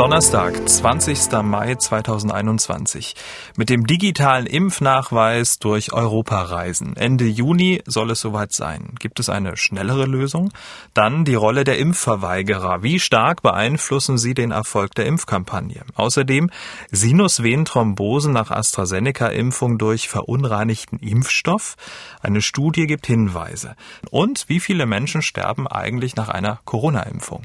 Donnerstag, 0.00 0.66
20. 0.66 1.30
Mai 1.42 1.74
2021. 1.74 3.14
Mit 3.58 3.68
dem 3.68 3.86
digitalen 3.86 4.46
Impfnachweis 4.46 5.58
durch 5.58 5.92
Europa 5.92 6.40
reisen. 6.40 6.96
Ende 6.96 7.26
Juni 7.26 7.82
soll 7.84 8.12
es 8.12 8.20
soweit 8.22 8.54
sein. 8.54 8.94
Gibt 8.98 9.20
es 9.20 9.28
eine 9.28 9.58
schnellere 9.58 10.06
Lösung? 10.06 10.54
Dann 10.94 11.26
die 11.26 11.34
Rolle 11.34 11.64
der 11.64 11.76
Impfverweigerer. 11.76 12.82
Wie 12.82 12.98
stark 12.98 13.42
beeinflussen 13.42 14.16
sie 14.16 14.32
den 14.32 14.52
Erfolg 14.52 14.94
der 14.94 15.04
Impfkampagne? 15.04 15.82
Außerdem 15.96 16.48
Sinusvenenthrombosen 16.90 18.32
nach 18.32 18.50
AstraZeneca-Impfung 18.50 19.76
durch 19.76 20.08
verunreinigten 20.08 20.98
Impfstoff. 21.00 21.76
Eine 22.22 22.40
Studie 22.40 22.86
gibt 22.86 23.06
Hinweise. 23.06 23.76
Und 24.10 24.48
wie 24.48 24.60
viele 24.60 24.86
Menschen 24.86 25.20
sterben 25.20 25.68
eigentlich 25.68 26.16
nach 26.16 26.30
einer 26.30 26.60
Corona-Impfung? 26.64 27.44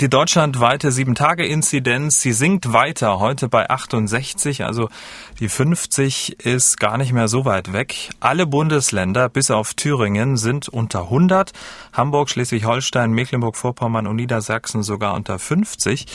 Die 0.00 0.08
deutschlandweite 0.08 0.88
7-Tage-Inzidenz, 0.88 2.22
sie 2.22 2.32
sinkt 2.32 2.72
weiter, 2.72 3.20
heute 3.20 3.50
bei 3.50 3.68
68, 3.68 4.64
also 4.64 4.88
die 5.38 5.50
50 5.50 6.46
ist 6.46 6.80
gar 6.80 6.96
nicht 6.96 7.12
mehr 7.12 7.28
so 7.28 7.44
weit 7.44 7.74
weg. 7.74 8.08
Alle 8.18 8.46
Bundesländer 8.46 9.28
bis 9.28 9.50
auf 9.50 9.74
Thüringen 9.74 10.38
sind 10.38 10.70
unter 10.70 11.02
100, 11.02 11.52
Hamburg, 11.92 12.30
Schleswig-Holstein, 12.30 13.12
Mecklenburg-Vorpommern 13.12 14.06
und 14.06 14.16
Niedersachsen 14.16 14.82
sogar 14.82 15.12
unter 15.12 15.38
50. 15.38 16.06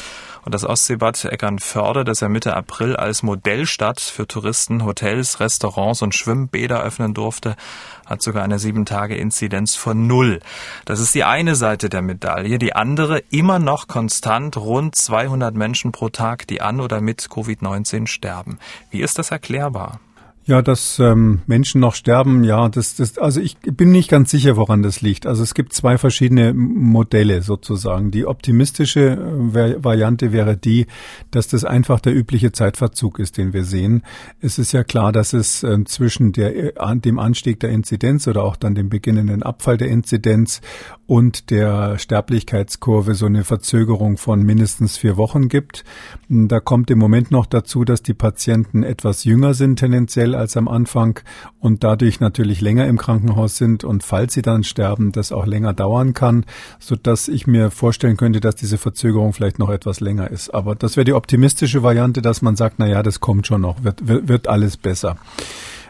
Und 0.47 0.53
das 0.53 0.63
Ostseebad 0.63 1.25
Eckernförde, 1.25 2.05
das 2.05 2.21
ja 2.21 2.29
Mitte 2.29 2.55
April 2.55 2.95
als 2.95 3.21
Modellstadt 3.21 3.99
für 3.99 4.27
Touristen, 4.27 4.85
Hotels, 4.85 5.41
Restaurants 5.41 6.01
und 6.01 6.15
Schwimmbäder 6.15 6.81
öffnen 6.81 7.13
durfte, 7.13 7.57
hat 8.05 8.21
sogar 8.21 8.45
eine 8.45 8.57
7-Tage-Inzidenz 8.57 9.75
von 9.75 10.07
null. 10.07 10.39
Das 10.85 11.01
ist 11.01 11.13
die 11.13 11.25
eine 11.25 11.55
Seite 11.55 11.89
der 11.89 12.01
Medaille. 12.01 12.59
Die 12.59 12.71
andere 12.71 13.19
immer 13.29 13.59
noch 13.59 13.89
konstant 13.89 14.55
rund 14.55 14.95
200 14.95 15.53
Menschen 15.53 15.91
pro 15.91 16.07
Tag, 16.07 16.47
die 16.47 16.61
an 16.61 16.79
oder 16.79 17.01
mit 17.01 17.23
Covid-19 17.23 18.07
sterben. 18.07 18.57
Wie 18.89 19.01
ist 19.01 19.19
das 19.19 19.31
erklärbar? 19.31 19.99
Ja, 20.47 20.61
dass 20.61 20.97
ähm, 20.99 21.41
Menschen 21.45 21.81
noch 21.81 21.93
sterben, 21.93 22.45
ja, 22.45 22.69
das, 22.69 22.95
das, 22.95 23.17
also 23.17 23.41
ich 23.41 23.57
bin 23.59 23.91
nicht 23.91 24.09
ganz 24.09 24.31
sicher, 24.31 24.55
woran 24.55 24.81
das 24.81 25.01
liegt. 25.01 25.27
Also 25.27 25.43
es 25.43 25.53
gibt 25.53 25.73
zwei 25.73 25.97
verschiedene 25.97 26.53
Modelle 26.53 27.41
sozusagen. 27.41 28.11
Die 28.11 28.25
optimistische 28.25 29.01
äh, 29.09 29.83
Variante 29.83 30.31
wäre 30.31 30.55
die, 30.55 30.87
dass 31.31 31.49
das 31.49 31.65
einfach 31.65 31.99
der 31.99 32.15
übliche 32.15 32.53
Zeitverzug 32.53 33.19
ist, 33.19 33.37
den 33.37 33.51
wir 33.51 33.65
sehen. 33.65 34.03
Es 34.39 34.57
ist 34.57 34.71
ja 34.71 34.85
klar, 34.85 35.11
dass 35.11 35.33
es 35.33 35.63
äh, 35.63 35.83
zwischen 35.83 36.31
der, 36.31 36.77
äh, 36.77 36.97
dem 36.97 37.19
Anstieg 37.19 37.59
der 37.59 37.71
Inzidenz 37.71 38.25
oder 38.25 38.43
auch 38.43 38.55
dann 38.55 38.73
dem 38.73 38.87
beginnenden 38.87 39.43
Abfall 39.43 39.75
der 39.75 39.89
Inzidenz 39.89 40.61
und 41.07 41.49
der 41.49 41.97
Sterblichkeitskurve 41.97 43.15
so 43.15 43.25
eine 43.25 43.43
Verzögerung 43.43 44.15
von 44.15 44.43
mindestens 44.43 44.95
vier 44.95 45.17
Wochen 45.17 45.49
gibt. 45.49 45.83
Da 46.29 46.61
kommt 46.61 46.89
im 46.89 46.99
Moment 46.99 47.31
noch 47.31 47.47
dazu, 47.47 47.83
dass 47.83 48.01
die 48.01 48.13
Patienten 48.13 48.83
etwas 48.83 49.25
jünger 49.25 49.53
sind 49.53 49.77
tendenziell 49.79 50.36
als 50.37 50.55
am 50.55 50.67
Anfang 50.67 51.19
und 51.59 51.83
dadurch 51.83 52.19
natürlich 52.19 52.61
länger 52.61 52.87
im 52.87 52.97
Krankenhaus 52.97 53.57
sind 53.57 53.83
und 53.83 54.03
falls 54.03 54.33
sie 54.33 54.41
dann 54.41 54.63
sterben, 54.63 55.11
das 55.11 55.31
auch 55.31 55.45
länger 55.45 55.73
dauern 55.73 56.13
kann, 56.13 56.45
so 56.79 56.95
dass 56.95 57.27
ich 57.27 57.47
mir 57.47 57.71
vorstellen 57.71 58.17
könnte, 58.17 58.39
dass 58.39 58.55
diese 58.55 58.77
Verzögerung 58.77 59.33
vielleicht 59.33 59.59
noch 59.59 59.69
etwas 59.69 59.99
länger 59.99 60.31
ist. 60.31 60.53
Aber 60.53 60.75
das 60.75 60.95
wäre 60.95 61.05
die 61.05 61.13
optimistische 61.13 61.83
Variante, 61.83 62.21
dass 62.21 62.41
man 62.41 62.55
sagt, 62.55 62.75
na 62.77 62.87
ja, 62.87 63.03
das 63.03 63.19
kommt 63.19 63.47
schon 63.47 63.61
noch, 63.61 63.83
wird, 63.83 64.07
wird, 64.07 64.27
wird 64.27 64.47
alles 64.47 64.77
besser. 64.77 65.17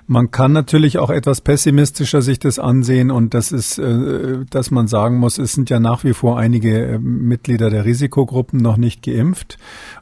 Man 0.09 0.31
kann 0.31 0.53
natürlich 0.53 1.00
auch 1.00 1.09
etwas 1.09 1.41
pessimistischer 1.41 2.22
sich 2.22 2.40
das 2.40 2.59
ansehen 2.59 3.12
und 3.12 3.34
das 3.34 3.52
ist, 3.52 3.78
äh, 3.78 4.46
dass 4.50 4.72
man 4.72 4.88
sagen 4.88 5.18
muss, 5.18 5.38
es 5.38 5.52
sind 5.52 5.69
ja 5.69 5.81
nach 5.81 6.06
wie 6.06 6.13
vor 6.13 6.40
einige 6.40 6.94
äh, 6.94 6.97
Mitglieder 6.97 7.69
der 7.69 7.84
Risikogruppen 7.84 8.62
noch 8.62 8.78
nicht 8.78 9.03
geimpft. 9.03 9.57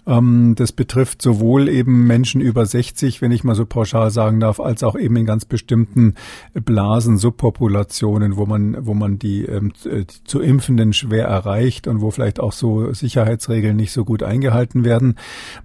Ähm, 0.07 0.53
das 0.55 0.71
betrifft 0.71 1.21
sowohl 1.21 1.67
eben 1.69 2.05
Menschen 2.05 2.41
über 2.41 2.65
60, 2.65 3.21
wenn 3.21 3.31
ich 3.31 3.43
mal 3.43 3.55
so 3.55 3.65
pauschal 3.65 4.11
sagen 4.11 4.39
darf, 4.39 4.59
als 4.59 4.83
auch 4.83 4.95
eben 4.95 5.15
in 5.15 5.25
ganz 5.25 5.45
bestimmten 5.45 6.15
Blasen, 6.53 7.17
Subpopulationen, 7.17 8.37
wo 8.37 8.45
man, 8.45 8.85
wo 8.85 8.93
man 8.93 9.19
die 9.19 9.45
ähm, 9.45 9.73
äh, 9.85 10.05
zu 10.25 10.41
Impfenden 10.41 10.93
schwer 10.93 11.27
erreicht 11.27 11.87
und 11.87 12.01
wo 12.01 12.11
vielleicht 12.11 12.39
auch 12.39 12.51
so 12.51 12.93
Sicherheitsregeln 12.93 13.75
nicht 13.75 13.91
so 13.91 14.05
gut 14.05 14.23
eingehalten 14.23 14.85
werden. 14.85 15.15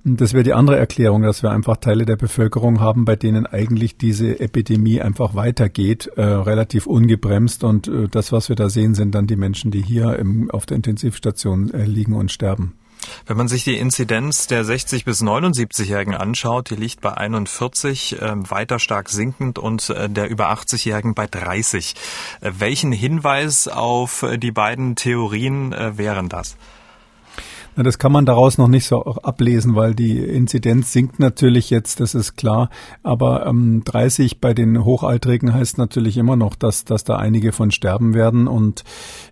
Das 0.05 0.33
wäre 0.33 0.45
die 0.45 0.55
andere 0.55 0.79
Erklärung, 0.79 1.23
dass 1.23 1.43
wir 1.43 1.51
einfach 1.51 1.77
Teile 1.77 2.07
der 2.07 2.17
Bevölkerung 2.17 2.81
haben, 2.81 3.05
bei 3.05 3.17
denen 3.17 3.47
eigentlich 3.47 3.97
diese 3.97 4.41
Epidemie 4.41 5.01
einfach 5.01 5.35
weitergeht, 5.35 6.11
äh, 6.17 6.23
relativ 6.23 6.87
ungebremst. 6.87 7.65
Und 7.65 7.89
äh, 7.89 8.09
das, 8.09 8.33
was 8.33 8.49
wir 8.49 8.57
da 8.57 8.71
sehen, 8.71 8.95
sind 8.95 9.15
dann 9.15 9.27
die 9.27 9.37
Menschen, 9.37 9.71
die 9.71 9.83
hier 9.83 10.19
im, 10.19 10.51
auf 10.51 10.67
der 10.67 10.77
Intensivstation 10.77 11.73
äh, 11.73 11.85
liegen 11.85 12.15
und 12.15 12.33
sterben. 12.33 12.75
Wenn 13.27 13.37
man 13.37 13.49
sich 13.49 13.65
die 13.65 13.79
Inzidenz 13.79 14.47
der 14.47 14.65
60 14.65 15.05
bis 15.05 15.23
79-Jährigen 15.23 16.15
anschaut, 16.15 16.71
die 16.71 16.77
liegt 16.77 17.01
bei 17.01 17.13
41, 17.15 18.21
äh, 18.21 18.51
weiter 18.51 18.79
stark 18.79 19.09
sinkend 19.09 19.59
und 19.59 19.91
äh, 19.91 20.09
der 20.09 20.29
über 20.29 20.51
80-Jährigen 20.53 21.15
bei 21.15 21.27
30. 21.27 21.95
Äh, 22.41 22.53
welchen 22.59 22.93
Hinweis 22.93 23.69
auf 23.69 24.23
äh, 24.23 24.39
die 24.39 24.53
beiden 24.53 24.97
Theorien 24.97 25.73
äh, 25.73 25.97
wären 25.99 26.29
das? 26.29 26.57
Na, 27.77 27.85
das 27.85 27.99
kann 27.99 28.11
man 28.11 28.27
daraus 28.27 28.59
noch 28.59 28.67
nicht 28.67 28.85
so 28.87 29.05
ablesen, 29.05 29.77
weil 29.77 29.95
die 29.95 30.19
Inzidenz 30.19 30.93
sinkt 30.93 31.21
natürlich 31.21 31.71
jetzt, 31.71 32.01
das 32.01 32.17
ist 32.17 32.35
klar. 32.37 32.69
Aber 33.05 33.47
ähm, 33.47 33.83
30 33.85 34.41
bei 34.41 34.55
den 34.55 34.85
Hochaltrigen 34.85 35.55
heißt 35.55 35.79
natürlich 35.79 36.17
immer 36.17 36.35
noch, 36.35 36.57
dass, 36.57 36.85
dass 36.85 37.05
da 37.05 37.17
einige 37.17 37.53
von 37.53 37.71
sterben 37.71 38.13
werden. 38.13 38.49
Und 38.49 38.83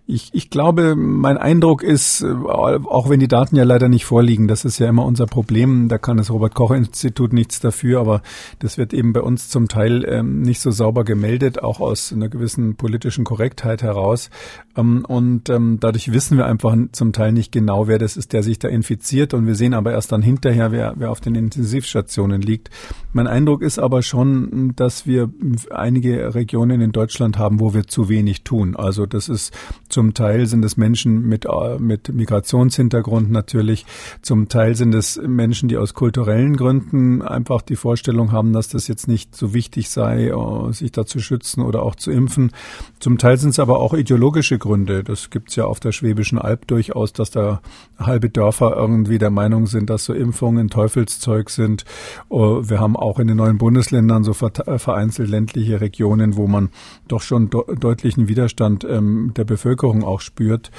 ich, 0.07 0.29
ich 0.33 0.49
glaube, 0.49 0.95
mein 0.95 1.37
Eindruck 1.37 1.83
ist, 1.83 2.21
äh, 2.21 2.27
auch 2.27 3.09
wenn 3.09 3.19
die 3.19 3.27
Daten 3.27 3.57
ja 3.57 3.65
leider 3.65 3.89
nicht 3.89 4.05
vorliegen, 4.05 4.47
das 4.47 4.63
ist 4.63 4.79
ja 4.79 4.87
immer 4.87 5.05
unser 5.05 5.25
Problem, 5.25 5.89
da 5.89 5.97
kann 5.97 6.15
das 6.15 6.31
Robert-Koch-Institut 6.31 7.33
nichts 7.33 7.59
dafür, 7.59 7.99
aber 7.99 8.21
das 8.59 8.77
wird 8.77 8.93
eben 8.93 9.11
bei 9.11 9.21
uns 9.21 9.49
zum 9.49 9.67
Teil 9.67 10.05
ähm, 10.07 10.41
nicht 10.41 10.61
so 10.61 10.71
sauber 10.71 11.03
gemeldet, 11.03 11.61
auch 11.61 11.81
aus 11.81 12.13
einer 12.13 12.29
gewissen 12.29 12.75
politischen 12.75 13.25
Korrektheit 13.25 13.83
heraus. 13.83 14.29
Ähm, 14.77 15.03
und 15.05 15.49
ähm, 15.49 15.77
dadurch 15.81 16.13
wissen 16.13 16.37
wir 16.37 16.45
einfach 16.45 16.75
zum 16.93 17.11
Teil 17.11 17.33
nicht 17.33 17.51
genau, 17.51 17.87
wer 17.87 17.99
das 17.99 18.15
ist, 18.15 18.28
der 18.33 18.43
sich 18.43 18.59
da 18.59 18.67
infiziert 18.67 19.33
und 19.33 19.47
wir 19.47 19.55
sehen 19.55 19.73
aber 19.73 19.91
erst 19.91 20.11
dann 20.11 20.21
hinterher, 20.21 20.71
wer, 20.71 20.93
wer 20.97 21.11
auf 21.11 21.19
den 21.19 21.35
Intensivstationen 21.35 22.41
liegt. 22.41 22.69
Mein 23.11 23.27
Eindruck 23.27 23.61
ist 23.61 23.79
aber 23.79 24.03
schon, 24.03 24.73
dass 24.75 25.07
wir 25.07 25.29
einige 25.71 26.35
Regionen 26.35 26.81
in 26.81 26.91
Deutschland 26.91 27.37
haben, 27.37 27.59
wo 27.59 27.73
wir 27.73 27.87
zu 27.87 28.07
wenig 28.07 28.43
tun. 28.43 28.75
Also 28.75 29.05
das 29.05 29.29
ist 29.29 29.53
zum 29.89 30.13
Teil 30.13 30.45
sind 30.45 30.63
es 30.63 30.77
Menschen 30.77 31.27
mit, 31.27 31.45
äh, 31.45 31.79
mit 31.79 32.13
Migrationshintergrund 32.13 33.31
natürlich. 33.31 33.85
Zum 34.21 34.47
Teil 34.47 34.75
sind 34.75 34.93
es 34.93 35.19
Menschen, 35.25 35.69
die 35.69 35.77
aus 35.77 35.93
kulturellen 35.93 36.55
Gründen 36.55 37.21
einfach 37.21 37.61
die 37.61 37.75
Vorstellung 37.75 38.31
haben, 38.31 38.53
dass 38.53 38.69
das 38.69 38.87
jetzt 38.87 39.07
nicht 39.07 39.35
so 39.35 39.53
wichtig 39.53 39.89
sei, 39.89 40.27
äh, 40.27 40.73
sich 40.73 40.91
da 40.91 41.05
zu 41.05 41.19
schützen 41.19 41.61
oder 41.61 41.83
auch 41.83 41.95
zu 41.95 42.11
impfen. 42.11 42.51
Zum 42.99 43.17
Teil 43.17 43.37
sind 43.37 43.49
es 43.49 43.59
aber 43.59 43.79
auch 43.79 43.93
ideologische 43.93 44.59
Gründe. 44.59 45.03
Das 45.03 45.29
gibt 45.29 45.49
es 45.49 45.55
ja 45.55 45.65
auf 45.65 45.79
der 45.79 45.91
Schwäbischen 45.91 46.37
Alb 46.37 46.67
durchaus, 46.67 47.13
dass 47.13 47.31
da 47.31 47.61
halbe 48.19 48.29
Dörfer 48.29 48.75
irgendwie 48.75 49.17
der 49.17 49.29
Meinung 49.29 49.65
sind, 49.65 49.89
dass 49.89 50.03
so 50.03 50.13
Impfungen 50.13 50.67
Teufelszeug 50.67 51.49
sind. 51.49 51.85
Oh, 52.27 52.61
wir 52.63 52.81
haben 52.81 52.97
auch 52.97 53.17
in 53.17 53.27
den 53.27 53.37
neuen 53.37 53.57
Bundesländern 53.57 54.25
so 54.25 54.33
vereinzelt 54.33 55.29
ländliche 55.29 55.79
Regionen, 55.79 56.35
wo 56.35 56.45
man 56.45 56.69
doch 57.07 57.21
schon 57.21 57.49
deutlichen 57.49 58.27
Widerstand 58.27 58.83
ähm, 58.83 59.31
der 59.37 59.45
Bevölkerung 59.45 60.03
auch 60.03 60.19
spürt. 60.19 60.69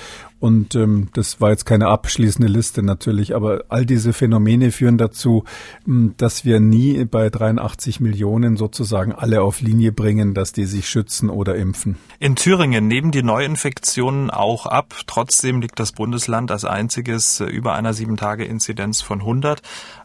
Und 0.40 0.74
ähm, 0.74 1.08
das 1.12 1.40
war 1.42 1.50
jetzt 1.50 1.66
keine 1.66 1.88
abschließende 1.88 2.50
Liste 2.50 2.82
natürlich, 2.82 3.34
aber 3.34 3.64
all 3.68 3.84
diese 3.84 4.14
Phänomene 4.14 4.72
führen 4.72 4.96
dazu, 4.96 5.44
hm, 5.84 6.14
dass 6.16 6.46
wir 6.46 6.60
nie 6.60 7.04
bei 7.04 7.28
83 7.28 8.00
Millionen 8.00 8.56
sozusagen 8.56 9.12
alle 9.12 9.42
auf 9.42 9.60
Linie 9.60 9.92
bringen, 9.92 10.32
dass 10.32 10.52
die 10.52 10.64
sich 10.64 10.88
schützen 10.88 11.28
oder 11.28 11.56
impfen. 11.56 11.96
In 12.18 12.36
Thüringen 12.36 12.88
nehmen 12.88 13.10
die 13.10 13.22
Neuinfektionen 13.22 14.30
auch 14.30 14.64
ab. 14.64 14.94
Trotzdem 15.06 15.60
liegt 15.60 15.78
das 15.78 15.92
Bundesland 15.92 16.50
als 16.50 16.64
einziges 16.64 17.40
über 17.40 17.74
einer 17.74 17.92
Sieben-Tage-Inzidenz 17.92 19.02
von 19.02 19.20
100 19.20 19.60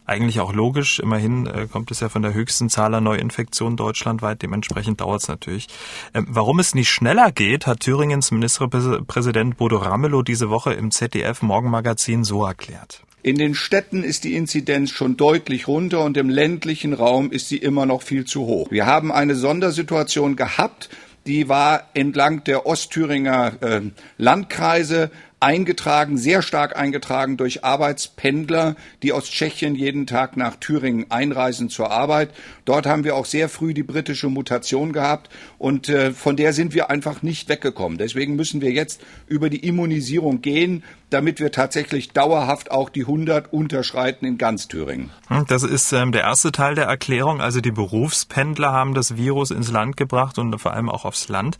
eigentlich 0.06 0.40
auch 0.40 0.52
logisch. 0.52 1.00
Immerhin 1.00 1.46
äh, 1.46 1.66
kommt 1.70 1.90
es 1.90 2.00
ja 2.00 2.08
von 2.08 2.22
der 2.22 2.32
höchsten 2.32 2.68
Zahl 2.70 2.94
an 2.94 3.04
Neuinfektionen 3.04 3.76
deutschlandweit. 3.76 4.42
Dementsprechend 4.42 5.00
dauert 5.00 5.22
es 5.22 5.28
natürlich. 5.28 5.68
Ähm, 6.14 6.26
warum 6.28 6.58
es 6.60 6.74
nicht 6.74 6.88
schneller 6.88 7.32
geht, 7.32 7.66
hat 7.66 7.80
Thüringens 7.80 8.30
Ministerpräsident 8.30 9.56
Bodo 9.56 9.78
Ramelow 9.78 10.22
diese 10.22 10.48
Woche 10.48 10.72
im 10.72 10.90
ZDF 10.90 11.42
Morgenmagazin 11.42 12.24
so 12.24 12.44
erklärt. 12.44 13.02
In 13.22 13.36
den 13.38 13.56
Städten 13.56 14.04
ist 14.04 14.22
die 14.22 14.36
Inzidenz 14.36 14.92
schon 14.92 15.16
deutlich 15.16 15.66
runter 15.66 16.04
und 16.04 16.16
im 16.16 16.30
ländlichen 16.30 16.92
Raum 16.92 17.32
ist 17.32 17.48
sie 17.48 17.56
immer 17.56 17.84
noch 17.84 18.02
viel 18.02 18.24
zu 18.24 18.42
hoch. 18.42 18.70
Wir 18.70 18.86
haben 18.86 19.10
eine 19.10 19.34
Sondersituation 19.34 20.36
gehabt, 20.36 20.88
die 21.26 21.48
war 21.48 21.88
entlang 21.94 22.44
der 22.44 22.66
Ostthüringer 22.66 23.60
äh, 23.60 23.80
Landkreise 24.16 25.10
eingetragen, 25.40 26.16
sehr 26.18 26.42
stark 26.42 26.76
eingetragen 26.76 27.36
durch 27.36 27.64
Arbeitspendler, 27.64 28.76
die 29.02 29.12
aus 29.12 29.30
Tschechien 29.30 29.74
jeden 29.74 30.06
Tag 30.06 30.36
nach 30.36 30.56
Thüringen 30.56 31.10
einreisen 31.10 31.68
zur 31.68 31.90
Arbeit. 31.90 32.30
Dort 32.66 32.84
haben 32.84 33.04
wir 33.04 33.14
auch 33.14 33.24
sehr 33.24 33.48
früh 33.48 33.72
die 33.72 33.84
britische 33.84 34.28
Mutation 34.28 34.92
gehabt 34.92 35.30
und 35.56 35.88
äh, 35.88 36.12
von 36.12 36.36
der 36.36 36.52
sind 36.52 36.74
wir 36.74 36.90
einfach 36.90 37.22
nicht 37.22 37.48
weggekommen. 37.48 37.96
Deswegen 37.96 38.36
müssen 38.36 38.60
wir 38.60 38.72
jetzt 38.72 39.00
über 39.28 39.48
die 39.48 39.66
Immunisierung 39.66 40.42
gehen, 40.42 40.82
damit 41.08 41.38
wir 41.38 41.52
tatsächlich 41.52 42.10
dauerhaft 42.10 42.72
auch 42.72 42.90
die 42.90 43.02
100 43.02 43.52
unterschreiten 43.52 44.26
in 44.26 44.36
ganz 44.36 44.66
Thüringen. 44.66 45.10
Hm, 45.28 45.44
das 45.46 45.62
ist 45.62 45.92
ähm, 45.92 46.10
der 46.10 46.22
erste 46.22 46.50
Teil 46.50 46.74
der 46.74 46.86
Erklärung. 46.86 47.40
Also 47.40 47.60
die 47.60 47.70
Berufspendler 47.70 48.72
haben 48.72 48.94
das 48.94 49.16
Virus 49.16 49.52
ins 49.52 49.70
Land 49.70 49.96
gebracht 49.96 50.36
und 50.38 50.58
vor 50.58 50.72
allem 50.72 50.90
auch 50.90 51.04
aufs 51.04 51.28
Land. 51.28 51.58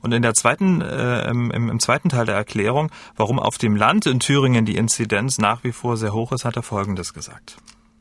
Und 0.00 0.14
in 0.14 0.22
der 0.22 0.32
zweiten, 0.32 0.80
äh, 0.80 1.28
im, 1.28 1.50
im 1.50 1.78
zweiten 1.78 2.08
Teil 2.08 2.24
der 2.24 2.36
Erklärung, 2.36 2.90
warum 3.16 3.38
auf 3.38 3.58
dem 3.58 3.76
Land 3.76 4.06
in 4.06 4.18
Thüringen 4.20 4.64
die 4.64 4.76
Inzidenz 4.76 5.36
nach 5.36 5.62
wie 5.62 5.72
vor 5.72 5.98
sehr 5.98 6.14
hoch 6.14 6.32
ist, 6.32 6.46
hat 6.46 6.56
er 6.56 6.62
Folgendes 6.62 7.12
gesagt. 7.12 7.58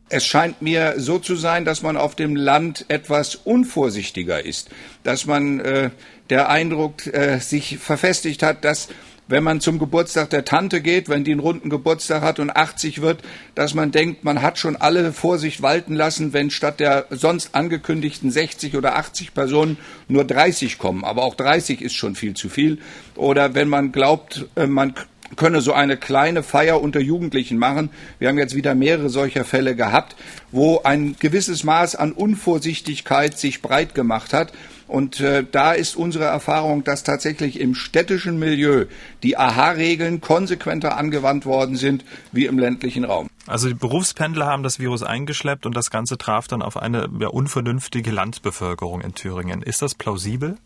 Es 0.10 0.26
scheint 0.26 0.62
mir 0.62 0.96
so 0.98 1.20
zu 1.20 1.36
sein, 1.36 1.66
dass 1.66 1.82
man 1.82 1.98
auf 1.98 2.16
dem 2.16 2.36
Land 2.36 2.86
etwas 2.88 3.36
unvorsichtiger 3.36 4.46
ist, 4.46 4.70
dass 5.04 5.26
man 5.26 5.60
äh, 5.60 5.90
der 6.30 6.50
Eindruck 6.50 7.08
äh, 7.08 7.40
sich 7.40 7.78
verfestigt 7.78 8.42
hat, 8.42 8.64
dass 8.64 8.88
wenn 9.28 9.44
man 9.44 9.60
zum 9.60 9.78
Geburtstag 9.78 10.30
der 10.30 10.46
Tante 10.46 10.82
geht, 10.82 11.10
wenn 11.10 11.26
die 11.26 11.32
einen 11.32 11.42
runden 11.42 11.70
Geburtstag 11.70 12.22
hat 12.22 12.40
und 12.40 12.50
80 12.50 13.02
wird, 13.02 13.22
dass 13.56 13.74
man 13.74 13.92
denkt, 13.92 14.24
man 14.24 14.42
hat 14.42 14.58
schon 14.58 14.78
alle 14.78 15.12
Vorsicht 15.12 15.62
walten 15.62 15.96
lassen, 15.96 16.32
wenn 16.32 16.50
statt 16.50 16.80
der 16.80 17.08
sonst 17.10 17.54
angekündigten 17.54 18.32
60 18.32 18.78
oder 18.78 18.96
80 18.96 19.34
Personen 19.34 19.78
nur 20.08 20.24
30 20.24 20.78
kommen. 20.78 21.04
Aber 21.04 21.24
auch 21.24 21.36
30 21.36 21.82
ist 21.82 21.96
schon 21.96 22.16
viel 22.16 22.36
zu 22.36 22.48
viel. 22.48 22.80
Oder 23.16 23.54
wenn 23.54 23.68
man 23.68 23.92
glaubt, 23.92 24.46
äh, 24.56 24.66
man 24.66 24.94
könne 25.36 25.62
so 25.62 25.74
eine 25.74 25.98
kleine 25.98 26.44
Feier 26.44 26.82
unter 26.82 27.00
Jugendlichen 27.00 27.58
machen. 27.58 27.90
Wir 28.20 28.30
haben 28.30 28.38
jetzt 28.38 28.56
wieder 28.56 28.76
mehrere 28.76 29.10
solcher 29.10 29.46
Fälle 29.46 29.76
gehabt, 29.76 30.16
wo 30.52 30.82
ein 30.84 31.16
gewisses 31.20 31.64
Maß 31.64 31.96
an 31.96 32.12
Unvorsichtigkeit 32.12 33.38
sich 33.38 33.62
breit 33.62 33.94
gemacht 33.94 34.34
hat. 34.34 34.54
Und 34.88 35.20
äh, 35.20 35.44
da 35.50 35.74
ist 35.74 35.98
unsere 35.98 36.24
Erfahrung, 36.26 36.86
dass 36.86 37.04
tatsächlich 37.04 37.60
im 37.60 37.76
städtischen 37.76 38.40
Milieu 38.40 38.86
die 39.22 39.38
AHA-Regeln 39.38 40.22
konsequenter 40.22 40.98
angewandt 40.98 41.46
worden 41.46 41.76
sind 41.76 42.06
wie 42.32 42.46
im 42.46 42.58
ländlichen 42.58 43.04
Raum. 43.04 43.30
Also 43.48 43.68
die 43.68 43.74
Berufspendler 43.74 44.46
haben 44.46 44.64
das 44.64 44.80
Virus 44.80 45.04
eingeschleppt 45.04 45.66
und 45.66 45.76
das 45.76 45.92
Ganze 45.92 46.18
traf 46.18 46.48
dann 46.48 46.62
auf 46.62 46.78
eine 46.78 47.10
ja, 47.20 47.28
unvernünftige 47.28 48.12
Landbevölkerung 48.12 49.02
in 49.02 49.14
Thüringen. 49.14 49.62
Ist 49.62 49.82
das 49.82 49.94
plausibel? 49.94 50.58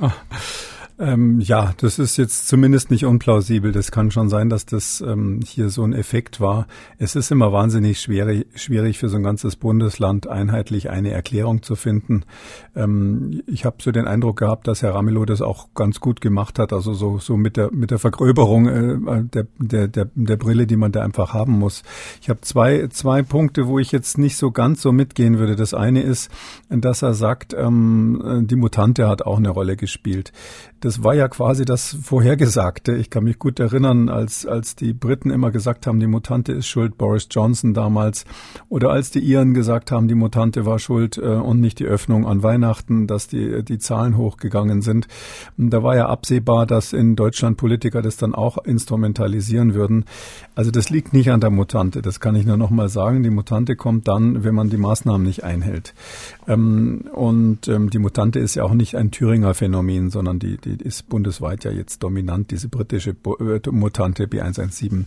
Oh. 0.00 0.10
Ähm, 0.98 1.40
ja, 1.40 1.74
das 1.76 1.98
ist 1.98 2.16
jetzt 2.16 2.48
zumindest 2.48 2.90
nicht 2.90 3.04
unplausibel. 3.04 3.70
Das 3.70 3.90
kann 3.90 4.10
schon 4.10 4.30
sein, 4.30 4.48
dass 4.48 4.64
das 4.64 5.02
ähm, 5.02 5.40
hier 5.44 5.68
so 5.68 5.82
ein 5.84 5.92
Effekt 5.92 6.40
war. 6.40 6.66
Es 6.96 7.16
ist 7.16 7.30
immer 7.30 7.52
wahnsinnig 7.52 8.00
schwierig, 8.00 8.46
schwierig 8.54 8.98
für 8.98 9.10
so 9.10 9.18
ein 9.18 9.22
ganzes 9.22 9.56
Bundesland 9.56 10.26
einheitlich 10.26 10.88
eine 10.88 11.10
Erklärung 11.10 11.62
zu 11.62 11.76
finden. 11.76 12.24
Ähm, 12.74 13.42
ich 13.46 13.66
habe 13.66 13.76
so 13.82 13.92
den 13.92 14.06
Eindruck 14.06 14.38
gehabt, 14.38 14.68
dass 14.68 14.80
Herr 14.80 14.94
Ramelow 14.94 15.26
das 15.26 15.42
auch 15.42 15.74
ganz 15.74 16.00
gut 16.00 16.22
gemacht 16.22 16.58
hat. 16.58 16.72
Also 16.72 16.94
so, 16.94 17.18
so 17.18 17.36
mit 17.36 17.58
der 17.58 17.70
mit 17.72 17.90
der 17.90 17.98
Vergröberung 17.98 18.66
äh, 18.66 19.22
der, 19.24 19.46
der, 19.58 19.88
der, 19.88 20.08
der 20.14 20.36
Brille, 20.36 20.66
die 20.66 20.76
man 20.76 20.92
da 20.92 21.02
einfach 21.02 21.34
haben 21.34 21.58
muss. 21.58 21.82
Ich 22.22 22.30
habe 22.30 22.40
zwei 22.40 22.88
zwei 22.88 23.22
Punkte, 23.22 23.66
wo 23.66 23.78
ich 23.78 23.92
jetzt 23.92 24.16
nicht 24.16 24.38
so 24.38 24.50
ganz 24.50 24.80
so 24.80 24.92
mitgehen 24.92 25.38
würde. 25.38 25.56
Das 25.56 25.74
eine 25.74 26.00
ist, 26.00 26.30
dass 26.70 27.02
er 27.02 27.12
sagt, 27.12 27.52
ähm, 27.52 28.46
die 28.48 28.56
Mutante 28.56 29.08
hat 29.08 29.20
auch 29.20 29.36
eine 29.36 29.50
Rolle 29.50 29.76
gespielt 29.76 30.32
das 30.86 31.02
war 31.02 31.14
ja 31.14 31.26
quasi 31.26 31.64
das 31.64 31.96
Vorhergesagte. 32.00 32.94
Ich 32.94 33.10
kann 33.10 33.24
mich 33.24 33.40
gut 33.40 33.58
erinnern, 33.58 34.08
als, 34.08 34.46
als 34.46 34.76
die 34.76 34.92
Briten 34.92 35.30
immer 35.30 35.50
gesagt 35.50 35.88
haben, 35.88 35.98
die 35.98 36.06
Mutante 36.06 36.52
ist 36.52 36.68
schuld, 36.68 36.96
Boris 36.96 37.26
Johnson 37.28 37.74
damals, 37.74 38.24
oder 38.68 38.90
als 38.90 39.10
die 39.10 39.18
Iren 39.18 39.52
gesagt 39.52 39.90
haben, 39.90 40.06
die 40.06 40.14
Mutante 40.14 40.64
war 40.64 40.78
schuld 40.78 41.18
äh, 41.18 41.22
und 41.22 41.60
nicht 41.60 41.80
die 41.80 41.86
Öffnung 41.86 42.24
an 42.24 42.44
Weihnachten, 42.44 43.08
dass 43.08 43.26
die, 43.26 43.64
die 43.64 43.78
Zahlen 43.78 44.16
hochgegangen 44.16 44.80
sind. 44.80 45.08
Da 45.56 45.82
war 45.82 45.96
ja 45.96 46.06
absehbar, 46.06 46.66
dass 46.66 46.92
in 46.92 47.16
Deutschland 47.16 47.56
Politiker 47.56 48.00
das 48.00 48.16
dann 48.16 48.32
auch 48.32 48.56
instrumentalisieren 48.56 49.74
würden. 49.74 50.04
Also 50.54 50.70
das 50.70 50.88
liegt 50.88 51.12
nicht 51.12 51.32
an 51.32 51.40
der 51.40 51.50
Mutante, 51.50 52.00
das 52.00 52.20
kann 52.20 52.36
ich 52.36 52.46
nur 52.46 52.58
noch 52.58 52.70
mal 52.70 52.88
sagen. 52.88 53.24
Die 53.24 53.30
Mutante 53.30 53.74
kommt 53.74 54.06
dann, 54.06 54.44
wenn 54.44 54.54
man 54.54 54.70
die 54.70 54.76
Maßnahmen 54.76 55.26
nicht 55.26 55.42
einhält. 55.42 55.94
Ähm, 56.46 57.06
und 57.12 57.66
ähm, 57.66 57.90
die 57.90 57.98
Mutante 57.98 58.38
ist 58.38 58.54
ja 58.54 58.62
auch 58.62 58.74
nicht 58.74 58.94
ein 58.94 59.10
Thüringer 59.10 59.52
Phänomen, 59.54 60.10
sondern 60.10 60.38
die, 60.38 60.58
die 60.58 60.75
ist 60.82 61.08
bundesweit 61.08 61.64
ja 61.64 61.70
jetzt 61.70 62.02
dominant, 62.02 62.50
diese 62.50 62.68
britische 62.68 63.10
äh, 63.10 63.60
Mutante 63.70 64.26
B117. 64.26 65.04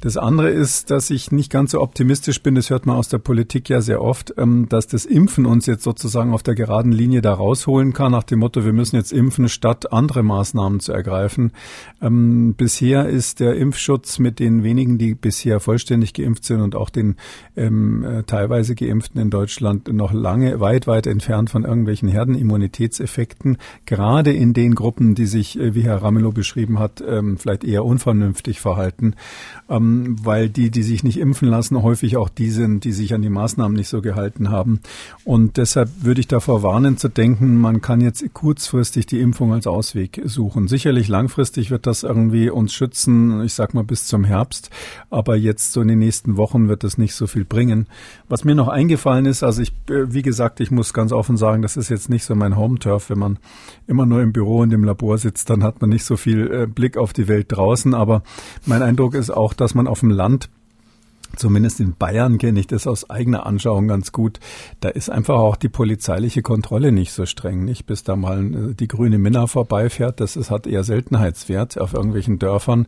Das 0.00 0.16
andere 0.16 0.50
ist, 0.50 0.90
dass 0.90 1.10
ich 1.10 1.32
nicht 1.32 1.50
ganz 1.50 1.72
so 1.72 1.80
optimistisch 1.80 2.42
bin, 2.42 2.54
das 2.54 2.70
hört 2.70 2.86
man 2.86 2.96
aus 2.96 3.08
der 3.08 3.18
Politik 3.18 3.68
ja 3.68 3.80
sehr 3.80 4.02
oft, 4.02 4.34
ähm, 4.36 4.68
dass 4.68 4.86
das 4.86 5.04
Impfen 5.04 5.46
uns 5.46 5.66
jetzt 5.66 5.84
sozusagen 5.84 6.32
auf 6.32 6.42
der 6.42 6.54
geraden 6.54 6.92
Linie 6.92 7.22
da 7.22 7.34
rausholen 7.34 7.92
kann, 7.92 8.12
nach 8.12 8.22
dem 8.22 8.40
Motto, 8.40 8.64
wir 8.64 8.72
müssen 8.72 8.96
jetzt 8.96 9.12
impfen, 9.12 9.48
statt 9.48 9.92
andere 9.92 10.22
Maßnahmen 10.22 10.80
zu 10.80 10.92
ergreifen. 10.92 11.52
Ähm, 12.00 12.54
bisher 12.56 13.08
ist 13.08 13.40
der 13.40 13.56
Impfschutz 13.56 14.18
mit 14.18 14.38
den 14.38 14.62
wenigen, 14.62 14.98
die 14.98 15.14
bisher 15.14 15.60
vollständig 15.60 16.14
geimpft 16.14 16.44
sind 16.44 16.60
und 16.60 16.74
auch 16.74 16.90
den 16.90 17.16
ähm, 17.56 18.04
äh, 18.04 18.22
teilweise 18.22 18.74
Geimpften 18.74 19.20
in 19.20 19.30
Deutschland 19.30 19.92
noch 19.92 20.12
lange 20.12 20.60
weit, 20.60 20.86
weit 20.86 21.06
entfernt 21.06 21.50
von 21.50 21.64
irgendwelchen 21.64 22.08
Herdenimmunitätseffekten, 22.08 23.58
gerade 23.84 24.32
in 24.32 24.52
den 24.52 24.74
Gruppen, 24.74 24.95
die 24.98 25.26
sich, 25.26 25.58
äh, 25.58 25.74
wie 25.74 25.82
Herr 25.82 26.02
Ramelow 26.02 26.32
beschrieben 26.32 26.78
hat, 26.78 27.02
ähm, 27.06 27.38
vielleicht 27.38 27.64
eher 27.64 27.84
unvernünftig 27.84 28.60
verhalten, 28.60 29.14
ähm, 29.68 30.16
weil 30.22 30.48
die, 30.48 30.70
die 30.70 30.82
sich 30.82 31.04
nicht 31.04 31.18
impfen 31.18 31.48
lassen, 31.48 31.82
häufig 31.82 32.16
auch 32.16 32.28
die 32.28 32.50
sind, 32.50 32.84
die 32.84 32.92
sich 32.92 33.14
an 33.14 33.22
die 33.22 33.28
Maßnahmen 33.28 33.76
nicht 33.76 33.88
so 33.88 34.00
gehalten 34.00 34.50
haben. 34.50 34.80
Und 35.24 35.56
deshalb 35.56 35.90
würde 36.00 36.20
ich 36.20 36.28
davor 36.28 36.62
warnen 36.62 36.96
zu 36.96 37.08
denken, 37.08 37.60
man 37.60 37.80
kann 37.80 38.00
jetzt 38.00 38.24
kurzfristig 38.32 39.06
die 39.06 39.20
Impfung 39.20 39.52
als 39.52 39.66
Ausweg 39.66 40.22
suchen. 40.24 40.68
Sicherlich 40.68 41.08
langfristig 41.08 41.70
wird 41.70 41.86
das 41.86 42.02
irgendwie 42.02 42.50
uns 42.50 42.72
schützen, 42.72 43.42
ich 43.42 43.54
sag 43.54 43.74
mal 43.74 43.84
bis 43.84 44.06
zum 44.06 44.24
Herbst, 44.24 44.70
aber 45.10 45.36
jetzt 45.36 45.72
so 45.72 45.80
in 45.80 45.88
den 45.88 45.98
nächsten 45.98 46.36
Wochen 46.36 46.68
wird 46.68 46.84
das 46.84 46.98
nicht 46.98 47.14
so 47.14 47.26
viel 47.26 47.44
bringen. 47.44 47.86
Was 48.28 48.44
mir 48.44 48.54
noch 48.54 48.68
eingefallen 48.68 49.26
ist, 49.26 49.42
also 49.42 49.62
ich, 49.62 49.72
äh, 49.88 50.12
wie 50.12 50.22
gesagt, 50.22 50.60
ich 50.60 50.70
muss 50.70 50.94
ganz 50.94 51.12
offen 51.12 51.36
sagen, 51.36 51.62
das 51.62 51.76
ist 51.76 51.88
jetzt 51.88 52.08
nicht 52.08 52.24
so 52.24 52.34
mein 52.34 52.56
Home-Turf, 52.56 53.10
wenn 53.10 53.18
man 53.18 53.38
immer 53.86 54.06
nur 54.06 54.22
im 54.22 54.32
Büro 54.32 54.60
und 54.60 54.72
im 54.72 54.84
Labor 54.86 55.18
sitzt, 55.18 55.50
dann 55.50 55.62
hat 55.62 55.80
man 55.80 55.90
nicht 55.90 56.04
so 56.04 56.16
viel 56.16 56.52
äh, 56.52 56.66
Blick 56.66 56.96
auf 56.96 57.12
die 57.12 57.28
Welt 57.28 57.46
draußen. 57.50 57.94
Aber 57.94 58.22
mein 58.64 58.82
Eindruck 58.82 59.14
ist 59.14 59.30
auch, 59.30 59.52
dass 59.52 59.74
man 59.74 59.86
auf 59.86 60.00
dem 60.00 60.10
Land 60.10 60.48
Zumindest 61.36 61.80
in 61.80 61.94
Bayern 61.94 62.38
kenne 62.38 62.60
ich 62.60 62.66
das 62.66 62.86
aus 62.86 63.08
eigener 63.10 63.46
Anschauung 63.46 63.88
ganz 63.88 64.12
gut. 64.12 64.40
Da 64.80 64.88
ist 64.88 65.10
einfach 65.10 65.36
auch 65.36 65.56
die 65.56 65.68
polizeiliche 65.68 66.42
Kontrolle 66.42 66.92
nicht 66.92 67.12
so 67.12 67.26
streng, 67.26 67.64
nicht? 67.64 67.86
Bis 67.86 68.02
da 68.02 68.16
mal 68.16 68.70
äh, 68.70 68.74
die 68.74 68.88
grüne 68.88 69.18
Minna 69.18 69.46
vorbeifährt, 69.46 70.20
das 70.20 70.36
ist, 70.36 70.50
hat 70.50 70.66
eher 70.66 70.84
Seltenheitswert 70.84 71.78
auf 71.78 71.94
irgendwelchen 71.94 72.38
Dörfern. 72.38 72.86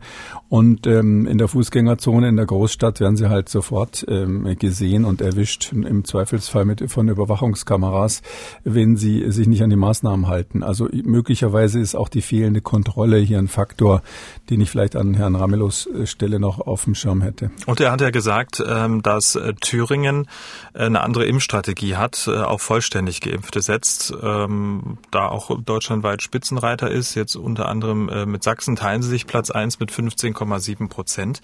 Und 0.49 0.87
ähm, 0.87 1.26
in 1.26 1.38
der 1.38 1.49
Fußgängerzone 1.49 2.28
in 2.28 2.37
der 2.37 2.47
Großstadt 2.47 3.00
werden 3.00 3.17
sie 3.17 3.28
halt 3.28 3.49
sofort 3.49 4.05
ähm, 4.09 4.57
gesehen 4.59 5.05
und 5.05 5.21
erwischt, 5.21 5.73
im 5.73 6.05
Zweifelsfall 6.05 6.64
mit 6.64 6.90
von 6.90 7.09
Überwachungskameras, 7.09 8.23
wenn 8.64 8.97
sie 8.97 9.31
sich 9.31 9.47
nicht 9.47 9.62
an 9.62 9.71
die 9.71 9.76
Maßnahmen 9.76 10.26
halten. 10.26 10.62
Also 10.62 10.88
möglicherweise 10.93 11.81
ist 11.81 11.95
auch 11.95 12.09
die 12.09 12.23
fehlende 12.23 12.61
Kontrolle 12.61 13.19
hier 13.19 13.38
ein 13.38 13.49
Faktor, 13.49 14.02
den 14.50 14.61
ich 14.61 14.71
vielleicht 14.71 14.97
an 14.97 15.14
Herrn 15.14 15.35
Ramelos 15.35 15.87
äh, 15.87 16.07
Stelle 16.07 16.38
noch 16.40 16.61
auf 16.61 16.85
dem 16.85 16.95
Schirm 16.95 17.23
hätte. 17.23 17.50
Und 17.67 17.81
er 17.81 17.93
hat 17.93 18.00
ja 18.00 18.11
gesagt, 18.11 18.38
gesagt, 18.38 18.62
ähm, 18.66 19.02
dass 19.02 19.35
äh, 19.35 19.54
Thüringen 19.54 20.28
äh, 20.75 20.85
eine 20.85 21.00
andere 21.00 21.25
Impfstrategie 21.26 21.97
hat, 21.97 22.28
äh, 22.28 22.38
auf 22.38 22.62
vollständig 22.62 23.21
Geimpfte 23.21 23.61
setzt, 23.62 24.14
ähm, 24.23 24.99
da 25.11 25.28
auch 25.28 25.50
deutschlandweit 25.61 26.23
Spitzenreiter 26.23 26.90
ist. 26.90 27.14
Jetzt 27.14 27.37
unter 27.37 27.68
anderem 27.68 28.11
mit 28.30 28.42
Sachsen 28.42 28.76
teilen 28.76 29.02
sie 29.02 29.09
sich 29.09 29.26
Platz 29.26 29.50
eins 29.50 29.80
mit 29.80 29.90
15,7 29.90 30.88
Prozent. 30.88 31.40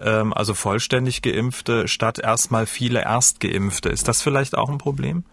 Ähm, 0.00 0.32
also 0.32 0.54
vollständig 0.54 1.22
Geimpfte 1.22 1.88
statt 1.88 2.18
erstmal 2.18 2.66
viele 2.66 3.02
Erstgeimpfte. 3.02 3.88
Ist 3.88 4.08
das 4.08 4.22
vielleicht 4.22 4.56
auch 4.56 4.68
ein 4.68 4.78
Problem? 4.78 5.24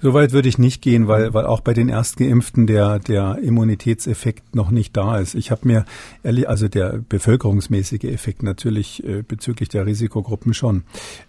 Soweit 0.00 0.32
würde 0.32 0.48
ich 0.48 0.58
nicht 0.58 0.80
gehen, 0.80 1.08
weil, 1.08 1.34
weil 1.34 1.44
auch 1.44 1.60
bei 1.60 1.74
den 1.74 1.88
Erstgeimpften 1.88 2.68
der, 2.68 3.00
der 3.00 3.38
Immunitätseffekt 3.42 4.54
noch 4.54 4.70
nicht 4.70 4.96
da 4.96 5.18
ist. 5.18 5.34
Ich 5.34 5.50
habe 5.50 5.66
mir, 5.66 5.84
ehrlich, 6.22 6.48
also 6.48 6.68
der 6.68 7.00
bevölkerungsmäßige 7.08 8.04
Effekt 8.04 8.44
natürlich 8.44 9.02
äh, 9.04 9.22
bezüglich 9.26 9.68
der 9.68 9.86
Risikogruppen 9.86 10.54
schon. 10.54 10.84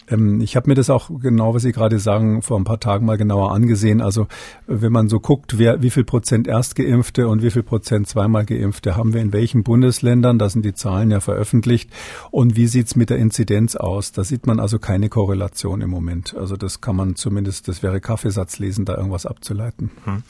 Ähm, 0.07 0.39
ich 0.41 0.55
habe 0.55 0.69
mir 0.69 0.75
das 0.75 0.91
auch 0.91 1.09
genau, 1.19 1.55
was 1.55 1.63
Sie 1.63 1.71
gerade 1.71 1.97
sagen, 1.97 2.43
vor 2.43 2.59
ein 2.59 2.63
paar 2.63 2.79
Tagen 2.79 3.07
mal 3.07 3.17
genauer 3.17 3.53
angesehen. 3.53 4.01
Also 4.01 4.27
wenn 4.67 4.91
man 4.91 5.09
so 5.09 5.19
guckt, 5.19 5.57
wer, 5.57 5.81
wie 5.81 5.89
viel 5.89 6.03
Prozent 6.03 6.47
Erstgeimpfte 6.47 7.27
und 7.27 7.41
wie 7.41 7.49
viel 7.49 7.63
Prozent 7.63 8.07
zweimal 8.07 8.45
Geimpfte 8.45 8.95
haben 8.95 9.15
wir 9.15 9.21
in 9.21 9.33
welchen 9.33 9.63
Bundesländern, 9.63 10.37
da 10.37 10.47
sind 10.47 10.63
die 10.63 10.75
Zahlen 10.75 11.09
ja 11.09 11.21
veröffentlicht. 11.21 11.89
Und 12.29 12.55
wie 12.55 12.67
sieht's 12.67 12.95
mit 12.95 13.09
der 13.09 13.17
Inzidenz 13.17 13.75
aus? 13.75 14.11
Da 14.11 14.23
sieht 14.23 14.45
man 14.45 14.59
also 14.59 14.77
keine 14.77 15.09
Korrelation 15.09 15.81
im 15.81 15.89
Moment. 15.89 16.35
Also 16.35 16.55
das 16.55 16.81
kann 16.81 16.95
man 16.95 17.15
zumindest, 17.15 17.67
das 17.67 17.81
wäre 17.81 17.99
Kaffeesatz 17.99 18.58
lesen, 18.59 18.85
da 18.85 18.95
irgendwas 18.95 19.25
abzuleiten. 19.25 19.91
Hm. 20.05 20.23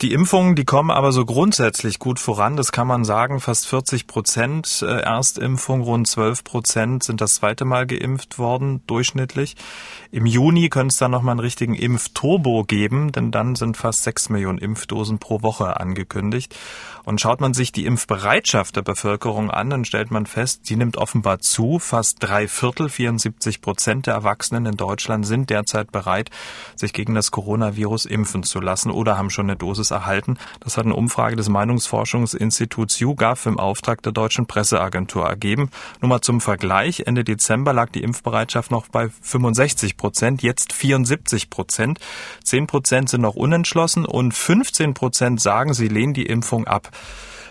Die 0.00 0.12
Impfungen, 0.12 0.56
die 0.56 0.64
kommen 0.64 0.90
aber 0.90 1.12
so 1.12 1.24
grundsätzlich 1.24 1.98
gut 1.98 2.18
voran. 2.18 2.56
Das 2.56 2.72
kann 2.72 2.86
man 2.86 3.04
sagen. 3.04 3.40
Fast 3.40 3.66
40 3.66 4.06
Prozent 4.06 4.82
äh, 4.82 5.00
Erstimpfung, 5.00 5.82
rund 5.82 6.06
12 6.06 6.44
Prozent 6.44 7.02
sind 7.02 7.20
das 7.20 7.34
zweite 7.36 7.64
Mal 7.64 7.86
geimpft 7.86 8.38
worden, 8.38 8.82
durchschnittlich. 8.86 9.56
Im 10.10 10.26
Juni 10.26 10.68
könnte 10.68 10.92
es 10.92 10.98
dann 10.98 11.10
nochmal 11.10 11.32
einen 11.32 11.40
richtigen 11.40 11.74
Impfturbo 11.74 12.64
geben, 12.64 13.12
denn 13.12 13.30
dann 13.30 13.54
sind 13.54 13.76
fast 13.76 14.04
6 14.04 14.28
Millionen 14.30 14.58
Impfdosen 14.58 15.18
pro 15.18 15.42
Woche 15.42 15.80
angekündigt. 15.80 16.54
Und 17.04 17.20
schaut 17.20 17.40
man 17.40 17.52
sich 17.52 17.72
die 17.72 17.86
Impfbereitschaft 17.86 18.76
der 18.76 18.82
Bevölkerung 18.82 19.50
an, 19.50 19.70
dann 19.70 19.84
stellt 19.84 20.10
man 20.10 20.26
fest, 20.26 20.68
die 20.68 20.76
nimmt 20.76 20.96
offenbar 20.96 21.40
zu. 21.40 21.78
Fast 21.80 22.18
drei 22.20 22.46
Viertel, 22.46 22.88
74 22.88 23.60
Prozent 23.60 24.06
der 24.06 24.14
Erwachsenen 24.14 24.66
in 24.66 24.76
Deutschland 24.76 25.26
sind 25.26 25.50
derzeit 25.50 25.90
bereit, 25.90 26.30
sich 26.76 26.92
gegen 26.92 27.14
das 27.14 27.32
Coronavirus 27.32 28.06
impfen 28.06 28.44
zu 28.44 28.60
lassen 28.60 28.90
oder 28.90 29.18
haben 29.18 29.30
schon 29.30 29.46
eine 29.46 29.56
Dosis 29.56 29.90
erhalten. 29.90 30.38
Das 30.60 30.76
hat 30.76 30.84
eine 30.84 30.94
Umfrage 30.94 31.34
des 31.34 31.48
Meinungsforschungsinstituts 31.48 33.00
YouGov 33.00 33.46
im 33.46 33.58
Auftrag 33.58 34.02
der 34.02 34.12
Deutschen 34.12 34.46
Presseagentur 34.46 35.26
ergeben. 35.26 35.70
Nur 36.00 36.08
mal 36.08 36.20
zum 36.20 36.40
Vergleich. 36.40 37.00
Ende 37.06 37.24
Dezember 37.24 37.72
lag 37.72 37.90
die 37.90 38.02
Impfbereitschaft 38.02 38.70
noch 38.70 38.86
bei 38.88 39.08
65 39.08 39.96
Prozent, 39.96 40.42
jetzt 40.42 40.72
74 40.72 41.50
Prozent. 41.50 41.98
10 42.44 42.68
Prozent 42.68 43.08
sind 43.08 43.22
noch 43.22 43.34
unentschlossen 43.34 44.04
und 44.04 44.32
15 44.34 44.94
Prozent 44.94 45.40
sagen, 45.40 45.74
sie 45.74 45.88
lehnen 45.88 46.14
die 46.14 46.26
Impfung 46.26 46.66
ab. 46.66 46.90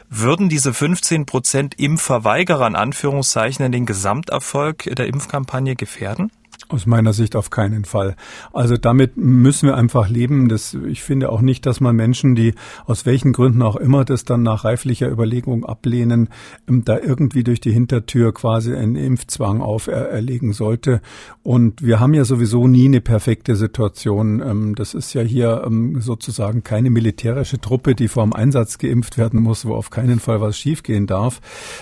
Würden 0.09 0.49
diese 0.49 0.73
15 0.73 1.25
Prozent 1.25 1.79
Impfverweigerer 1.79 2.67
in 2.67 2.75
Anführungszeichen 2.75 3.71
den 3.71 3.85
Gesamterfolg 3.85 4.83
der 4.95 5.07
Impfkampagne 5.07 5.75
gefährden? 5.75 6.31
Aus 6.71 6.85
meiner 6.85 7.11
Sicht 7.11 7.35
auf 7.35 7.49
keinen 7.49 7.83
Fall. 7.83 8.15
Also 8.53 8.77
damit 8.77 9.17
müssen 9.17 9.67
wir 9.67 9.75
einfach 9.75 10.07
leben. 10.07 10.47
Das, 10.47 10.73
ich 10.73 11.03
finde 11.03 11.29
auch 11.29 11.41
nicht, 11.41 11.65
dass 11.65 11.81
man 11.81 11.97
Menschen, 11.97 12.33
die 12.33 12.53
aus 12.85 13.05
welchen 13.05 13.33
Gründen 13.33 13.61
auch 13.61 13.75
immer 13.75 14.05
das 14.05 14.23
dann 14.23 14.41
nach 14.41 14.63
reiflicher 14.63 15.11
Überlegung 15.11 15.65
ablehnen, 15.65 16.29
ähm, 16.69 16.85
da 16.85 16.97
irgendwie 16.97 17.43
durch 17.43 17.59
die 17.59 17.73
Hintertür 17.73 18.33
quasi 18.33 18.73
einen 18.73 18.95
Impfzwang 18.95 19.61
auferlegen 19.61 20.53
sollte. 20.53 21.01
Und 21.43 21.81
wir 21.81 21.99
haben 21.99 22.13
ja 22.13 22.23
sowieso 22.23 22.67
nie 22.67 22.85
eine 22.85 23.01
perfekte 23.01 23.57
Situation. 23.57 24.41
Ähm, 24.41 24.75
das 24.75 24.93
ist 24.93 25.13
ja 25.13 25.23
hier 25.23 25.63
ähm, 25.65 25.99
sozusagen 25.99 26.63
keine 26.63 26.89
militärische 26.89 27.59
Truppe, 27.59 27.95
die 27.95 28.07
vor 28.07 28.23
dem 28.23 28.31
Einsatz 28.31 28.77
geimpft 28.77 29.17
werden 29.17 29.41
muss, 29.41 29.65
wo 29.65 29.75
auf 29.75 29.89
keinen 29.89 30.21
Fall 30.21 30.39
was 30.39 30.57
schiefgehen 30.57 31.05
darf, 31.05 31.41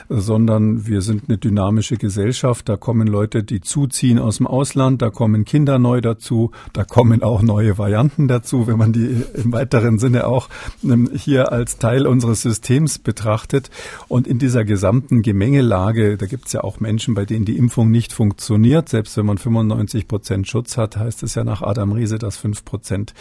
sondern 0.10 0.88
wir 0.88 1.04
sind 1.04 1.26
eine 1.28 1.38
dynamische 1.38 1.98
Gesellschaft. 1.98 2.68
Da 2.68 2.76
kommen 2.76 3.08
Leute, 3.08 3.44
die 3.44 3.62
zuziehen 3.62 4.18
aus 4.18 4.38
dem 4.38 4.48
Ausland 4.48 4.79
Ausland, 4.80 5.02
da 5.02 5.10
kommen 5.10 5.44
Kinder 5.44 5.78
neu 5.78 6.00
dazu, 6.00 6.52
da 6.72 6.86
kommen 6.86 7.22
auch 7.22 7.42
neue 7.42 7.78
Varianten 7.78 8.30
dazu, 8.30 8.66
wenn 8.66 8.78
man 8.78 8.94
die 8.94 9.26
im 9.34 9.52
weiteren 9.52 10.00
Sinne 10.00 10.26
auch 10.26 10.48
ähm, 10.86 11.10
hier 11.14 11.52
als 11.52 11.80
Teil 11.80 12.08
unseres 12.08 12.44
Systems 12.44 12.98
betrachtet. 12.98 13.70
Und 14.08 14.26
in 14.26 14.40
dieser 14.40 14.64
gesamten 14.64 15.22
Gemengelage, 15.22 16.16
da 16.16 16.28
gibt 16.28 16.48
es 16.48 16.54
ja 16.54 16.64
auch 16.64 16.80
Menschen, 16.80 17.14
bei 17.14 17.26
denen 17.26 17.44
die 17.44 17.58
Impfung 17.58 17.92
nicht 17.92 18.14
funktioniert. 18.14 18.88
Selbst 18.88 19.18
wenn 19.18 19.26
man 19.26 19.38
95 19.38 20.08
Prozent 20.08 20.48
Schutz 20.48 20.78
hat, 20.78 20.96
heißt 20.96 21.24
es 21.24 21.36
ja 21.36 21.44
nach 21.44 21.62
Adam 21.62 21.92
Riese, 21.92 22.18
dass 22.18 22.38
5 22.38 22.64
Prozent 22.64 23.14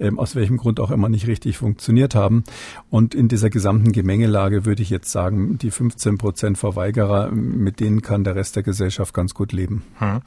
ähm, 0.00 0.18
aus 0.18 0.34
welchem 0.34 0.56
Grund 0.56 0.80
auch 0.80 0.90
immer 0.90 1.08
nicht 1.08 1.28
richtig 1.28 1.58
funktioniert 1.58 2.16
haben. 2.16 2.42
Und 2.90 3.14
in 3.14 3.28
dieser 3.28 3.50
gesamten 3.50 3.92
Gemengelage 3.92 4.64
würde 4.64 4.82
ich 4.82 4.90
jetzt 4.90 5.12
sagen, 5.12 5.58
die 5.58 5.70
15 5.70 6.18
Prozent 6.18 6.58
Verweigerer, 6.58 7.30
mit 7.30 7.78
denen 7.78 8.02
kann 8.02 8.24
der 8.24 8.34
Rest 8.34 8.56
der 8.56 8.64
Gesellschaft 8.64 9.14
ganz 9.14 9.32
gut 9.32 9.52
leben. 9.52 9.84
Hm. 9.98 10.20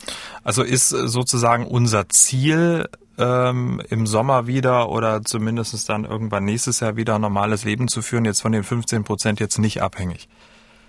Also 0.46 0.64
ist 0.64 0.77
ist 0.78 0.90
sozusagen 0.90 1.66
unser 1.66 2.08
Ziel, 2.10 2.88
ähm, 3.18 3.82
im 3.90 4.06
Sommer 4.06 4.46
wieder 4.46 4.90
oder 4.90 5.24
zumindest 5.24 5.90
dann 5.90 6.06
irgendwann 6.06 6.46
nächstes 6.46 6.82
Jahr 6.82 6.96
wieder 6.96 7.16
ein 7.16 7.22
normales 7.22 7.66
Leben 7.66 7.88
zu 7.88 8.04
führen, 8.04 8.26
jetzt 8.26 8.42
von 8.42 8.52
den 8.52 8.64
15 8.64 9.04
Prozent 9.04 9.40
jetzt 9.40 9.58
nicht 9.58 9.82
abhängig. 9.82 10.30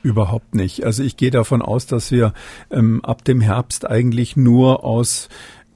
Überhaupt 0.02 0.54
nicht. 0.54 0.84
Also 0.84 1.02
ich 1.02 1.16
gehe 1.16 1.30
davon 1.30 1.62
aus, 1.62 1.86
dass 1.86 2.10
wir 2.12 2.32
ähm, 2.70 3.02
ab 3.02 3.24
dem 3.24 3.40
Herbst 3.40 3.86
eigentlich 3.88 4.36
nur 4.36 4.84
aus 4.84 5.28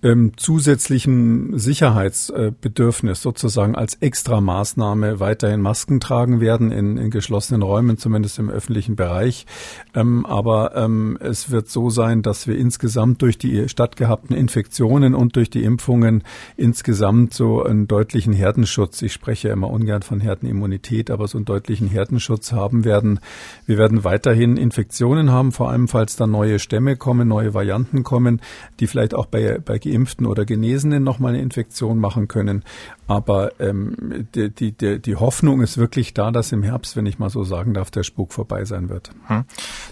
ähm, 0.03 0.33
zusätzlichen 0.37 1.59
Sicherheitsbedürfnis 1.59 3.23
sozusagen 3.23 3.77
als 3.77 3.95
Extramaßnahme 3.95 5.21
weiterhin 5.21 5.61
Masken 5.61 6.01
tragen 6.01 6.41
werden 6.41 6.73
in, 6.73 6.97
in 6.97 7.11
geschlossenen 7.11 7.63
Räumen, 7.63 7.99
zumindest 7.99 8.39
im 8.39 8.51
öffentlichen 8.51 8.97
Bereich. 8.97 9.47
Ähm, 9.95 10.27
aber 10.27 10.75
ähm, 10.75 11.19
es 11.21 11.51
wird 11.51 11.69
so 11.69 11.89
sein, 11.91 12.23
dass 12.23 12.47
wir 12.47 12.57
insgesamt 12.59 13.23
durch 13.23 13.39
die 13.39 13.69
stattgehabten 13.69 14.35
Infektionen 14.37 15.15
und 15.15 15.37
durch 15.37 15.51
die 15.51 15.63
Impfungen 15.63 16.25
insgesamt 16.57 17.33
so 17.35 17.63
einen 17.63 17.87
deutlichen 17.87 18.33
Herdenschutz, 18.33 19.03
ich 19.03 19.13
spreche 19.13 19.51
immer 19.51 19.71
ungern 19.71 20.03
von 20.03 20.21
Herdenimmunität, 20.21 21.11
aber 21.11 21.29
so 21.29 21.39
einen 21.39 21.45
deutlichen 21.45 21.87
Herdenschutz 21.87 22.53
haben 22.53 22.85
werden. 22.85 23.21
Wir 23.67 23.79
werden 23.79 24.03
weiterhin 24.03 24.57
Infektionen 24.57 25.31
haben, 25.31 25.53
vor 25.53 25.71
allem 25.71 25.87
falls 25.87 26.17
da 26.17 26.27
neue 26.27 26.59
Stämme 26.59 26.97
kommen, 26.97 27.29
neue 27.29 27.55
Varianten 27.55 28.03
kommen, 28.03 28.41
die 28.81 28.89
vielleicht 28.89 29.15
auch 29.15 29.27
bei, 29.27 29.59
bei 29.65 29.79
Geimpften 29.93 30.27
oder 30.27 30.45
Genesenen 30.45 31.05
nochmal 31.05 31.35
eine 31.35 31.43
Infektion 31.43 31.99
machen 31.99 32.29
können. 32.29 32.65
Aber 33.07 33.61
ähm, 33.61 34.27
die, 34.35 34.51
die, 34.51 35.01
die, 35.01 35.17
Hoffnung 35.17 35.61
ist 35.61 35.77
wirklich 35.77 36.15
da, 36.15 36.31
dass 36.31 36.51
im 36.53 36.63
Herbst, 36.63 36.97
wenn 36.97 37.05
ich 37.05 37.19
mal 37.19 37.29
so 37.29 37.45
sagen 37.45 37.75
darf, 37.75 37.91
der 37.91 38.05
Spuk 38.05 38.33
vorbei 38.33 38.65
sein 38.65 38.89
wird. 38.89 39.11
Hm. 39.27 39.45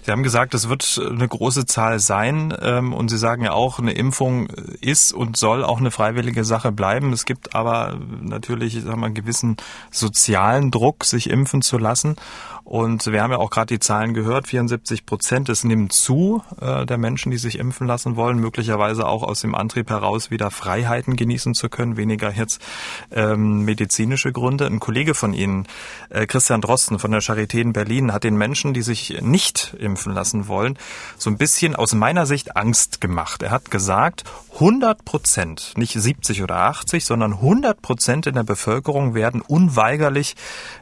Sie 0.03 0.11
haben 0.11 0.23
gesagt, 0.23 0.53
es 0.55 0.69
wird 0.69 0.99
eine 1.07 1.27
große 1.27 1.65
Zahl 1.65 1.99
sein. 1.99 2.53
Ähm, 2.59 2.93
und 2.93 3.09
Sie 3.09 3.17
sagen 3.17 3.43
ja 3.43 3.51
auch, 3.51 3.79
eine 3.79 3.93
Impfung 3.93 4.47
ist 4.81 5.13
und 5.13 5.37
soll 5.37 5.63
auch 5.63 5.79
eine 5.79 5.91
freiwillige 5.91 6.43
Sache 6.43 6.71
bleiben. 6.71 7.13
Es 7.13 7.25
gibt 7.25 7.53
aber 7.53 7.99
natürlich 8.21 8.81
sagen 8.81 9.01
wir, 9.01 9.05
einen 9.05 9.13
gewissen 9.13 9.57
sozialen 9.91 10.71
Druck, 10.71 11.03
sich 11.03 11.29
impfen 11.29 11.61
zu 11.61 11.77
lassen. 11.77 12.15
Und 12.63 13.05
wir 13.07 13.21
haben 13.21 13.31
ja 13.31 13.37
auch 13.37 13.49
gerade 13.49 13.67
die 13.67 13.79
Zahlen 13.79 14.13
gehört, 14.13 14.47
74 14.47 15.05
Prozent, 15.05 15.49
es 15.49 15.63
nimmt 15.63 15.91
zu 15.91 16.41
äh, 16.59 16.85
der 16.85 16.97
Menschen, 16.97 17.29
die 17.29 17.37
sich 17.37 17.59
impfen 17.59 17.85
lassen 17.85 18.15
wollen, 18.15 18.39
möglicherweise 18.39 19.07
auch 19.07 19.23
aus 19.23 19.41
dem 19.41 19.55
Antrieb 19.55 19.90
heraus 19.91 20.31
wieder 20.31 20.49
Freiheiten 20.49 21.15
genießen 21.15 21.53
zu 21.53 21.69
können, 21.69 21.97
weniger 21.97 22.31
jetzt 22.31 22.61
ähm, 23.11 23.63
medizinische 23.65 24.31
Gründe. 24.31 24.65
Ein 24.65 24.79
Kollege 24.79 25.13
von 25.13 25.33
Ihnen, 25.33 25.67
äh, 26.09 26.25
Christian 26.25 26.61
Drosten 26.61 26.97
von 26.97 27.11
der 27.11 27.21
Charité 27.21 27.61
in 27.61 27.73
Berlin, 27.73 28.13
hat 28.13 28.23
den 28.23 28.35
Menschen, 28.35 28.73
die 28.73 28.81
sich 28.81 29.21
nicht 29.21 29.75
impfen 29.77 30.13
lassen 30.13 30.47
wollen, 30.47 30.77
so 31.17 31.29
ein 31.29 31.37
bisschen 31.37 31.75
aus 31.75 31.93
meiner 31.93 32.25
Sicht 32.25 32.55
Angst 32.55 33.01
gemacht. 33.01 33.43
Er 33.43 33.51
hat 33.51 33.69
gesagt, 33.69 34.23
100 34.53 35.05
Prozent, 35.05 35.73
nicht 35.77 35.93
70 35.93 36.43
oder 36.43 36.57
80, 36.57 37.05
sondern 37.05 37.33
100 37.33 37.81
Prozent 37.81 38.27
in 38.27 38.35
der 38.35 38.43
Bevölkerung 38.43 39.15
werden 39.15 39.41
unweigerlich 39.41 40.35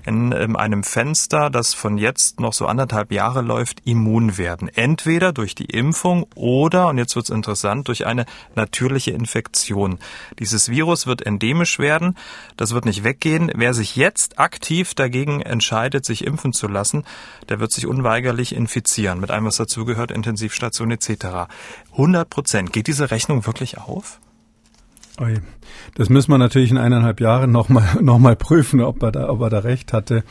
in, 0.05 0.31
in 0.31 0.55
einem 0.55 0.83
Fenster, 0.83 1.49
das 1.49 1.73
von 1.73 1.97
jetzt 1.97 2.39
noch 2.39 2.53
so 2.53 2.65
anderthalb 2.65 3.11
Jahre 3.11 3.41
läuft, 3.41 3.81
immun 3.85 4.37
werden. 4.37 4.69
Entweder 4.69 5.33
durch 5.33 5.55
die 5.55 5.65
Impfung 5.65 6.25
oder, 6.35 6.87
und 6.87 6.97
jetzt 6.97 7.15
wird's 7.15 7.29
interessant, 7.29 7.87
durch 7.87 8.05
eine 8.05 8.25
natürliche 8.55 8.98
Infektion. 9.07 9.97
Dieses 10.37 10.69
Virus 10.69 11.07
wird 11.07 11.25
endemisch 11.25 11.79
werden, 11.79 12.15
das 12.57 12.73
wird 12.73 12.85
nicht 12.85 13.03
weggehen. 13.03 13.51
Wer 13.55 13.73
sich 13.73 13.95
jetzt 13.95 14.39
aktiv 14.39 14.93
dagegen 14.93 15.41
entscheidet, 15.41 16.05
sich 16.05 16.25
impfen 16.25 16.53
zu 16.53 16.67
lassen, 16.67 17.05
der 17.47 17.59
wird 17.59 17.71
sich 17.71 17.87
unweigerlich 17.87 18.53
infizieren 18.53 19.19
mit 19.19 19.31
allem, 19.31 19.45
was 19.45 19.57
dazugehört, 19.57 20.11
Intensivstation 20.11 20.91
etc. 20.91 21.49
100 21.93 22.29
Prozent. 22.29 22.73
Geht 22.73 22.87
diese 22.87 23.11
Rechnung 23.11 23.45
wirklich 23.45 23.77
auf? 23.77 24.19
Das 25.95 26.09
müssen 26.09 26.31
wir 26.31 26.37
natürlich 26.37 26.71
in 26.71 26.77
eineinhalb 26.77 27.19
Jahren 27.19 27.51
nochmal 27.51 27.97
noch 28.01 28.19
mal 28.19 28.35
prüfen, 28.35 28.81
ob 28.81 29.03
er, 29.03 29.11
da, 29.11 29.29
ob 29.29 29.41
er 29.41 29.49
da 29.49 29.59
recht 29.59 29.93
hatte. 29.93 30.23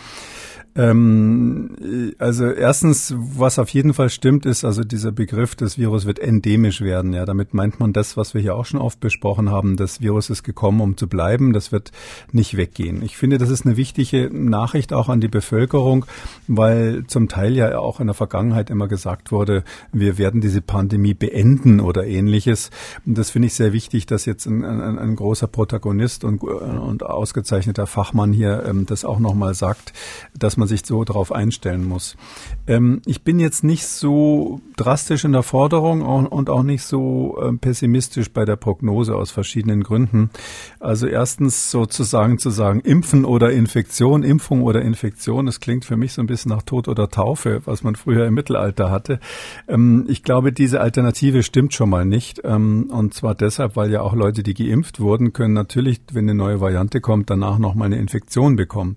Ähm, 0.79 2.15
also 2.19 2.47
erstens, 2.47 3.13
was 3.19 3.59
auf 3.59 3.69
jeden 3.71 3.95
Fall 3.95 4.11
stimmt, 4.11 4.47
ist 4.47 4.65
also 4.65 4.85
dieser 4.85 5.11
Begriff, 5.11 5.57
das 5.57 5.77
Virus 5.77 6.07
wird 6.07 6.21
endemisch 6.21 6.81
werden. 6.81 7.13
Ja, 7.13 7.25
damit 7.25 7.53
meint 7.53 7.81
man 7.81 7.93
das, 7.93 8.17
was 8.17 8.33
wir 8.33 8.41
hier 8.41 8.55
auch 8.55 8.65
schon 8.65 8.81
oft 8.81 9.01
besprochen 9.01 9.51
haben. 9.51 9.77
Das 9.77 10.01
Virus 10.01 10.31
ist 10.31 10.45
gekommen, 10.45 10.81
um 10.81 10.97
zu 10.97 11.09
bleiben. 11.09 11.53
Das 11.53 11.73
wird 11.73 11.91
nicht 12.31 12.57
weggehen. 12.57 13.03
Ich 13.03 13.17
finde, 13.17 13.39
das 13.39 13.51
ist 13.51 13.67
eine 13.67 13.77
wichtige 13.77 14.31
Nachricht 14.33 14.93
auch 14.93 15.09
an 15.09 15.21
die 15.21 15.27
Bevölkerung, 15.27 16.07
weil 16.47 17.05
zum 17.09 17.29
Teil 17.29 17.57
ja 17.57 17.77
auch 17.77 17.99
in 17.99 18.07
der 18.07 18.15
Vergangenheit 18.15 18.71
immer 18.71 18.87
gesagt 18.87 19.33
wurde, 19.33 19.65
wir 19.93 20.17
werden 20.17 20.41
diese 20.41 20.63
Pandemie 20.63 21.15
beenden 21.15 21.81
oder 21.81 22.07
ähnliches. 22.07 22.71
Und 23.05 23.19
das 23.19 23.31
finde 23.31 23.47
ich 23.47 23.55
sehr 23.55 23.73
wichtig, 23.73 24.07
dass 24.07 24.27
jetzt 24.27 24.47
ein, 24.47 24.65
ein, 24.65 24.97
ein 24.97 25.17
großer 25.17 25.49
Protagonist 25.49 26.23
und, 26.23 26.45
und 26.45 27.03
ausgezeichneter 27.03 27.89
Fachmann 27.89 28.33
hier 28.33 28.63
ähm, 28.65 28.87
das 28.87 29.05
auch 29.05 29.19
nochmal 29.19 29.55
sagt, 29.55 29.93
dass 30.39 30.57
man 30.57 30.68
sich 30.69 30.87
so 30.87 31.03
darauf 31.05 31.33
einstellen 31.33 31.85
muss. 31.85 32.17
Ähm, 32.67 33.03
ich 33.07 33.23
bin 33.23 33.41
jetzt 33.41 33.65
nicht 33.65 33.87
so 33.87 34.61
drastisch 34.77 35.25
in 35.25 35.33
der 35.33 35.43
Forderung 35.43 36.03
und 36.03 36.51
auch 36.51 36.63
nicht 36.63 36.85
so 36.85 37.37
ähm, 37.43 37.59
pessimistisch 37.59 38.31
bei 38.31 38.45
der 38.45 38.57
Prognose 38.57 39.17
aus 39.17 39.31
verschiedenen 39.31 39.83
Gründen. 39.83 40.31
Also 40.79 41.07
erstens 41.07 41.71
sozusagen 41.71 42.39
zu 42.39 42.51
sagen, 42.51 42.81
Impfen 42.81 43.25
oder 43.25 43.51
Infektion, 43.51 44.23
Impfung 44.23 44.63
oder 44.63 44.83
Infektion, 44.83 45.47
das 45.47 45.61
klingt 45.61 45.85
für 45.85 45.97
mich 45.97 46.13
so 46.13 46.23
ein 46.23 46.27
bisschen 46.27 46.51
nach 46.51 46.63
Tod 46.63 46.87
oder 46.87 47.09
Taufe, 47.09 47.63
was 47.65 47.83
man 47.83 47.97
früher 47.97 48.27
im 48.27 48.35
Mittelalter 48.35 48.91
hatte. 48.91 49.19
Ähm, 49.67 50.05
ich 50.09 50.23
glaube, 50.23 50.53
diese 50.53 50.81
Alternative 50.81 51.43
stimmt 51.43 51.75
schon 51.75 51.91
mal 51.91 52.05
nicht. 52.05 52.43
Ähm, 52.45 52.91
und 52.91 53.15
zwar 53.15 53.35
deshalb, 53.35 53.77
weil 53.77 53.91
ja 53.91 54.03
auch 54.03 54.15
Leute, 54.15 54.43
die 54.43 54.55
geimpft 54.55 55.01
wurden, 55.01 55.33
können 55.33 55.55
natürlich, 55.55 56.01
wenn 56.13 56.25
eine 56.25 56.35
neue 56.35 56.61
Variante 56.61 57.01
kommt, 57.01 57.31
danach 57.31 57.59
nochmal 57.59 57.87
eine 57.87 57.99
Infektion 57.99 58.57
bekommen. 58.57 58.97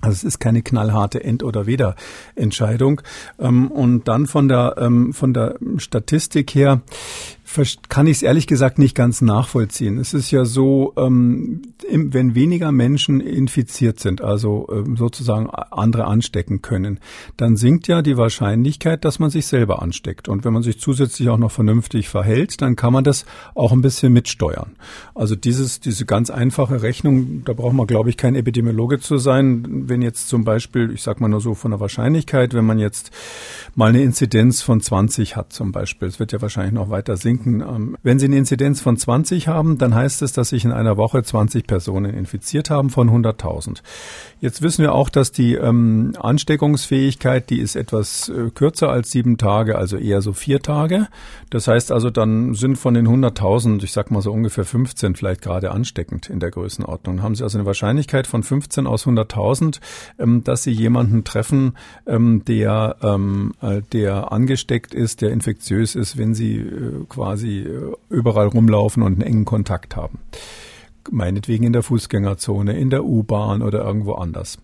Also 0.00 0.14
es 0.14 0.24
ist 0.24 0.38
keine 0.38 0.62
knallharte 0.62 1.22
End- 1.22 1.42
oder 1.42 1.66
Weder-Entscheidung. 1.66 3.02
Ähm, 3.38 3.70
und 3.70 4.08
dann 4.08 4.26
von 4.26 4.48
der, 4.48 4.76
ähm, 4.78 5.12
von 5.12 5.34
der 5.34 5.56
Statistik 5.78 6.54
her, 6.54 6.80
kann 7.88 8.06
ich 8.06 8.18
es 8.18 8.22
ehrlich 8.22 8.46
gesagt 8.46 8.78
nicht 8.78 8.94
ganz 8.94 9.20
nachvollziehen. 9.20 9.98
Es 9.98 10.14
ist 10.14 10.30
ja 10.30 10.44
so, 10.44 10.92
ähm, 10.96 11.62
wenn 11.90 12.34
weniger 12.34 12.72
Menschen 12.72 13.20
infiziert 13.20 13.98
sind, 14.00 14.22
also 14.22 14.68
ähm, 14.70 14.96
sozusagen 14.96 15.50
andere 15.50 16.04
anstecken 16.04 16.62
können, 16.62 17.00
dann 17.36 17.56
sinkt 17.56 17.88
ja 17.88 18.02
die 18.02 18.16
Wahrscheinlichkeit, 18.16 19.04
dass 19.04 19.18
man 19.18 19.30
sich 19.30 19.46
selber 19.46 19.82
ansteckt. 19.82 20.28
Und 20.28 20.44
wenn 20.44 20.52
man 20.52 20.62
sich 20.62 20.78
zusätzlich 20.80 21.28
auch 21.28 21.38
noch 21.38 21.50
vernünftig 21.50 22.08
verhält, 22.08 22.60
dann 22.60 22.76
kann 22.76 22.92
man 22.92 23.04
das 23.04 23.24
auch 23.54 23.72
ein 23.72 23.82
bisschen 23.82 24.12
mitsteuern. 24.12 24.76
Also 25.14 25.34
dieses, 25.34 25.80
diese 25.80 26.06
ganz 26.06 26.30
einfache 26.30 26.82
Rechnung, 26.82 27.42
da 27.44 27.52
braucht 27.52 27.74
man, 27.74 27.86
glaube 27.86 28.10
ich, 28.10 28.16
kein 28.16 28.34
Epidemiologe 28.34 29.00
zu 29.00 29.18
sein. 29.18 29.88
Wenn 29.88 30.02
jetzt 30.02 30.28
zum 30.28 30.44
Beispiel, 30.44 30.90
ich 30.92 31.02
sage 31.02 31.20
mal 31.20 31.28
nur 31.28 31.40
so 31.40 31.54
von 31.54 31.70
der 31.70 31.80
Wahrscheinlichkeit, 31.80 32.54
wenn 32.54 32.64
man 32.64 32.78
jetzt 32.78 33.10
mal 33.74 33.88
eine 33.88 34.02
Inzidenz 34.02 34.62
von 34.62 34.80
20 34.80 35.36
hat 35.36 35.52
zum 35.52 35.72
Beispiel, 35.72 36.08
es 36.08 36.20
wird 36.20 36.32
ja 36.32 36.40
wahrscheinlich 36.40 36.74
noch 36.74 36.90
weiter 36.90 37.16
sinken, 37.16 37.39
denken, 37.40 37.60
ähm, 37.60 37.96
wenn 38.02 38.18
Sie 38.18 38.26
eine 38.26 38.36
Inzidenz 38.36 38.80
von 38.80 38.96
20 38.96 39.48
haben, 39.48 39.78
dann 39.78 39.94
heißt 39.94 40.22
es, 40.22 40.32
dass 40.32 40.50
sich 40.50 40.64
in 40.64 40.72
einer 40.72 40.96
Woche 40.96 41.22
20 41.22 41.66
Personen 41.66 42.14
infiziert 42.14 42.70
haben 42.70 42.90
von 42.90 43.10
100.000. 43.10 43.82
Jetzt 44.40 44.62
wissen 44.62 44.82
wir 44.82 44.94
auch, 44.94 45.08
dass 45.08 45.32
die 45.32 45.54
ähm, 45.54 46.14
Ansteckungsfähigkeit, 46.18 47.50
die 47.50 47.60
ist 47.60 47.76
etwas 47.76 48.28
äh, 48.28 48.50
kürzer 48.50 48.90
als 48.90 49.10
sieben 49.10 49.38
Tage, 49.38 49.76
also 49.76 49.96
eher 49.96 50.22
so 50.22 50.32
vier 50.32 50.60
Tage. 50.60 51.08
Das 51.50 51.68
heißt 51.68 51.92
also, 51.92 52.10
dann 52.10 52.54
sind 52.54 52.76
von 52.76 52.94
den 52.94 53.06
100.000, 53.06 53.82
ich 53.82 53.92
sag 53.92 54.10
mal 54.10 54.22
so 54.22 54.32
ungefähr 54.32 54.64
15 54.64 55.14
vielleicht 55.14 55.42
gerade 55.42 55.70
ansteckend 55.72 56.30
in 56.30 56.40
der 56.40 56.50
Größenordnung. 56.50 57.22
Haben 57.22 57.34
Sie 57.34 57.42
also 57.42 57.58
eine 57.58 57.66
Wahrscheinlichkeit 57.66 58.26
von 58.26 58.42
15 58.42 58.86
aus 58.86 59.06
100.000, 59.06 59.80
ähm, 60.18 60.44
dass 60.44 60.62
Sie 60.62 60.72
jemanden 60.72 61.24
treffen, 61.24 61.76
ähm, 62.06 62.44
der, 62.46 62.96
ähm, 63.02 63.54
äh, 63.60 63.82
der 63.92 64.32
angesteckt 64.32 64.94
ist, 64.94 65.20
der 65.20 65.30
infektiös 65.30 65.94
ist, 65.94 66.16
wenn 66.16 66.34
Sie 66.34 66.56
äh, 66.56 67.04
quasi 67.08 67.29
äh, 67.64 67.92
überall 68.08 68.46
rumlaufen 68.46 69.02
und 69.02 69.14
einen 69.14 69.22
engen 69.22 69.44
Kontakt 69.44 69.96
haben 69.96 70.18
meinetwegen 71.10 71.64
in 71.64 71.72
der 71.72 71.82
Fußgängerzone, 71.82 72.78
in 72.78 72.90
der 72.90 73.04
U-Bahn 73.04 73.62
oder 73.62 73.84
irgendwo 73.84 74.14
anders. 74.14 74.58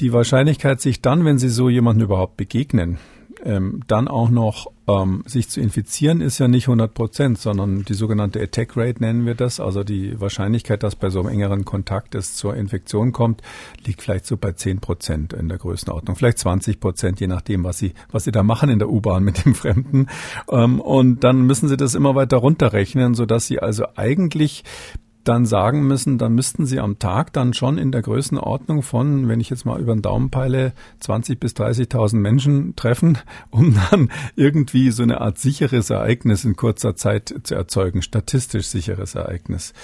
Die 0.00 0.12
Wahrscheinlichkeit, 0.12 0.80
sich 0.80 1.02
dann, 1.02 1.24
wenn 1.24 1.38
Sie 1.38 1.48
so 1.48 1.68
jemanden 1.68 2.02
überhaupt 2.02 2.36
begegnen, 2.36 2.98
ähm, 3.44 3.82
dann 3.86 4.08
auch 4.08 4.30
noch 4.30 4.70
ähm, 4.86 5.22
sich 5.26 5.48
zu 5.48 5.60
infizieren, 5.60 6.20
ist 6.20 6.38
ja 6.38 6.48
nicht 6.48 6.64
100 6.64 6.92
Prozent, 6.92 7.38
sondern 7.38 7.84
die 7.84 7.94
sogenannte 7.94 8.40
Attack 8.40 8.76
Rate 8.76 9.00
nennen 9.00 9.26
wir 9.26 9.34
das. 9.34 9.60
Also 9.60 9.84
die 9.84 10.20
Wahrscheinlichkeit, 10.20 10.82
dass 10.82 10.96
bei 10.96 11.10
so 11.10 11.20
einem 11.20 11.28
engeren 11.28 11.64
Kontakt 11.64 12.14
es 12.14 12.34
zur 12.34 12.56
Infektion 12.56 13.12
kommt, 13.12 13.42
liegt 13.84 14.02
vielleicht 14.02 14.26
so 14.26 14.36
bei 14.36 14.52
10 14.52 14.80
Prozent 14.80 15.32
in 15.32 15.48
der 15.48 15.58
Größenordnung, 15.58 16.16
vielleicht 16.16 16.38
20 16.38 16.80
Prozent, 16.80 17.20
je 17.20 17.26
nachdem, 17.26 17.64
was 17.64 17.78
Sie, 17.78 17.94
was 18.10 18.24
Sie 18.24 18.32
da 18.32 18.42
machen 18.42 18.70
in 18.70 18.78
der 18.78 18.90
U-Bahn 18.90 19.22
mit 19.22 19.44
dem 19.44 19.54
Fremden. 19.54 20.06
Ähm, 20.50 20.80
und 20.80 21.24
dann 21.24 21.42
müssen 21.42 21.68
Sie 21.68 21.76
das 21.76 21.94
immer 21.94 22.14
weiter 22.14 22.38
runterrechnen, 22.38 23.14
sodass 23.14 23.46
Sie 23.46 23.60
also 23.60 23.84
eigentlich 23.96 24.64
dann 25.24 25.46
sagen 25.46 25.86
müssen, 25.86 26.18
dann 26.18 26.34
müssten 26.34 26.66
sie 26.66 26.80
am 26.80 26.98
Tag 26.98 27.32
dann 27.32 27.52
schon 27.54 27.78
in 27.78 27.92
der 27.92 28.02
Größenordnung 28.02 28.82
von, 28.82 29.28
wenn 29.28 29.40
ich 29.40 29.50
jetzt 29.50 29.66
mal 29.66 29.80
über 29.80 29.94
den 29.94 30.02
Daumen 30.02 30.30
peile, 30.30 30.72
20 31.00 31.38
bis 31.38 31.52
30.000 31.52 32.16
Menschen 32.16 32.76
treffen, 32.76 33.18
um 33.50 33.74
dann 33.90 34.10
irgendwie 34.36 34.90
so 34.90 35.02
eine 35.02 35.20
Art 35.20 35.38
sicheres 35.38 35.90
Ereignis 35.90 36.44
in 36.44 36.56
kurzer 36.56 36.96
Zeit 36.96 37.34
zu 37.42 37.54
erzeugen, 37.54 38.02
statistisch 38.02 38.66
sicheres 38.66 39.14
Ereignis. 39.14 39.74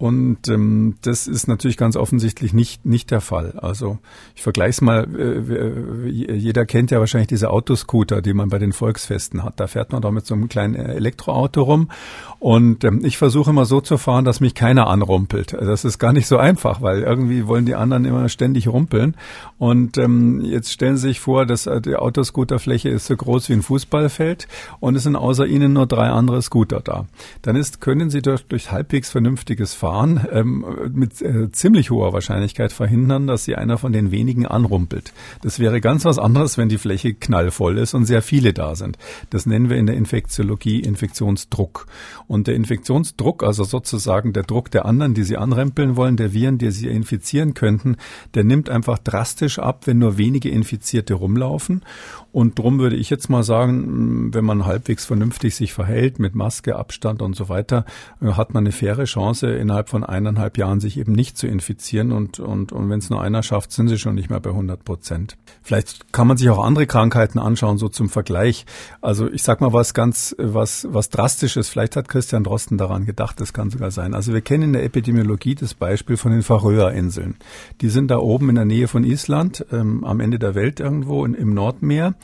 Und 0.00 0.48
ähm, 0.48 0.94
das 1.02 1.26
ist 1.26 1.46
natürlich 1.46 1.76
ganz 1.76 1.94
offensichtlich 1.94 2.54
nicht, 2.54 2.86
nicht 2.86 3.10
der 3.10 3.20
Fall. 3.20 3.58
Also 3.60 3.98
ich 4.34 4.40
vergleiche 4.40 4.70
es 4.70 4.80
mal, 4.80 5.06
äh, 5.14 6.08
jeder 6.08 6.64
kennt 6.64 6.90
ja 6.90 7.00
wahrscheinlich 7.00 7.28
diese 7.28 7.50
Autoscooter, 7.50 8.22
die 8.22 8.32
man 8.32 8.48
bei 8.48 8.58
den 8.58 8.72
Volksfesten 8.72 9.44
hat. 9.44 9.60
Da 9.60 9.66
fährt 9.66 9.92
man 9.92 10.00
doch 10.00 10.10
mit 10.10 10.24
so 10.24 10.32
einem 10.32 10.48
kleinen 10.48 10.74
Elektroauto 10.74 11.64
rum. 11.64 11.90
Und 12.38 12.82
ähm, 12.84 13.04
ich 13.04 13.18
versuche 13.18 13.50
immer 13.50 13.66
so 13.66 13.82
zu 13.82 13.98
fahren, 13.98 14.24
dass 14.24 14.40
mich 14.40 14.54
keiner 14.54 14.86
anrumpelt. 14.86 15.52
Das 15.52 15.84
ist 15.84 15.98
gar 15.98 16.14
nicht 16.14 16.26
so 16.26 16.38
einfach, 16.38 16.80
weil 16.80 17.02
irgendwie 17.02 17.46
wollen 17.46 17.66
die 17.66 17.74
anderen 17.74 18.06
immer 18.06 18.30
ständig 18.30 18.68
rumpeln. 18.68 19.16
Und 19.58 19.98
ähm, 19.98 20.40
jetzt 20.40 20.72
stellen 20.72 20.96
Sie 20.96 21.08
sich 21.08 21.20
vor, 21.20 21.44
dass 21.44 21.66
äh, 21.66 21.78
die 21.82 21.96
Autoscooterfläche 21.96 22.88
ist 22.88 23.04
so 23.04 23.14
groß 23.14 23.50
wie 23.50 23.52
ein 23.52 23.62
Fußballfeld 23.62 24.48
und 24.80 24.94
es 24.94 25.02
sind 25.02 25.16
außer 25.16 25.46
Ihnen 25.46 25.74
nur 25.74 25.84
drei 25.84 26.08
andere 26.08 26.40
Scooter 26.40 26.80
da. 26.80 27.04
Dann 27.42 27.54
ist, 27.54 27.82
können 27.82 28.08
Sie 28.08 28.22
durch, 28.22 28.46
durch 28.46 28.72
halbwegs 28.72 29.10
vernünftiges 29.10 29.74
Fahren 29.74 29.89
Verfahren 29.90 30.26
ähm, 30.30 30.64
mit 30.94 31.20
äh, 31.20 31.50
ziemlich 31.50 31.90
hoher 31.90 32.12
Wahrscheinlichkeit 32.12 32.72
verhindern, 32.72 33.26
dass 33.26 33.44
sie 33.44 33.56
einer 33.56 33.76
von 33.76 33.92
den 33.92 34.12
wenigen 34.12 34.46
anrumpelt. 34.46 35.12
Das 35.42 35.58
wäre 35.58 35.80
ganz 35.80 36.04
was 36.04 36.18
anderes, 36.18 36.58
wenn 36.58 36.68
die 36.68 36.78
Fläche 36.78 37.14
knallvoll 37.14 37.78
ist 37.78 37.94
und 37.94 38.04
sehr 38.04 38.22
viele 38.22 38.52
da 38.52 38.76
sind. 38.76 38.98
Das 39.30 39.46
nennen 39.46 39.68
wir 39.68 39.76
in 39.76 39.86
der 39.86 39.96
Infektiologie 39.96 40.80
Infektionsdruck. 40.80 41.86
Und 42.28 42.46
der 42.46 42.54
Infektionsdruck, 42.54 43.42
also 43.42 43.64
sozusagen 43.64 44.32
der 44.32 44.44
Druck 44.44 44.70
der 44.70 44.84
anderen, 44.86 45.14
die 45.14 45.24
sie 45.24 45.36
anrempeln 45.36 45.96
wollen, 45.96 46.16
der 46.16 46.32
Viren, 46.32 46.58
die 46.58 46.70
sie 46.70 46.88
infizieren 46.88 47.54
könnten, 47.54 47.96
der 48.34 48.44
nimmt 48.44 48.70
einfach 48.70 48.98
drastisch 48.98 49.58
ab, 49.58 49.86
wenn 49.86 49.98
nur 49.98 50.18
wenige 50.18 50.50
Infizierte 50.50 51.14
rumlaufen. 51.14 51.82
Und 52.32 52.58
drum 52.58 52.78
würde 52.78 52.96
ich 52.96 53.10
jetzt 53.10 53.28
mal 53.28 53.42
sagen, 53.42 54.32
wenn 54.32 54.44
man 54.44 54.64
halbwegs 54.64 55.04
vernünftig 55.04 55.56
sich 55.56 55.72
verhält, 55.72 56.18
mit 56.18 56.34
Maske, 56.34 56.76
Abstand 56.76 57.22
und 57.22 57.34
so 57.34 57.48
weiter, 57.48 57.84
äh, 58.20 58.32
hat 58.32 58.54
man 58.54 58.64
eine 58.64 58.72
faire 58.72 59.04
Chance, 59.04 59.48
innerhalb 59.50 59.88
von 59.88 60.04
eineinhalb 60.04 60.56
Jahren 60.56 60.80
sich 60.80 60.98
eben 60.98 61.12
nicht 61.12 61.36
zu 61.36 61.46
infizieren 61.46 62.12
und, 62.12 62.38
und, 62.38 62.72
und 62.72 62.88
wenn 62.88 63.00
es 63.00 63.10
nur 63.10 63.20
einer 63.20 63.42
schafft, 63.42 63.72
sind 63.72 63.88
sie 63.88 63.98
schon 63.98 64.14
nicht 64.14 64.30
mehr 64.30 64.40
bei 64.40 64.50
100 64.50 64.84
Prozent. 64.84 65.36
Vielleicht 65.62 66.12
kann 66.12 66.26
man 66.26 66.36
sich 66.36 66.48
auch 66.50 66.64
andere 66.64 66.86
Krankheiten 66.86 67.38
anschauen, 67.38 67.78
so 67.78 67.88
zum 67.88 68.08
Vergleich. 68.08 68.64
Also 69.00 69.30
ich 69.30 69.42
sag 69.42 69.60
mal 69.60 69.72
was 69.72 69.94
ganz, 69.94 70.34
was, 70.38 70.86
was 70.90 71.10
drastisches. 71.10 71.68
Vielleicht 71.68 71.96
hat 71.96 72.08
Christian 72.08 72.44
Drosten 72.44 72.78
daran 72.78 73.06
gedacht, 73.06 73.40
das 73.40 73.52
kann 73.52 73.70
sogar 73.70 73.90
sein. 73.90 74.14
Also 74.14 74.32
wir 74.32 74.40
kennen 74.40 74.64
in 74.64 74.72
der 74.74 74.84
Epidemiologie 74.84 75.54
das 75.54 75.74
Beispiel 75.74 76.16
von 76.16 76.32
den 76.32 76.42
Färöerinseln. 76.42 77.36
Die 77.80 77.88
sind 77.88 78.10
da 78.10 78.18
oben 78.18 78.48
in 78.50 78.54
der 78.54 78.64
Nähe 78.64 78.88
von 78.88 79.04
Island, 79.04 79.66
ähm, 79.72 80.04
am 80.04 80.20
Ende 80.20 80.38
der 80.38 80.54
Welt 80.54 80.80
irgendwo 80.80 81.24
in, 81.24 81.34
im 81.34 81.54
Nordmeer. 81.54 82.14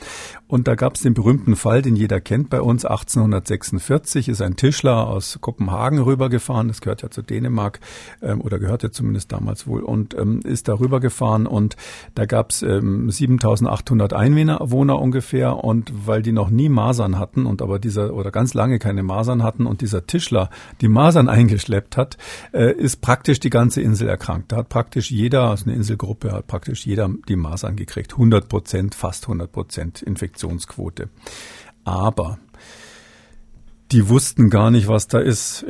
Und 0.47 0.67
da 0.67 0.75
gab 0.75 0.95
es 0.95 1.01
den 1.01 1.13
berühmten 1.13 1.55
Fall, 1.55 1.81
den 1.81 1.95
jeder 1.95 2.21
kennt 2.21 2.49
bei 2.49 2.61
uns. 2.61 2.85
1846 2.85 4.29
ist 4.29 4.41
ein 4.41 4.55
Tischler 4.55 5.07
aus 5.07 5.39
Kopenhagen 5.41 5.99
rübergefahren. 5.99 6.69
Das 6.69 6.81
gehört 6.81 7.01
ja 7.01 7.09
zu 7.09 7.21
Dänemark 7.21 7.79
ähm, 8.21 8.41
oder 8.41 8.59
gehörte 8.59 8.91
zumindest 8.91 9.31
damals 9.31 9.67
wohl 9.67 9.81
und 9.81 10.17
ähm, 10.17 10.39
ist 10.43 10.67
darüber 10.67 10.99
gefahren 10.99 11.47
und 11.47 11.75
da 12.15 12.25
gab 12.25 12.51
es 12.51 12.61
ähm, 12.61 13.09
7800 13.09 14.13
Einwohner 14.13 14.99
ungefähr 14.99 15.63
und 15.63 15.91
weil 16.05 16.21
die 16.21 16.31
noch 16.31 16.49
nie 16.49 16.69
Masern 16.69 17.19
hatten 17.19 17.45
und 17.45 17.61
aber 17.61 17.79
dieser 17.79 18.13
oder 18.13 18.31
ganz 18.31 18.53
lange 18.53 18.79
keine 18.79 19.03
Masern 19.03 19.43
hatten 19.43 19.65
und 19.65 19.81
dieser 19.81 20.07
Tischler 20.07 20.49
die 20.81 20.87
Masern 20.87 21.29
eingeschleppt 21.37 21.97
hat, 21.97 22.17
äh, 22.53 22.71
ist 22.71 23.01
praktisch 23.01 23.39
die 23.39 23.49
ganze 23.49 23.81
Insel 23.81 24.07
erkrankt. 24.07 24.51
Da 24.51 24.57
hat 24.57 24.69
praktisch 24.69 25.11
jeder, 25.11 25.49
also 25.49 25.65
eine 25.65 25.75
Inselgruppe, 25.75 26.31
hat 26.31 26.47
praktisch 26.47 26.85
jeder 26.85 27.09
die 27.27 27.35
Masern 27.35 27.75
gekriegt. 27.75 28.13
100 28.13 28.47
Prozent, 28.47 28.95
fast 28.95 29.25
100 29.25 29.51
Prozent 29.51 29.86
Infektionsquote. 30.01 31.09
Aber 31.83 32.37
die 33.91 34.09
wussten 34.09 34.49
gar 34.49 34.69
nicht, 34.69 34.87
was 34.87 35.07
da 35.07 35.19
ist. 35.19 35.65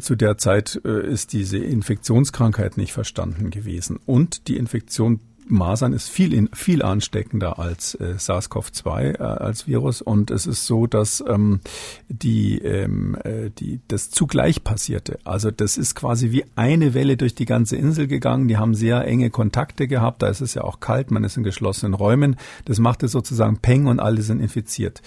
zu 0.00 0.16
der 0.16 0.38
Zeit 0.38 0.80
äh, 0.84 1.06
ist 1.06 1.32
diese 1.32 1.58
Infektionskrankheit 1.58 2.76
nicht 2.76 2.92
verstanden 2.92 3.50
gewesen. 3.50 3.98
Und 4.04 4.48
die 4.48 4.56
Infektion 4.56 5.20
Masern 5.46 5.92
ist 5.92 6.08
viel, 6.08 6.32
in, 6.32 6.48
viel 6.52 6.82
ansteckender 6.82 7.58
als 7.58 7.94
äh, 7.94 8.14
SARS-CoV-2 8.16 9.18
äh, 9.18 9.22
als 9.22 9.66
Virus 9.66 10.02
und 10.02 10.30
es 10.30 10.46
ist 10.46 10.66
so, 10.66 10.86
dass 10.86 11.22
ähm, 11.26 11.60
die, 12.08 12.58
ähm, 12.58 13.16
äh, 13.24 13.50
die 13.50 13.80
das 13.88 14.10
zugleich 14.10 14.64
passierte. 14.64 15.18
Also 15.24 15.50
das 15.50 15.76
ist 15.76 15.94
quasi 15.94 16.30
wie 16.30 16.44
eine 16.56 16.94
Welle 16.94 17.16
durch 17.16 17.34
die 17.34 17.44
ganze 17.44 17.76
Insel 17.76 18.06
gegangen. 18.06 18.48
Die 18.48 18.56
haben 18.56 18.74
sehr 18.74 19.04
enge 19.06 19.30
Kontakte 19.30 19.86
gehabt. 19.86 20.22
Da 20.22 20.28
ist 20.28 20.40
es 20.40 20.54
ja 20.54 20.62
auch 20.62 20.80
kalt, 20.80 21.10
man 21.10 21.24
ist 21.24 21.36
in 21.36 21.42
geschlossenen 21.42 21.94
Räumen. 21.94 22.36
Das 22.64 22.78
machte 22.78 23.08
sozusagen 23.08 23.58
Peng 23.58 23.86
und 23.86 24.00
alle 24.00 24.22
sind 24.22 24.40
infiziert. 24.40 25.02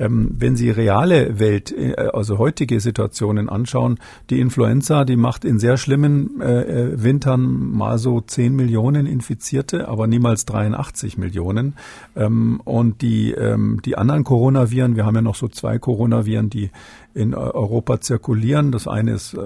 Ähm, 0.00 0.34
wenn 0.38 0.56
Sie 0.56 0.70
reale 0.70 1.38
Welt, 1.38 1.72
äh, 1.76 1.94
also 1.94 2.38
heutige 2.38 2.80
Situationen 2.80 3.50
anschauen, 3.50 3.98
die 4.30 4.40
Influenza, 4.40 5.04
die 5.04 5.16
macht 5.16 5.44
in 5.44 5.58
sehr 5.58 5.76
schlimmen 5.76 6.40
äh, 6.40 6.62
äh 6.62 7.02
Wintern 7.02 7.42
mal 7.72 7.98
so 7.98 8.22
10 8.22 8.56
Millionen 8.56 9.06
Infizierte, 9.06 9.88
aber 9.88 10.06
niemals 10.06 10.46
83 10.46 11.18
Millionen. 11.18 11.74
Ähm, 12.16 12.62
und 12.64 13.02
die, 13.02 13.32
ähm, 13.32 13.80
die 13.84 13.98
anderen 13.98 14.24
Coronaviren, 14.24 14.96
wir 14.96 15.04
haben 15.04 15.16
ja 15.16 15.22
noch 15.22 15.34
so 15.34 15.48
zwei 15.48 15.78
Coronaviren, 15.78 16.48
die 16.48 16.70
in 17.14 17.34
Europa 17.34 18.00
zirkulieren. 18.00 18.72
Das 18.72 18.86
eine 18.86 19.12
ist 19.12 19.34
äh, 19.34 19.38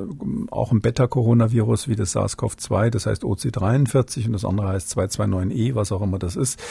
auch 0.50 0.72
ein 0.72 0.80
Beta-Coronavirus 0.80 1.88
wie 1.88 1.96
das 1.96 2.14
SARS-CoV-2, 2.14 2.90
das 2.90 3.06
heißt 3.06 3.24
OC43 3.24 4.26
und 4.26 4.32
das 4.32 4.44
andere 4.44 4.68
heißt 4.68 4.96
229E, 4.96 5.74
was 5.74 5.92
auch 5.92 6.02
immer 6.02 6.18
das 6.18 6.36
ist. 6.36 6.62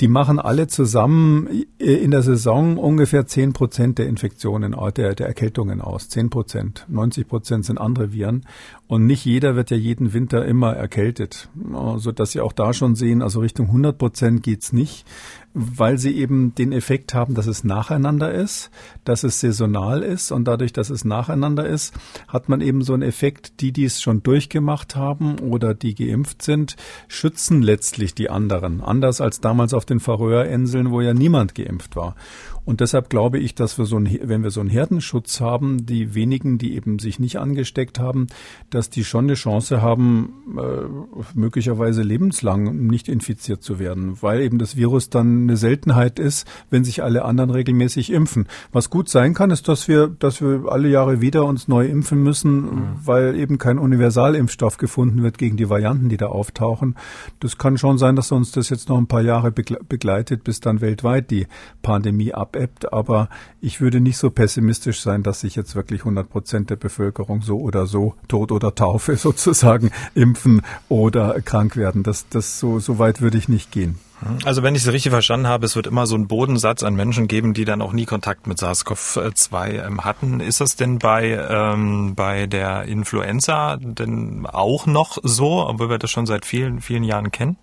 Die 0.00 0.08
machen 0.08 0.38
alle 0.38 0.66
zusammen 0.66 1.48
in 1.78 2.10
der 2.10 2.22
Saison 2.22 2.76
ungefähr 2.76 3.26
10 3.26 3.52
Prozent 3.52 3.98
der 3.98 4.08
Infektionen, 4.08 4.74
der, 4.96 5.14
der 5.14 5.26
Erkältungen 5.26 5.80
aus. 5.80 6.08
10 6.08 6.30
Prozent. 6.30 6.86
90 6.88 7.28
Prozent 7.28 7.64
sind 7.64 7.78
andere 7.78 8.12
Viren. 8.12 8.44
Und 8.88 9.06
nicht 9.06 9.24
jeder 9.24 9.56
wird 9.56 9.70
ja 9.70 9.76
jeden 9.76 10.12
Winter 10.12 10.44
immer 10.44 10.74
erkältet. 10.74 11.48
So 11.96 12.12
dass 12.12 12.32
Sie 12.32 12.40
auch 12.40 12.52
da 12.52 12.72
schon 12.72 12.94
sehen, 12.94 13.22
also 13.22 13.40
Richtung 13.40 13.66
100 13.66 13.96
Prozent 13.96 14.42
geht's 14.42 14.72
nicht 14.72 15.06
weil 15.54 15.98
sie 15.98 16.16
eben 16.16 16.54
den 16.54 16.72
Effekt 16.72 17.14
haben, 17.14 17.34
dass 17.34 17.46
es 17.46 17.64
nacheinander 17.64 18.32
ist, 18.32 18.70
dass 19.04 19.22
es 19.22 19.40
saisonal 19.40 20.02
ist 20.02 20.32
und 20.32 20.44
dadurch, 20.44 20.72
dass 20.72 20.90
es 20.90 21.04
nacheinander 21.04 21.66
ist, 21.66 21.94
hat 22.28 22.48
man 22.48 22.60
eben 22.60 22.82
so 22.82 22.94
einen 22.94 23.02
Effekt, 23.02 23.60
die, 23.60 23.72
die 23.72 23.84
es 23.84 24.00
schon 24.00 24.22
durchgemacht 24.22 24.96
haben 24.96 25.38
oder 25.40 25.74
die 25.74 25.94
geimpft 25.94 26.42
sind, 26.42 26.76
schützen 27.08 27.62
letztlich 27.62 28.14
die 28.14 28.30
anderen. 28.30 28.80
Anders 28.80 29.20
als 29.20 29.40
damals 29.40 29.74
auf 29.74 29.84
den 29.84 30.00
Färöerinseln, 30.00 30.90
wo 30.90 31.00
ja 31.00 31.12
niemand 31.12 31.54
geimpft 31.54 31.96
war. 31.96 32.16
Und 32.64 32.80
deshalb 32.80 33.10
glaube 33.10 33.38
ich, 33.38 33.54
dass 33.54 33.78
wir 33.78 33.86
so 33.86 33.96
ein, 33.96 34.08
wenn 34.22 34.42
wir 34.42 34.50
so 34.50 34.60
einen 34.60 34.70
Herdenschutz 34.70 35.40
haben, 35.40 35.84
die 35.84 36.14
wenigen, 36.14 36.58
die 36.58 36.74
eben 36.74 36.98
sich 36.98 37.18
nicht 37.18 37.38
angesteckt 37.38 37.98
haben, 37.98 38.28
dass 38.70 38.88
die 38.88 39.04
schon 39.04 39.24
eine 39.24 39.34
Chance 39.34 39.82
haben, 39.82 40.32
äh, 40.56 41.22
möglicherweise 41.34 42.02
lebenslang 42.02 42.86
nicht 42.86 43.08
infiziert 43.08 43.62
zu 43.62 43.78
werden, 43.78 44.22
weil 44.22 44.40
eben 44.42 44.58
das 44.58 44.76
Virus 44.76 45.10
dann 45.10 45.42
eine 45.42 45.56
Seltenheit 45.56 46.18
ist, 46.18 46.46
wenn 46.70 46.84
sich 46.84 47.02
alle 47.02 47.24
anderen 47.24 47.50
regelmäßig 47.50 48.12
impfen. 48.12 48.46
Was 48.70 48.90
gut 48.90 49.08
sein 49.08 49.34
kann, 49.34 49.50
ist, 49.50 49.66
dass 49.66 49.88
wir, 49.88 50.06
dass 50.06 50.40
wir 50.40 50.66
alle 50.68 50.88
Jahre 50.88 51.20
wieder 51.20 51.44
uns 51.44 51.66
neu 51.66 51.86
impfen 51.86 52.22
müssen, 52.22 52.62
mhm. 52.62 52.82
weil 53.04 53.36
eben 53.36 53.58
kein 53.58 53.78
Universalimpfstoff 53.78 54.76
gefunden 54.76 55.22
wird 55.22 55.38
gegen 55.38 55.56
die 55.56 55.68
Varianten, 55.68 56.08
die 56.08 56.16
da 56.16 56.26
auftauchen. 56.26 56.94
Das 57.40 57.58
kann 57.58 57.76
schon 57.76 57.98
sein, 57.98 58.14
dass 58.14 58.30
uns 58.30 58.52
das 58.52 58.68
jetzt 58.68 58.88
noch 58.88 58.98
ein 58.98 59.08
paar 59.08 59.22
Jahre 59.22 59.50
begleitet, 59.50 60.44
bis 60.44 60.60
dann 60.60 60.80
weltweit 60.80 61.30
die 61.30 61.46
Pandemie 61.82 62.32
ab 62.32 62.51
abebbt, 62.52 62.92
aber 62.92 63.28
ich 63.60 63.80
würde 63.80 64.00
nicht 64.00 64.18
so 64.18 64.30
pessimistisch 64.30 65.00
sein, 65.00 65.22
dass 65.22 65.40
sich 65.40 65.56
jetzt 65.56 65.74
wirklich 65.74 66.00
100 66.00 66.28
Prozent 66.28 66.70
der 66.70 66.76
Bevölkerung 66.76 67.42
so 67.42 67.58
oder 67.58 67.86
so 67.86 68.14
Tod 68.28 68.52
oder 68.52 68.74
Taufe 68.74 69.16
sozusagen 69.16 69.90
impfen 70.14 70.62
oder 70.88 71.40
krank 71.40 71.76
werden. 71.76 72.02
Das, 72.02 72.28
das 72.28 72.58
so, 72.58 72.78
so 72.78 72.98
weit 72.98 73.20
würde 73.20 73.38
ich 73.38 73.48
nicht 73.48 73.72
gehen. 73.72 73.98
Also 74.44 74.62
wenn 74.62 74.76
ich 74.76 74.82
es 74.82 74.92
richtig 74.92 75.10
verstanden 75.10 75.48
habe, 75.48 75.66
es 75.66 75.74
wird 75.74 75.88
immer 75.88 76.06
so 76.06 76.14
einen 76.14 76.28
Bodensatz 76.28 76.84
an 76.84 76.94
Menschen 76.94 77.26
geben, 77.26 77.54
die 77.54 77.64
dann 77.64 77.82
auch 77.82 77.92
nie 77.92 78.04
Kontakt 78.04 78.46
mit 78.46 78.56
SARS-CoV-2 78.58 79.84
ähm, 79.84 80.04
hatten. 80.04 80.38
Ist 80.38 80.60
das 80.60 80.76
denn 80.76 81.00
bei, 81.00 81.30
ähm, 81.30 82.14
bei 82.14 82.46
der 82.46 82.84
Influenza 82.84 83.78
denn 83.80 84.46
auch 84.46 84.86
noch 84.86 85.18
so, 85.24 85.66
obwohl 85.66 85.90
wir 85.90 85.98
das 85.98 86.12
schon 86.12 86.26
seit 86.26 86.46
vielen, 86.46 86.80
vielen 86.80 87.02
Jahren 87.02 87.32
kennen? 87.32 87.56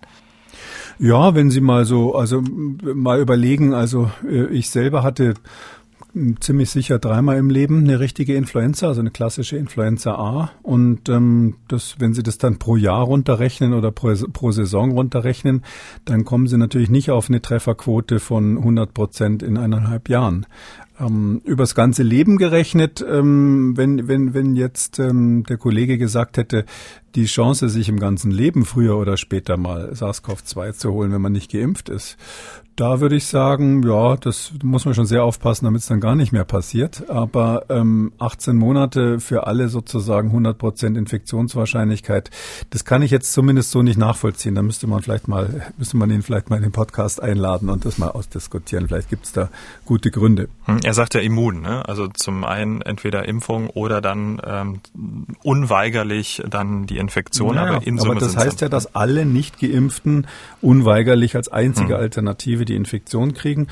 Ja, 1.02 1.34
wenn 1.34 1.50
Sie 1.50 1.62
mal 1.62 1.86
so, 1.86 2.14
also 2.14 2.42
mal 2.42 3.20
überlegen, 3.20 3.72
also 3.72 4.10
äh, 4.22 4.48
ich 4.48 4.68
selber 4.68 5.02
hatte 5.02 5.32
ziemlich 6.40 6.70
sicher 6.70 6.98
dreimal 6.98 7.38
im 7.38 7.48
Leben 7.48 7.84
eine 7.84 8.00
richtige 8.00 8.34
Influenza, 8.34 8.88
also 8.88 9.00
eine 9.00 9.10
klassische 9.10 9.56
Influenza 9.56 10.14
A. 10.16 10.50
Und 10.62 11.08
ähm, 11.08 11.56
das, 11.68 11.96
wenn 12.00 12.12
Sie 12.12 12.22
das 12.22 12.36
dann 12.36 12.58
pro 12.58 12.76
Jahr 12.76 13.04
runterrechnen 13.04 13.72
oder 13.72 13.92
pro, 13.92 14.12
pro 14.30 14.50
Saison 14.50 14.90
runterrechnen, 14.90 15.62
dann 16.04 16.26
kommen 16.26 16.48
Sie 16.48 16.58
natürlich 16.58 16.90
nicht 16.90 17.10
auf 17.10 17.30
eine 17.30 17.40
Trefferquote 17.40 18.20
von 18.20 18.58
100 18.58 18.92
Prozent 18.92 19.42
in 19.42 19.56
eineinhalb 19.56 20.10
Jahren 20.10 20.44
ähm, 21.00 21.40
übers 21.44 21.74
ganze 21.74 22.02
Leben 22.02 22.36
gerechnet, 22.36 23.04
ähm, 23.08 23.76
wenn, 23.76 24.06
wenn, 24.08 24.34
wenn 24.34 24.54
jetzt 24.54 24.98
ähm, 24.98 25.44
der 25.48 25.56
Kollege 25.56 25.98
gesagt 25.98 26.36
hätte, 26.36 26.64
die 27.14 27.24
Chance, 27.24 27.68
sich 27.68 27.88
im 27.88 27.98
ganzen 27.98 28.30
Leben 28.30 28.64
früher 28.64 28.96
oder 28.96 29.16
später 29.16 29.56
mal 29.56 29.92
SARS-CoV-2 29.92 30.72
zu 30.74 30.92
holen, 30.92 31.12
wenn 31.12 31.22
man 31.22 31.32
nicht 31.32 31.50
geimpft 31.50 31.88
ist, 31.88 32.16
da 32.80 32.98
würde 33.00 33.16
ich 33.16 33.26
sagen, 33.26 33.82
ja, 33.82 34.16
das 34.16 34.52
muss 34.62 34.86
man 34.86 34.94
schon 34.94 35.04
sehr 35.04 35.22
aufpassen, 35.22 35.66
damit 35.66 35.82
es 35.82 35.88
dann 35.88 36.00
gar 36.00 36.14
nicht 36.14 36.32
mehr 36.32 36.46
passiert. 36.46 37.10
Aber 37.10 37.66
ähm, 37.68 38.12
18 38.18 38.56
Monate 38.56 39.20
für 39.20 39.46
alle 39.46 39.68
sozusagen 39.68 40.28
100 40.28 40.56
Prozent 40.56 40.96
Infektionswahrscheinlichkeit, 40.96 42.30
das 42.70 42.86
kann 42.86 43.02
ich 43.02 43.10
jetzt 43.10 43.34
zumindest 43.34 43.70
so 43.70 43.82
nicht 43.82 43.98
nachvollziehen. 43.98 44.54
Da 44.54 44.62
müsste 44.62 44.86
man 44.86 45.02
vielleicht 45.02 45.28
mal, 45.28 45.70
müsste 45.76 45.98
man 45.98 46.10
ihn 46.10 46.22
vielleicht 46.22 46.48
mal 46.48 46.56
in 46.56 46.62
den 46.62 46.72
Podcast 46.72 47.22
einladen 47.22 47.68
und 47.68 47.84
das 47.84 47.98
mal 47.98 48.08
ausdiskutieren. 48.08 48.88
Vielleicht 48.88 49.10
gibt 49.10 49.26
es 49.26 49.32
da 49.32 49.50
gute 49.84 50.10
Gründe. 50.10 50.48
Hm, 50.64 50.80
er 50.82 50.94
sagt 50.94 51.14
ja 51.14 51.20
immun, 51.20 51.60
ne? 51.60 51.86
also 51.86 52.08
zum 52.08 52.44
einen 52.44 52.80
entweder 52.80 53.28
Impfung 53.28 53.68
oder 53.68 54.00
dann 54.00 54.40
ähm, 54.42 54.80
unweigerlich 55.42 56.42
dann 56.48 56.86
die 56.86 56.96
Infektion. 56.96 57.56
Naja, 57.56 57.76
aber 57.76 57.86
in 57.86 58.00
aber 58.00 58.14
das 58.14 58.38
heißt 58.38 58.62
ja, 58.62 58.70
dass 58.70 58.94
alle 58.94 59.26
nicht 59.26 59.60
geimpften 59.60 60.26
unweigerlich 60.62 61.36
als 61.36 61.48
einzige 61.48 61.92
hm. 61.94 62.00
Alternative 62.00 62.69
die 62.70 62.76
Infektion 62.76 63.34
kriegen. 63.34 63.66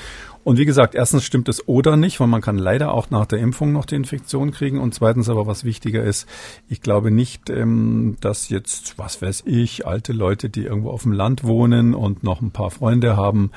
Und 0.49 0.57
wie 0.57 0.65
gesagt, 0.65 0.95
erstens 0.95 1.25
stimmt 1.25 1.51
es 1.51 1.69
oder 1.69 1.99
nicht, 1.99 2.21
weil 2.21 2.27
man 2.27 2.41
kann 2.41 2.57
leider 2.57 2.95
auch 2.95 3.11
nach 3.11 3.27
der 3.27 3.39
Impfung 3.39 3.71
noch 3.71 3.85
die 3.85 3.97
Infektion 3.97 4.51
kriegen. 4.51 4.81
Und 4.81 4.95
zweitens 4.95 5.29
aber, 5.29 5.47
was 5.47 5.63
wichtiger 5.63 6.03
ist, 6.03 6.27
ich 6.71 6.81
glaube 6.81 7.11
nicht, 7.11 7.51
ähm, 7.51 8.17
dass 8.23 8.49
jetzt, 8.49 8.97
was 8.97 9.21
weiß 9.21 9.43
ich, 9.45 9.87
alte 9.87 10.15
Leute, 10.15 10.49
die 10.49 10.65
irgendwo 10.65 10.89
auf 10.89 11.03
dem 11.03 11.13
Land 11.13 11.45
wohnen 11.45 11.95
und 11.95 12.23
noch 12.23 12.41
ein 12.41 12.51
paar 12.51 12.71
Freunde 12.71 13.15
haben, 13.15 13.51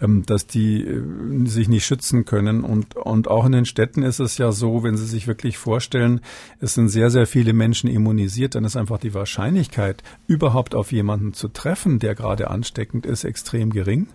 ähm, 0.00 0.24
dass 0.24 0.46
die 0.46 0.84
äh, 0.84 1.02
sich 1.44 1.68
nicht 1.68 1.84
schützen 1.84 2.24
können. 2.24 2.64
Und, 2.64 2.96
und 2.96 3.28
auch 3.28 3.44
in 3.44 3.52
den 3.52 3.66
Städten 3.66 4.02
ist 4.02 4.18
es 4.18 4.38
ja 4.38 4.50
so, 4.50 4.82
wenn 4.82 4.96
Sie 4.96 5.06
sich 5.06 5.26
wirklich 5.26 5.58
vorstellen, 5.58 6.22
es 6.60 6.72
sind 6.72 6.88
sehr, 6.88 7.10
sehr 7.10 7.26
viele 7.26 7.52
Menschen 7.52 7.90
immunisiert, 7.90 8.54
dann 8.54 8.64
ist 8.64 8.76
einfach 8.76 8.98
die 8.98 9.12
Wahrscheinlichkeit, 9.12 10.02
überhaupt 10.26 10.74
auf 10.74 10.92
jemanden 10.92 11.34
zu 11.34 11.48
treffen, 11.48 11.98
der 11.98 12.14
gerade 12.14 12.48
ansteckend 12.48 13.04
ist, 13.04 13.24
extrem 13.24 13.68
gering 13.68 14.06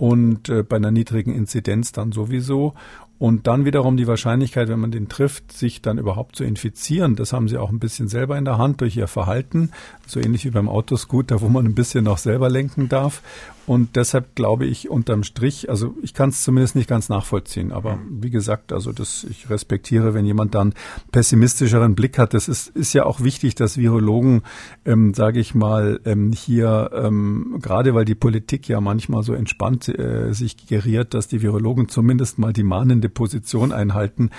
und 0.00 0.48
äh, 0.48 0.62
bei 0.62 0.76
einer 0.76 0.90
niedrigen 0.90 1.34
Inzidenz 1.34 1.92
dann 1.92 2.10
sowieso. 2.10 2.72
Und 3.18 3.46
dann 3.46 3.66
wiederum 3.66 3.98
die 3.98 4.06
Wahrscheinlichkeit, 4.06 4.68
wenn 4.68 4.80
man 4.80 4.90
den 4.90 5.10
trifft, 5.10 5.52
sich 5.52 5.82
dann 5.82 5.98
überhaupt 5.98 6.36
zu 6.36 6.44
infizieren, 6.44 7.16
das 7.16 7.34
haben 7.34 7.48
sie 7.48 7.58
auch 7.58 7.68
ein 7.68 7.78
bisschen 7.78 8.08
selber 8.08 8.38
in 8.38 8.46
der 8.46 8.56
Hand 8.56 8.80
durch 8.80 8.96
ihr 8.96 9.08
Verhalten, 9.08 9.72
so 10.06 10.18
ähnlich 10.18 10.46
wie 10.46 10.50
beim 10.50 10.70
Autoscooter, 10.70 11.42
wo 11.42 11.50
man 11.50 11.66
ein 11.66 11.74
bisschen 11.74 12.04
noch 12.04 12.16
selber 12.16 12.48
lenken 12.48 12.88
darf. 12.88 13.20
Und 13.66 13.94
deshalb 13.96 14.34
glaube 14.34 14.66
ich 14.66 14.90
unterm 14.90 15.22
Strich, 15.22 15.70
also 15.70 15.94
ich 16.02 16.14
kann 16.14 16.30
es 16.30 16.42
zumindest 16.42 16.74
nicht 16.74 16.88
ganz 16.88 17.08
nachvollziehen, 17.08 17.72
aber 17.72 17.98
wie 18.08 18.30
gesagt, 18.30 18.72
also 18.72 18.92
das, 18.92 19.24
ich 19.28 19.48
respektiere, 19.50 20.14
wenn 20.14 20.24
jemand 20.24 20.54
dann 20.54 20.74
pessimistischeren 21.12 21.94
Blick 21.94 22.18
hat. 22.18 22.34
Das 22.34 22.48
ist, 22.48 22.68
ist 22.68 22.92
ja 22.94 23.04
auch 23.04 23.20
wichtig, 23.20 23.54
dass 23.54 23.76
Virologen, 23.76 24.42
ähm, 24.84 25.14
sage 25.14 25.40
ich 25.40 25.54
mal, 25.54 26.00
ähm, 26.04 26.32
hier, 26.32 26.90
ähm, 26.94 27.58
gerade 27.60 27.94
weil 27.94 28.04
die 28.04 28.14
Politik 28.14 28.68
ja 28.68 28.80
manchmal 28.80 29.22
so 29.22 29.34
entspannt 29.34 29.88
äh, 29.88 30.32
sich 30.32 30.66
geriert, 30.66 31.14
dass 31.14 31.28
die 31.28 31.42
Virologen 31.42 31.88
zumindest 31.88 32.38
mal 32.38 32.52
die 32.52 32.64
mahnende 32.64 33.08
Position 33.08 33.72
einhalten. 33.72 34.30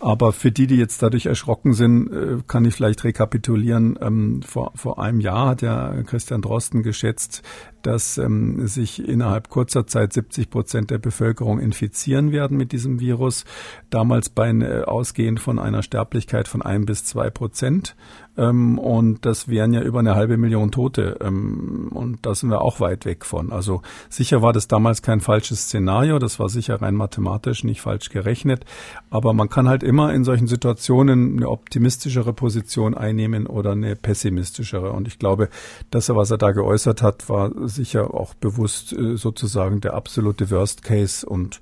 Aber 0.00 0.32
für 0.32 0.50
die, 0.50 0.66
die 0.66 0.76
jetzt 0.76 1.02
dadurch 1.02 1.26
erschrocken 1.26 1.74
sind, 1.74 2.10
äh, 2.12 2.38
kann 2.48 2.64
ich 2.64 2.74
vielleicht 2.74 3.04
rekapitulieren. 3.04 3.98
Ähm, 4.00 4.42
vor, 4.42 4.72
vor 4.74 4.98
einem 4.98 5.20
Jahr 5.20 5.50
hat 5.50 5.62
ja 5.62 6.02
Christian 6.02 6.42
Drosten 6.42 6.82
geschätzt, 6.82 7.42
dass 7.86 8.18
ähm, 8.18 8.66
sich 8.66 9.06
innerhalb 9.06 9.48
kurzer 9.48 9.86
Zeit 9.86 10.12
70 10.12 10.50
Prozent 10.50 10.90
der 10.90 10.98
Bevölkerung 10.98 11.58
infizieren 11.60 12.32
werden 12.32 12.56
mit 12.56 12.72
diesem 12.72 13.00
Virus. 13.00 13.44
Damals 13.90 14.28
bei 14.28 14.50
äh, 14.50 14.82
ausgehend 14.82 15.40
von 15.40 15.58
einer 15.58 15.82
Sterblichkeit 15.82 16.48
von 16.48 16.62
ein 16.62 16.84
bis 16.84 17.04
zwei 17.04 17.30
Prozent. 17.30 17.96
Ähm, 18.36 18.78
und 18.78 19.26
das 19.26 19.48
wären 19.48 19.72
ja 19.72 19.82
über 19.82 19.98
eine 19.98 20.14
halbe 20.14 20.36
Million 20.36 20.70
Tote. 20.70 21.18
Ähm, 21.20 21.90
und 21.92 22.24
da 22.24 22.34
sind 22.34 22.50
wir 22.50 22.62
auch 22.62 22.80
weit 22.80 23.04
weg 23.04 23.24
von. 23.24 23.52
Also 23.52 23.82
sicher 24.08 24.42
war 24.42 24.52
das 24.52 24.68
damals 24.68 25.02
kein 25.02 25.20
falsches 25.20 25.64
Szenario. 25.64 26.18
Das 26.18 26.38
war 26.38 26.48
sicher 26.48 26.80
rein 26.80 26.94
mathematisch 26.94 27.64
nicht 27.64 27.80
falsch 27.80 28.08
gerechnet. 28.08 28.64
Aber 29.10 29.32
man 29.34 29.48
kann 29.48 29.68
halt 29.68 29.82
immer 29.82 30.12
in 30.14 30.24
solchen 30.24 30.46
Situationen 30.46 31.36
eine 31.36 31.48
optimistischere 31.48 32.32
Position 32.32 32.94
einnehmen 32.94 33.46
oder 33.46 33.72
eine 33.72 33.96
pessimistischere. 33.96 34.92
Und 34.92 35.08
ich 35.08 35.18
glaube, 35.18 35.48
das, 35.90 36.08
was 36.08 36.30
er 36.30 36.38
da 36.38 36.52
geäußert 36.52 37.02
hat, 37.02 37.28
war 37.28 37.50
sicher 37.68 38.14
auch 38.14 38.34
bewusst 38.34 38.92
äh, 38.92 39.16
sozusagen 39.16 39.80
der 39.80 39.94
absolute 39.94 40.50
Worst 40.50 40.82
Case 40.82 41.26
und 41.26 41.60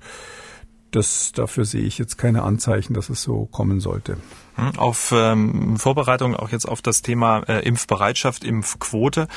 das, 0.91 1.31
dafür 1.31 1.65
sehe 1.65 1.83
ich 1.83 1.97
jetzt 1.97 2.17
keine 2.17 2.43
Anzeichen, 2.43 2.93
dass 2.93 3.09
es 3.09 3.21
so 3.21 3.45
kommen 3.45 3.79
sollte. 3.79 4.17
Hm, 4.55 4.77
auf 4.77 5.13
ähm, 5.15 5.77
Vorbereitung 5.77 6.35
auch 6.35 6.49
jetzt 6.49 6.67
auf 6.67 6.81
das 6.81 7.01
Thema 7.01 7.39
äh, 7.47 7.59
Impfbereitschaft, 7.65 8.43
Impfquote, 8.43 9.27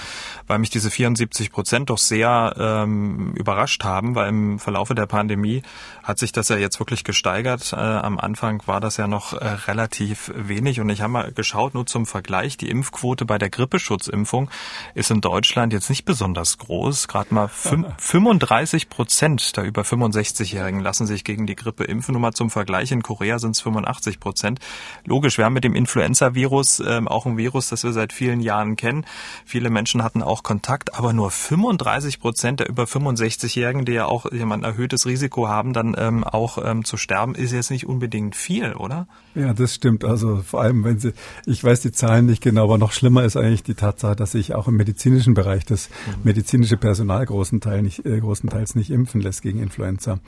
weil 0.47 0.59
mich 0.59 0.71
diese 0.71 0.91
74 0.91 1.53
Prozent 1.53 1.91
doch 1.91 1.99
sehr 1.99 2.55
ähm, 2.59 3.33
überrascht 3.35 3.85
haben, 3.85 4.15
weil 4.15 4.29
im 4.29 4.59
Verlaufe 4.59 4.95
der 4.95 5.07
Pandemie 5.07 5.63
hat 6.03 6.19
sich 6.19 6.33
das 6.33 6.49
ja 6.49 6.57
jetzt 6.57 6.81
wirklich 6.81 7.05
gesteigert. 7.05 7.73
Äh, 7.73 7.77
am 7.77 8.19
Anfang 8.19 8.63
war 8.67 8.81
das 8.81 8.97
ja 8.97 9.07
noch 9.07 9.33
äh, 9.33 9.47
relativ 9.47 10.33
wenig 10.35 10.81
und 10.81 10.89
ich 10.91 11.01
habe 11.01 11.13
mal 11.13 11.33
geschaut, 11.33 11.75
nur 11.75 11.87
zum 11.87 12.07
Vergleich, 12.07 12.57
die 12.57 12.69
Impfquote 12.69 13.25
bei 13.25 13.39
der 13.39 13.51
Grippeschutzimpfung 13.51 14.51
ist 14.95 15.11
in 15.11 15.21
Deutschland 15.21 15.73
jetzt 15.73 15.91
nicht 15.91 16.05
besonders 16.05 16.59
groß. 16.59 17.09
Gerade 17.09 17.33
mal 17.33 17.49
35 17.49 18.89
Prozent 18.89 19.57
der 19.57 19.65
über 19.65 19.83
65-Jährigen 19.83 20.81
lassen 20.81 21.07
sich 21.07 21.25
gegen 21.25 21.47
die 21.47 21.55
Grippe 21.55 21.85
impfen. 21.85 22.13
Nur 22.13 22.21
mal 22.21 22.33
zum 22.33 22.51
Vergleich, 22.51 22.91
in 22.93 23.03
Korea 23.03 23.39
sind 23.39 23.53
es 23.53 23.61
85 23.61 24.21
Prozent 24.21 24.61
logisch, 25.05 25.39
wir 25.39 25.45
haben 25.45 25.53
mit 25.55 25.65
dem 25.65 25.75
Influenza-Virus 25.75 26.83
ähm, 26.87 27.09
auch 27.09 27.27
ein 27.27 27.37
Virus, 27.37 27.69
das 27.69 27.85
wir 27.85 27.93
seit 27.93 28.13
vielen 28.13 28.41
Jahren 28.41 28.77
kennen. 28.77 29.05
Viele 29.45 29.71
Menschen 29.71 30.03
hatten 30.03 30.23
auch 30.23 30.43
Kontakt, 30.43 30.99
aber 30.99 31.13
nur 31.13 31.31
35 31.31 32.21
Prozent 32.21 32.61
der 32.61 32.69
über 32.69 32.85
65-Jährigen, 32.85 33.85
die 33.85 33.93
ja 33.93 34.07
auch 34.07 34.27
ein 34.27 34.63
erhöhtes 34.63 35.07
Risiko 35.07 35.49
haben, 35.49 35.73
dann 35.73 35.95
ähm, 35.99 36.25
auch 36.25 36.59
ähm, 36.63 36.85
zu 36.85 36.97
sterben, 36.97 37.35
ist 37.35 37.53
jetzt 37.53 37.71
nicht 37.71 37.87
unbedingt 37.87 38.37
viel, 38.37 38.75
oder? 38.75 39.07
Ja, 39.35 39.53
das 39.53 39.75
stimmt. 39.75 40.05
Also 40.05 40.43
vor 40.47 40.63
allem, 40.63 40.85
wenn 40.85 40.99
Sie, 40.99 41.13
ich 41.45 41.63
weiß 41.63 41.81
die 41.81 41.91
Zahlen 41.93 42.27
nicht 42.27 42.43
genau, 42.43 42.65
aber 42.65 42.79
noch 42.79 42.93
schlimmer 42.93 43.25
ist 43.25 43.37
eigentlich 43.37 43.65
die 43.65 43.75
Tatsache, 43.75 44.15
dass 44.15 44.33
sich 44.33 44.55
auch 44.55 44.69
im 44.69 44.77
medizinischen 44.77 45.35
Bereich 45.35 45.65
das 45.65 45.89
mhm. 45.89 46.25
medizinische 46.25 46.77
Personal 46.77 47.27
großen 47.27 47.61
Teil 47.61 47.83
nicht, 47.83 48.07
äh, 48.07 48.21
großenteils 48.21 48.77
nicht 48.77 48.91
impfen 48.91 49.21
lässt 49.21 49.43
gegen 49.43 49.59
Influenza. 49.59 50.21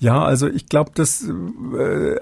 Ja, 0.00 0.22
also 0.22 0.46
ich 0.46 0.68
glaube, 0.68 0.92
dass, 0.94 1.24
äh, 1.24 2.16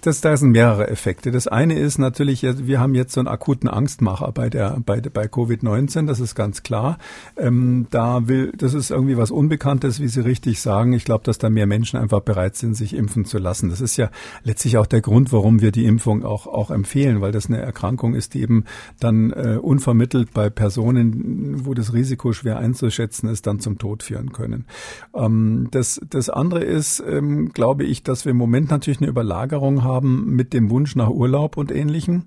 dass 0.00 0.20
da 0.20 0.36
sind 0.36 0.50
mehrere 0.50 0.88
Effekte. 0.88 1.30
Das 1.32 1.48
eine 1.48 1.78
ist 1.78 1.98
natürlich, 1.98 2.42
wir 2.42 2.80
haben 2.80 2.94
jetzt 2.94 3.14
so 3.14 3.20
einen 3.20 3.28
akuten 3.28 3.68
Angstmacher 3.68 4.30
bei 4.32 4.50
der 4.50 4.78
bei, 4.84 5.00
bei 5.00 5.24
Covid-19, 5.24 6.06
das 6.06 6.20
ist 6.20 6.34
ganz 6.34 6.62
klar. 6.62 6.98
Ähm, 7.36 7.86
da 7.90 8.28
will, 8.28 8.52
das 8.56 8.74
ist 8.74 8.90
irgendwie 8.90 9.16
was 9.16 9.30
Unbekanntes, 9.30 10.00
wie 10.00 10.08
Sie 10.08 10.20
richtig 10.20 10.60
sagen. 10.60 10.92
Ich 10.92 11.04
glaube, 11.04 11.24
dass 11.24 11.38
da 11.38 11.50
mehr 11.50 11.66
Menschen 11.66 11.98
einfach 11.98 12.20
bereit 12.20 12.56
sind, 12.56 12.74
sich 12.74 12.94
impfen 12.94 13.24
zu 13.24 13.38
lassen. 13.38 13.70
Das 13.70 13.80
ist 13.80 13.96
ja 13.96 14.10
letztlich 14.44 14.76
auch 14.76 14.86
der 14.86 15.00
Grund, 15.00 15.32
warum 15.32 15.60
wir 15.60 15.72
die 15.72 15.86
Impfung 15.86 16.24
auch 16.24 16.46
auch 16.46 16.70
empfehlen, 16.70 17.20
weil 17.20 17.32
das 17.32 17.46
eine 17.46 17.60
Erkrankung 17.60 18.14
ist, 18.14 18.34
die 18.34 18.42
eben 18.42 18.64
dann 19.00 19.30
äh, 19.32 19.58
unvermittelt 19.60 20.32
bei 20.32 20.50
Personen, 20.50 21.64
wo 21.66 21.74
das 21.74 21.92
Risiko 21.92 22.32
schwer 22.32 22.58
einzuschätzen 22.58 23.28
ist, 23.28 23.46
dann 23.46 23.60
zum 23.60 23.78
Tod 23.78 24.02
führen 24.02 24.32
können. 24.32 24.66
Ähm, 25.14 25.68
das 25.70 26.00
das 26.08 26.28
andere 26.28 26.62
ist, 26.62 27.02
ähm, 27.06 27.50
glaube 27.50 27.84
ich, 27.84 28.02
dass 28.02 28.24
wir 28.24 28.30
im 28.30 28.36
Moment 28.36 28.70
natürlich 28.70 29.00
eine 29.00 29.08
Überlagerung 29.08 29.82
haben 29.82 30.34
mit 30.34 30.52
dem 30.52 30.70
Wunsch 30.70 30.96
nach 30.96 31.08
Urlaub 31.22 31.56
und 31.56 31.70
Ähnlichem. 31.70 32.24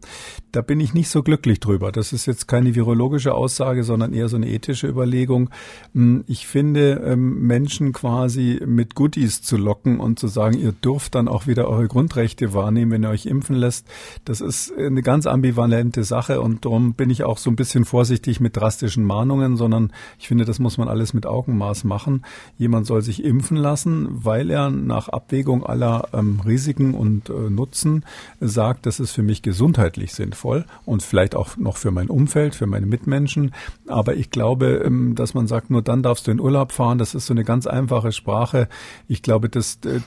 Da 0.54 0.62
bin 0.62 0.80
ich 0.80 0.94
nicht 0.94 1.10
so 1.10 1.22
glücklich 1.22 1.60
drüber. 1.60 1.92
Das 1.92 2.14
ist 2.14 2.26
jetzt 2.28 2.48
keine 2.48 2.76
virologische 2.76 3.34
Aussage, 3.34 3.84
sondern 3.84 4.14
eher 4.14 4.30
so 4.30 4.38
eine 4.38 4.50
ethische 4.50 4.88
Überlegung. 4.88 5.50
Hm, 5.94 6.24
ich 6.28 6.48
finde, 6.48 7.02
ähm, 7.06 7.46
Menschen 7.46 7.92
quasi 7.92 8.62
mit 8.66 8.96
Goodies 8.96 9.42
zu 9.42 9.58
locken 9.58 10.00
und 10.00 10.18
zu 10.18 10.28
sagen, 10.28 10.58
ihr 10.58 10.72
dürft 10.72 11.16
dann 11.16 11.28
auch 11.28 11.46
wieder 11.46 11.68
eure 11.68 11.90
Grundrechte 11.90 12.54
wahrnehmen, 12.54 12.92
wenn 12.92 13.04
ihr 13.04 13.10
euch 13.10 13.26
impfen 13.26 13.58
lässt, 13.58 13.86
das 14.24 14.40
ist 14.40 14.74
eine 14.78 15.02
ganz 15.02 15.28
ambivalente 15.28 16.06
Sache 16.06 16.40
und 16.40 16.64
darum 16.64 16.94
bin 16.94 17.10
ich 17.10 17.24
auch 17.24 17.38
so 17.38 17.50
ein 17.50 17.58
bisschen 17.58 17.84
vorsichtig 17.84 18.40
mit 18.40 18.56
drastischen 18.56 19.04
Mahnungen, 19.04 19.58
sondern 19.58 19.92
ich 20.20 20.30
finde, 20.30 20.46
das 20.46 20.60
muss 20.60 20.78
man 20.78 20.88
alles 20.88 21.14
mit 21.14 21.26
Augenmaß 21.26 21.84
machen. 21.84 22.24
Jemand 22.58 22.86
soll 22.86 23.02
sich 23.02 23.24
impfen 23.26 23.58
lassen, 23.58 24.08
weil 24.10 24.50
er 24.50 24.70
nach 24.70 25.10
Abwägung 25.10 25.66
aller 25.66 26.08
ähm, 26.14 26.40
Risiken 26.46 26.94
und 26.94 27.30
äh, 27.30 27.50
Nutzen 27.50 28.06
sagt, 28.40 28.85
das 28.86 29.00
ist 29.00 29.12
für 29.12 29.24
mich 29.24 29.42
gesundheitlich 29.42 30.14
sinnvoll 30.14 30.66
und 30.86 31.04
vielleicht 31.04 31.36
auch 31.36 31.58
noch 31.58 31.78
für 31.78 31.92
mein 31.92 32.10
Umfeld, 32.10 32.56
für 32.56 32.68
meine 32.68 32.86
Mitmenschen. 32.86 33.54
Aber 33.88 34.16
ich 34.16 34.30
glaube, 34.30 34.84
ähm, 34.86 35.16
dass 35.16 35.34
man 35.34 35.48
sagt, 35.48 35.70
nur 35.70 35.82
dann 35.82 36.04
darfst 36.04 36.28
du 36.28 36.32
in 36.32 36.40
Urlaub 36.40 36.72
fahren. 36.72 36.98
Das 36.98 37.16
ist 37.16 37.26
so 37.26 37.34
eine 37.34 37.44
ganz 37.44 37.68
einfache 37.68 38.12
Sprache. 38.12 38.68
Ich 39.08 39.22
glaube, 39.22 39.50
das, 39.50 39.80
das, 39.80 40.02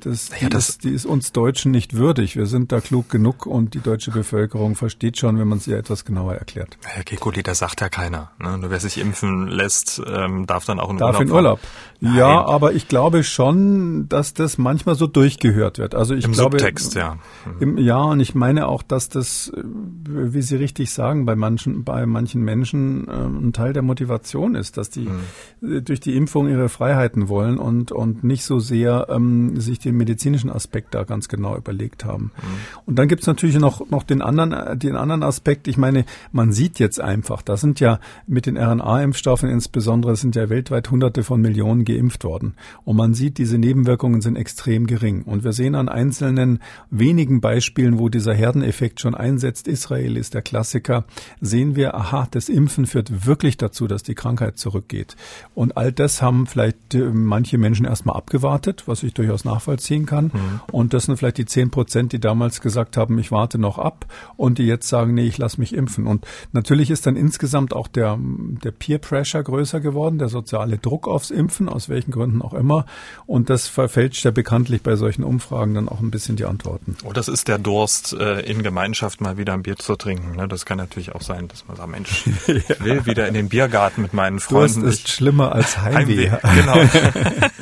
das, 0.00 0.30
ja, 0.40 0.48
das 0.48 0.78
die, 0.78 0.90
ist, 0.90 1.06
uns 1.06 1.32
Deutschen 1.32 1.70
nicht 1.70 1.94
würdig. 1.94 2.36
Wir 2.36 2.46
sind 2.46 2.72
da 2.72 2.80
klug 2.80 3.08
genug 3.08 3.46
und 3.46 3.74
die 3.74 3.80
deutsche 3.80 4.10
Bevölkerung 4.10 4.74
versteht 4.74 5.18
schon, 5.18 5.38
wenn 5.38 5.48
man 5.48 5.58
es 5.58 5.66
ihr 5.66 5.78
etwas 5.78 6.04
genauer 6.04 6.34
erklärt. 6.34 6.78
Herr 6.84 7.04
Kekuli, 7.04 7.42
das 7.42 7.58
sagt 7.58 7.80
ja 7.80 7.88
keiner. 7.88 8.30
Ne? 8.38 8.58
Nur 8.58 8.70
wer 8.70 8.80
sich 8.80 8.98
impfen 8.98 9.46
lässt, 9.46 10.02
ähm, 10.06 10.46
darf 10.46 10.64
dann 10.64 10.80
auch 10.80 10.90
in 10.90 10.98
darf 10.98 11.18
Urlaub. 11.18 11.28
In 11.28 11.32
Urlaub. 11.34 11.60
Ja, 12.00 12.46
aber 12.46 12.72
ich 12.72 12.88
glaube 12.88 13.24
schon, 13.24 14.08
dass 14.08 14.32
das 14.32 14.56
manchmal 14.56 14.94
so 14.94 15.06
durchgehört 15.06 15.78
wird. 15.78 15.94
Also 15.94 16.14
ich 16.14 16.24
Im 16.24 16.32
glaube, 16.32 16.58
Subtext, 16.58 16.94
ja. 16.94 17.18
Im, 17.60 17.76
ja, 17.76 17.99
und 18.04 18.20
ich 18.20 18.34
meine 18.34 18.66
auch, 18.68 18.82
dass 18.82 19.08
das, 19.08 19.52
äh, 19.54 19.62
wie 19.62 20.42
Sie 20.42 20.56
richtig 20.56 20.90
sagen, 20.90 21.26
bei 21.26 21.36
manchen, 21.36 21.84
bei 21.84 22.06
manchen 22.06 22.42
Menschen 22.42 23.06
äh, 23.08 23.12
ein 23.12 23.52
Teil 23.52 23.72
der 23.72 23.82
Motivation 23.82 24.54
ist, 24.54 24.76
dass 24.76 24.90
die 24.90 25.08
mhm. 25.08 25.84
durch 25.84 26.00
die 26.00 26.16
Impfung 26.16 26.48
ihre 26.48 26.68
Freiheiten 26.68 27.28
wollen 27.28 27.58
und, 27.58 27.92
und 27.92 28.24
nicht 28.24 28.44
so 28.44 28.58
sehr 28.58 29.06
ähm, 29.10 29.60
sich 29.60 29.78
den 29.78 29.96
medizinischen 29.96 30.50
Aspekt 30.50 30.94
da 30.94 31.04
ganz 31.04 31.28
genau 31.28 31.56
überlegt 31.56 32.04
haben. 32.04 32.32
Mhm. 32.36 32.82
Und 32.86 32.98
dann 32.98 33.08
gibt's 33.08 33.26
natürlich 33.26 33.58
noch, 33.58 33.88
noch 33.90 34.02
den 34.02 34.22
anderen, 34.22 34.78
den 34.78 34.96
anderen 34.96 35.22
Aspekt. 35.22 35.68
Ich 35.68 35.76
meine, 35.76 36.04
man 36.32 36.52
sieht 36.52 36.78
jetzt 36.78 37.00
einfach, 37.00 37.42
da 37.42 37.56
sind 37.56 37.80
ja 37.80 38.00
mit 38.26 38.46
den 38.46 38.56
RNA-Impfstoffen 38.56 39.50
insbesondere 39.50 40.16
sind 40.16 40.36
ja 40.36 40.48
weltweit 40.48 40.90
hunderte 40.90 41.22
von 41.22 41.40
Millionen 41.40 41.84
geimpft 41.84 42.24
worden. 42.24 42.54
Und 42.84 42.96
man 42.96 43.14
sieht, 43.14 43.38
diese 43.38 43.58
Nebenwirkungen 43.58 44.20
sind 44.20 44.36
extrem 44.36 44.86
gering. 44.86 45.22
Und 45.22 45.44
wir 45.44 45.52
sehen 45.52 45.74
an 45.74 45.88
einzelnen 45.88 46.60
wenigen 46.90 47.40
Beispielen, 47.40 47.89
wo 47.98 48.08
dieser 48.08 48.34
Herdeneffekt 48.34 49.00
schon 49.00 49.14
einsetzt, 49.14 49.68
Israel 49.68 50.16
ist 50.16 50.34
der 50.34 50.42
Klassiker, 50.42 51.04
sehen 51.40 51.76
wir, 51.76 51.94
aha, 51.94 52.28
das 52.30 52.48
Impfen 52.48 52.86
führt 52.86 53.26
wirklich 53.26 53.56
dazu, 53.56 53.86
dass 53.86 54.02
die 54.02 54.14
Krankheit 54.14 54.58
zurückgeht. 54.58 55.16
Und 55.54 55.76
all 55.76 55.92
das 55.92 56.22
haben 56.22 56.46
vielleicht 56.46 56.94
äh, 56.94 57.10
manche 57.12 57.58
Menschen 57.58 57.86
erstmal 57.86 58.16
abgewartet, 58.16 58.84
was 58.86 59.02
ich 59.02 59.14
durchaus 59.14 59.44
nachvollziehen 59.44 60.06
kann. 60.06 60.26
Mhm. 60.26 60.60
Und 60.72 60.94
das 60.94 61.04
sind 61.04 61.16
vielleicht 61.16 61.38
die 61.38 61.46
zehn 61.46 61.70
Prozent, 61.70 62.12
die 62.12 62.20
damals 62.20 62.60
gesagt 62.60 62.96
haben, 62.96 63.18
ich 63.18 63.30
warte 63.30 63.58
noch 63.58 63.78
ab 63.78 64.06
und 64.36 64.58
die 64.58 64.66
jetzt 64.66 64.88
sagen, 64.88 65.14
nee, 65.14 65.26
ich 65.26 65.38
lasse 65.38 65.60
mich 65.60 65.74
impfen. 65.74 66.06
Und 66.06 66.26
natürlich 66.52 66.90
ist 66.90 67.06
dann 67.06 67.16
insgesamt 67.16 67.74
auch 67.74 67.88
der, 67.88 68.18
der 68.18 68.70
Peer 68.70 68.98
Pressure 68.98 69.42
größer 69.42 69.80
geworden, 69.80 70.18
der 70.18 70.28
soziale 70.28 70.78
Druck 70.78 71.08
aufs 71.08 71.30
Impfen, 71.30 71.68
aus 71.68 71.88
welchen 71.88 72.10
Gründen 72.10 72.42
auch 72.42 72.54
immer. 72.54 72.86
Und 73.26 73.50
das 73.50 73.68
verfälscht 73.68 74.24
ja 74.24 74.30
bekanntlich 74.30 74.82
bei 74.82 74.96
solchen 74.96 75.24
Umfragen 75.24 75.74
dann 75.74 75.88
auch 75.88 76.00
ein 76.00 76.10
bisschen 76.10 76.36
die 76.36 76.44
Antworten. 76.44 76.96
Oh, 77.04 77.12
das 77.12 77.28
ist 77.28 77.48
der 77.48 77.58
Durst, 77.80 78.12
äh, 78.12 78.40
in 78.40 78.62
Gemeinschaft 78.62 79.22
mal 79.22 79.38
wieder 79.38 79.54
ein 79.54 79.62
Bier 79.62 79.76
zu 79.76 79.96
trinken. 79.96 80.36
Ne? 80.36 80.46
Das 80.48 80.66
kann 80.66 80.76
natürlich 80.76 81.14
auch 81.14 81.22
sein, 81.22 81.48
dass 81.48 81.66
man 81.66 81.78
sagt, 81.78 81.88
Mensch, 81.88 82.26
ich 82.46 82.84
will 82.84 83.06
wieder 83.06 83.26
in 83.26 83.32
den 83.32 83.48
Biergarten 83.48 84.02
mit 84.02 84.12
meinen 84.12 84.38
Freunden. 84.38 84.82
Durst 84.82 85.00
ist 85.00 85.08
ich, 85.08 85.14
schlimmer 85.14 85.52
als 85.52 85.78
Heimweh. 85.78 86.30
Heimweh 86.30 86.50
genau. 86.60 86.76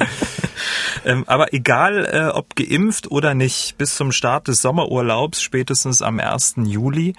ähm, 1.04 1.24
aber 1.28 1.54
egal, 1.54 2.04
äh, 2.04 2.36
ob 2.36 2.56
geimpft 2.56 3.12
oder 3.12 3.34
nicht, 3.34 3.78
bis 3.78 3.94
zum 3.94 4.10
Start 4.10 4.48
des 4.48 4.60
Sommerurlaubs, 4.60 5.40
spätestens 5.40 6.02
am 6.02 6.18
1. 6.18 6.54
Juli, 6.64 7.14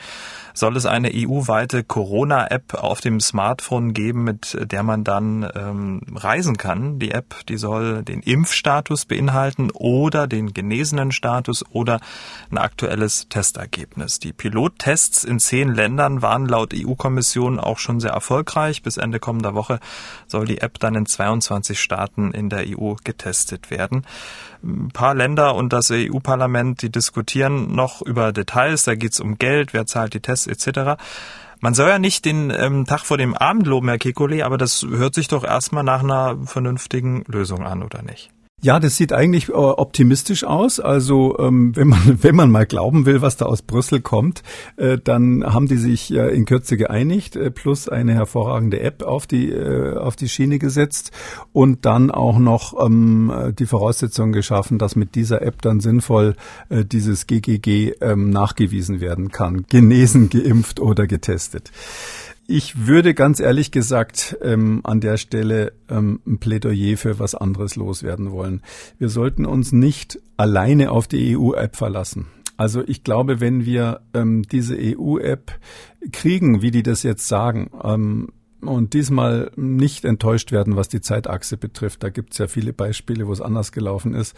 soll 0.60 0.76
es 0.76 0.86
eine 0.86 1.12
EU-weite 1.13 1.84
Corona-App 1.84 2.74
auf 2.74 3.00
dem 3.00 3.19
Smartphone 3.22 3.93
geben, 3.93 4.26
mit 4.26 4.58
der 4.60 4.84
man 4.84 5.04
dann 5.04 5.50
ähm, 5.56 6.02
reisen 6.13 6.58
kann. 6.58 7.00
Die 7.00 7.12
App, 7.12 7.45
die 7.48 7.58
soll 7.58 8.04
den 8.04 8.22
Impfstatus 8.22 9.06
beinhalten 9.06 9.72
oder 9.72 10.28
den 10.28 10.54
genesenen 10.54 11.12
Status 11.12 11.63
oder 11.72 12.00
ein 12.52 12.58
aktuelles 12.58 13.28
Testergebnis. 13.30 14.19
Die 14.19 14.34
Pilottests 14.34 15.24
in 15.24 15.39
zehn 15.39 15.74
Ländern 15.74 16.22
waren 16.22 16.45
laut 16.45 16.74
EU-Kommission 16.76 17.60
auch 17.60 17.80
schon 17.80 18.02
sehr 18.02 18.12
erfolgreich. 18.12 18.84
Bis 18.84 18.98
Ende 18.98 19.19
kommender 19.19 19.56
Woche 19.56 19.80
soll 20.28 20.45
die 20.45 20.60
App 20.60 20.78
dann 20.80 20.95
in 20.95 21.06
22 21.06 21.80
Staaten 21.80 22.32
in 22.32 22.50
der 22.50 22.65
EU 22.67 22.95
getestet 23.04 23.72
werden. 23.72 24.06
Ein 24.62 24.89
paar 24.89 25.15
Länder 25.15 25.56
und 25.56 25.72
das 25.72 25.89
EU-Parlament, 25.89 26.82
die 26.82 26.91
diskutieren 26.91 27.74
noch 27.74 28.02
über 28.02 28.34
Details. 28.34 28.84
Da 28.84 28.95
geht 28.95 29.13
es 29.13 29.22
um 29.22 29.38
Geld, 29.38 29.74
wer 29.74 29.86
zahlt 29.86 30.13
die 30.13 30.19
Tests 30.19 30.49
etc. 30.50 31.02
Man 31.60 31.74
soll 31.74 31.90
ja 31.90 32.00
nicht 32.00 32.26
den 32.26 32.52
ähm, 32.52 32.86
Tag 32.86 33.02
vor 33.02 33.18
dem 33.18 33.36
Abend 33.36 33.68
loben, 33.68 33.90
Herr 33.90 33.98
Kekulé, 33.98 34.44
aber 34.44 34.58
das 34.58 34.86
hört 34.90 35.14
sich 35.14 35.28
doch 35.28 35.44
erstmal 35.44 35.84
nach 35.84 36.04
einer 36.04 36.38
vernünftigen 36.46 37.24
Lösung 37.28 37.66
an, 37.66 37.84
oder 37.84 38.02
nicht? 38.02 38.32
Ja, 38.62 38.82
das 38.82 38.98
sieht 38.98 39.13
eigentlich 39.13 39.48
äh, 39.48 39.54
optimistisch 39.54 40.43
aus. 40.43 40.82
Also 40.82 41.38
ähm, 41.39 41.76
wenn 41.76 41.88
man 41.88 42.00
wenn 42.24 42.36
man 42.36 42.52
mal 42.52 42.65
glauben 42.65 43.06
will, 43.06 43.22
was 43.22 43.38
da 43.38 43.45
aus 43.45 43.62
Brüssel 43.62 44.02
kommt, 44.02 44.43
äh, 44.76 44.98
dann 45.02 45.45
haben 45.45 45.67
die 45.67 45.78
sich 45.78 46.12
in 46.12 46.45
Kürze 46.45 46.76
geeinigt, 46.76 47.36
äh, 47.36 47.52
plus 47.52 47.88
eine 47.88 48.13
hervorragende 48.13 48.82
App 48.82 49.04
auf 49.04 49.28
die 49.28 49.50
auf 49.50 50.15
die 50.15 50.28
Schiene 50.28 50.60
gesetzt 50.60 51.12
und 51.54 51.86
dann 51.86 52.12
auch 52.12 52.39
noch 52.39 52.74
ähm, 52.86 53.54
die 53.58 53.65
Voraussetzungen 53.65 54.34
geschaffen, 54.34 54.78
dass 54.78 54.95
mit 54.95 55.15
dieser 55.15 55.41
App 55.41 55.62
dann 55.62 55.80
sinnvoll 55.80 56.36
dieses 56.69 57.28
GGG 57.28 57.93
ähm, 58.02 58.30
nachgewiesen 58.30 59.02
werden 59.02 59.32
kann, 59.32 59.65
genesen, 59.69 60.30
geimpft 60.30 60.80
oder 60.80 61.08
getestet. 61.08 61.72
Ich 62.50 62.88
würde 62.88 63.14
ganz 63.14 63.40
ehrlich 63.40 63.72
gesagt 63.72 64.38
ähm, 64.42 64.82
an 64.84 65.02
der 65.02 65.18
Stelle 65.18 65.74
ähm, 65.88 66.20
ein 66.26 66.40
Plädoyer 66.40 66.98
für 66.98 67.20
was 67.20 67.36
anderes 67.36 67.76
loswerden 67.76 68.32
wollen. 68.32 68.62
Wir 68.98 69.10
sollten 69.10 69.46
uns 69.46 69.72
nicht 69.72 70.20
alleine 70.36 70.92
auf 70.92 71.08
die 71.08 71.38
EU-App 71.38 71.76
verlassen. 71.76 72.26
Also 72.58 72.84
ich 72.86 73.04
glaube, 73.04 73.40
wenn 73.40 73.66
wir 73.66 74.02
ähm, 74.16 74.44
diese 74.44 74.76
EU-App 74.78 75.60
kriegen, 76.12 76.64
wie 76.64 76.72
die 76.72 76.84
das 76.84 77.04
jetzt 77.04 77.28
sagen, 77.28 77.70
ähm, 77.84 78.30
und 78.62 78.94
diesmal 78.94 79.52
nicht 79.56 80.04
enttäuscht 80.04 80.52
werden, 80.52 80.76
was 80.76 80.90
die 80.90 81.00
Zeitachse 81.00 81.56
betrifft. 81.56 82.04
Da 82.04 82.10
gibt 82.10 82.34
es 82.34 82.40
ja 82.40 82.48
viele 82.48 82.74
Beispiele, 82.74 83.26
wo 83.26 83.32
es 83.32 83.40
anders 83.40 83.72
gelaufen 83.72 84.14
ist 84.14 84.36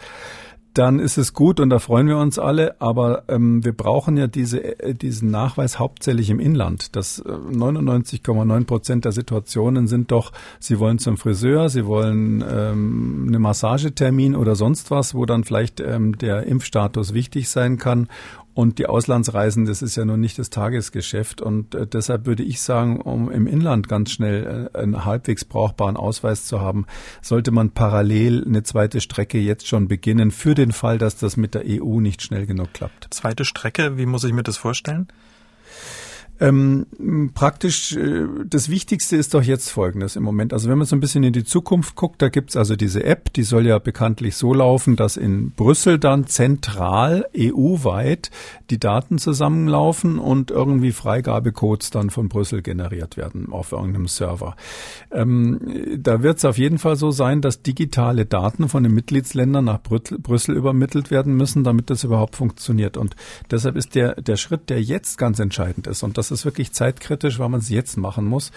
dann 0.74 0.98
ist 0.98 1.18
es 1.18 1.34
gut 1.34 1.60
und 1.60 1.70
da 1.70 1.78
freuen 1.78 2.06
wir 2.08 2.18
uns 2.18 2.38
alle. 2.38 2.80
Aber 2.80 3.24
ähm, 3.28 3.64
wir 3.64 3.72
brauchen 3.72 4.16
ja 4.16 4.26
diese, 4.26 4.80
äh, 4.80 4.94
diesen 4.94 5.30
Nachweis 5.30 5.78
hauptsächlich 5.78 6.30
im 6.30 6.40
Inland. 6.40 6.96
Das 6.96 7.22
99,9 7.24 8.60
äh, 8.60 8.64
Prozent 8.64 9.04
der 9.04 9.12
Situationen 9.12 9.86
sind 9.86 10.10
doch, 10.10 10.32
Sie 10.58 10.78
wollen 10.78 10.98
zum 10.98 11.16
Friseur, 11.16 11.68
Sie 11.68 11.86
wollen 11.86 12.44
ähm, 12.48 13.26
eine 13.28 13.38
Massagetermin 13.38 14.34
oder 14.34 14.56
sonst 14.56 14.90
was, 14.90 15.14
wo 15.14 15.26
dann 15.26 15.44
vielleicht 15.44 15.80
ähm, 15.80 16.16
der 16.18 16.44
Impfstatus 16.44 17.14
wichtig 17.14 17.48
sein 17.48 17.78
kann. 17.78 18.08
Und 18.54 18.78
die 18.78 18.86
Auslandsreisen, 18.86 19.64
das 19.64 19.80
ist 19.80 19.96
ja 19.96 20.04
nun 20.04 20.20
nicht 20.20 20.38
das 20.38 20.50
Tagesgeschäft. 20.50 21.40
Und 21.40 21.74
äh, 21.74 21.86
deshalb 21.86 22.26
würde 22.26 22.42
ich 22.42 22.60
sagen, 22.60 23.00
um 23.00 23.30
im 23.30 23.46
Inland 23.46 23.88
ganz 23.88 24.10
schnell 24.10 24.70
äh, 24.74 24.78
einen 24.78 25.04
halbwegs 25.04 25.44
brauchbaren 25.44 25.96
Ausweis 25.96 26.44
zu 26.44 26.60
haben, 26.60 26.86
sollte 27.22 27.50
man 27.50 27.70
parallel 27.70 28.44
eine 28.44 28.62
zweite 28.62 29.00
Strecke 29.00 29.38
jetzt 29.38 29.66
schon 29.66 29.88
beginnen, 29.88 30.30
für 30.30 30.54
den 30.54 30.72
Fall, 30.72 30.98
dass 30.98 31.16
das 31.16 31.36
mit 31.36 31.54
der 31.54 31.62
EU 31.66 32.00
nicht 32.00 32.22
schnell 32.22 32.46
genug 32.46 32.74
klappt. 32.74 33.08
Zweite 33.10 33.44
Strecke, 33.44 33.96
wie 33.96 34.06
muss 34.06 34.24
ich 34.24 34.32
mir 34.32 34.42
das 34.42 34.58
vorstellen? 34.58 35.08
Ähm, 36.40 36.86
praktisch 37.34 37.96
äh, 37.96 38.26
das 38.44 38.68
Wichtigste 38.68 39.16
ist 39.16 39.34
doch 39.34 39.42
jetzt 39.42 39.70
Folgendes 39.70 40.16
im 40.16 40.24
Moment. 40.24 40.52
Also 40.52 40.68
wenn 40.68 40.78
man 40.78 40.86
so 40.86 40.96
ein 40.96 41.00
bisschen 41.00 41.22
in 41.22 41.32
die 41.32 41.44
Zukunft 41.44 41.94
guckt, 41.94 42.20
da 42.20 42.30
gibt's 42.30 42.56
also 42.56 42.74
diese 42.74 43.04
App, 43.04 43.32
die 43.32 43.44
soll 43.44 43.66
ja 43.66 43.78
bekanntlich 43.78 44.34
so 44.34 44.52
laufen, 44.52 44.96
dass 44.96 45.16
in 45.16 45.52
Brüssel 45.52 45.98
dann 45.98 46.26
zentral 46.26 47.26
EU-weit 47.36 48.30
die 48.70 48.80
Daten 48.80 49.18
zusammenlaufen 49.18 50.18
und 50.18 50.50
irgendwie 50.50 50.92
Freigabecodes 50.92 51.90
dann 51.90 52.10
von 52.10 52.28
Brüssel 52.28 52.62
generiert 52.62 53.16
werden 53.16 53.52
auf 53.52 53.72
irgendeinem 53.72 54.08
Server. 54.08 54.56
Ähm, 55.12 55.60
da 55.98 56.22
wird 56.22 56.38
es 56.38 56.44
auf 56.44 56.58
jeden 56.58 56.78
Fall 56.78 56.96
so 56.96 57.10
sein, 57.10 57.40
dass 57.40 57.62
digitale 57.62 58.26
Daten 58.26 58.68
von 58.68 58.82
den 58.82 58.94
Mitgliedsländern 58.94 59.66
nach 59.66 59.80
Brüssel 59.80 60.56
übermittelt 60.56 61.10
werden 61.10 61.36
müssen, 61.36 61.62
damit 61.62 61.90
das 61.90 62.02
überhaupt 62.02 62.34
funktioniert. 62.34 62.96
Und 62.96 63.14
deshalb 63.50 63.76
ist 63.76 63.94
der, 63.94 64.14
der 64.20 64.36
Schritt, 64.36 64.70
der 64.70 64.82
jetzt 64.82 65.18
ganz 65.18 65.38
entscheidend 65.38 65.86
ist, 65.86 66.02
und 66.02 66.18
das 66.22 66.30
ist 66.30 66.44
wirklich 66.44 66.72
zeitkritisch, 66.72 67.40
weil 67.40 67.48
man 67.48 67.58
es 67.58 67.68
jetzt 67.68 67.96
machen 67.96 68.24
muss, 68.24 68.52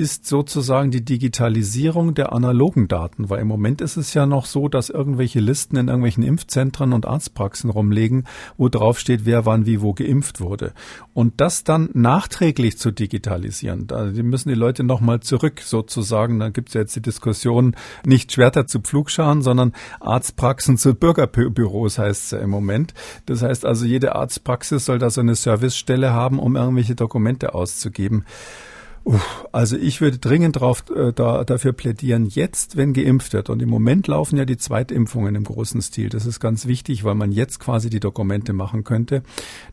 ist 0.00 0.24
sozusagen 0.24 0.90
die 0.90 1.04
Digitalisierung 1.04 2.14
der 2.14 2.32
analogen 2.32 2.88
Daten, 2.88 3.28
weil 3.28 3.40
im 3.40 3.48
Moment 3.48 3.82
ist 3.82 3.98
es 3.98 4.14
ja 4.14 4.24
noch 4.24 4.46
so, 4.46 4.66
dass 4.66 4.88
irgendwelche 4.88 5.40
Listen 5.40 5.76
in 5.76 5.88
irgendwelchen 5.88 6.22
Impfzentren 6.22 6.94
und 6.94 7.04
Arztpraxen 7.04 7.68
rumliegen, 7.68 8.24
wo 8.56 8.70
drauf 8.70 8.98
steht, 8.98 9.26
wer 9.26 9.44
wann 9.44 9.66
wie 9.66 9.82
wo 9.82 9.92
geimpft 9.92 10.40
wurde. 10.40 10.72
Und 11.12 11.42
das 11.42 11.64
dann 11.64 11.90
nachträglich 11.92 12.78
zu 12.78 12.92
digitalisieren, 12.92 13.88
da 13.88 14.06
müssen 14.06 14.48
die 14.48 14.54
Leute 14.54 14.84
nochmal 14.84 15.20
zurück 15.20 15.60
sozusagen, 15.60 16.38
da 16.38 16.48
gibt 16.48 16.68
es 16.68 16.74
ja 16.74 16.80
jetzt 16.80 16.96
die 16.96 17.02
Diskussion, 17.02 17.76
nicht 18.06 18.32
Schwerter 18.32 18.66
zu 18.66 18.80
Pflugscharen, 18.80 19.42
sondern 19.42 19.74
Arztpraxen 20.00 20.78
zu 20.78 20.94
Bürgerbüros 20.94 21.98
heißt 21.98 22.24
es 22.24 22.30
ja 22.30 22.38
im 22.38 22.48
Moment. 22.48 22.94
Das 23.26 23.42
heißt 23.42 23.66
also, 23.66 23.84
jede 23.84 24.14
Arztpraxis 24.14 24.86
soll 24.86 24.98
da 24.98 25.10
so 25.10 25.20
eine 25.20 25.34
Servicestelle 25.34 26.14
haben, 26.14 26.38
um 26.38 26.56
irgendwelche 26.56 26.94
Dokumente 26.94 27.54
auszugeben. 27.54 28.24
Uff, 29.02 29.46
also 29.50 29.76
ich 29.76 30.00
würde 30.02 30.18
dringend 30.18 30.60
drauf, 30.60 30.84
äh, 30.94 31.12
da, 31.12 31.44
dafür 31.44 31.72
plädieren, 31.72 32.26
jetzt, 32.26 32.76
wenn 32.76 32.92
geimpft 32.92 33.32
wird. 33.32 33.48
Und 33.48 33.62
im 33.62 33.70
Moment 33.70 34.06
laufen 34.06 34.36
ja 34.36 34.44
die 34.44 34.58
Zweitimpfungen 34.58 35.34
im 35.34 35.44
großen 35.44 35.80
Stil. 35.80 36.10
Das 36.10 36.26
ist 36.26 36.38
ganz 36.38 36.66
wichtig, 36.66 37.02
weil 37.02 37.14
man 37.14 37.32
jetzt 37.32 37.60
quasi 37.60 37.88
die 37.88 38.00
Dokumente 38.00 38.52
machen 38.52 38.84
könnte, 38.84 39.22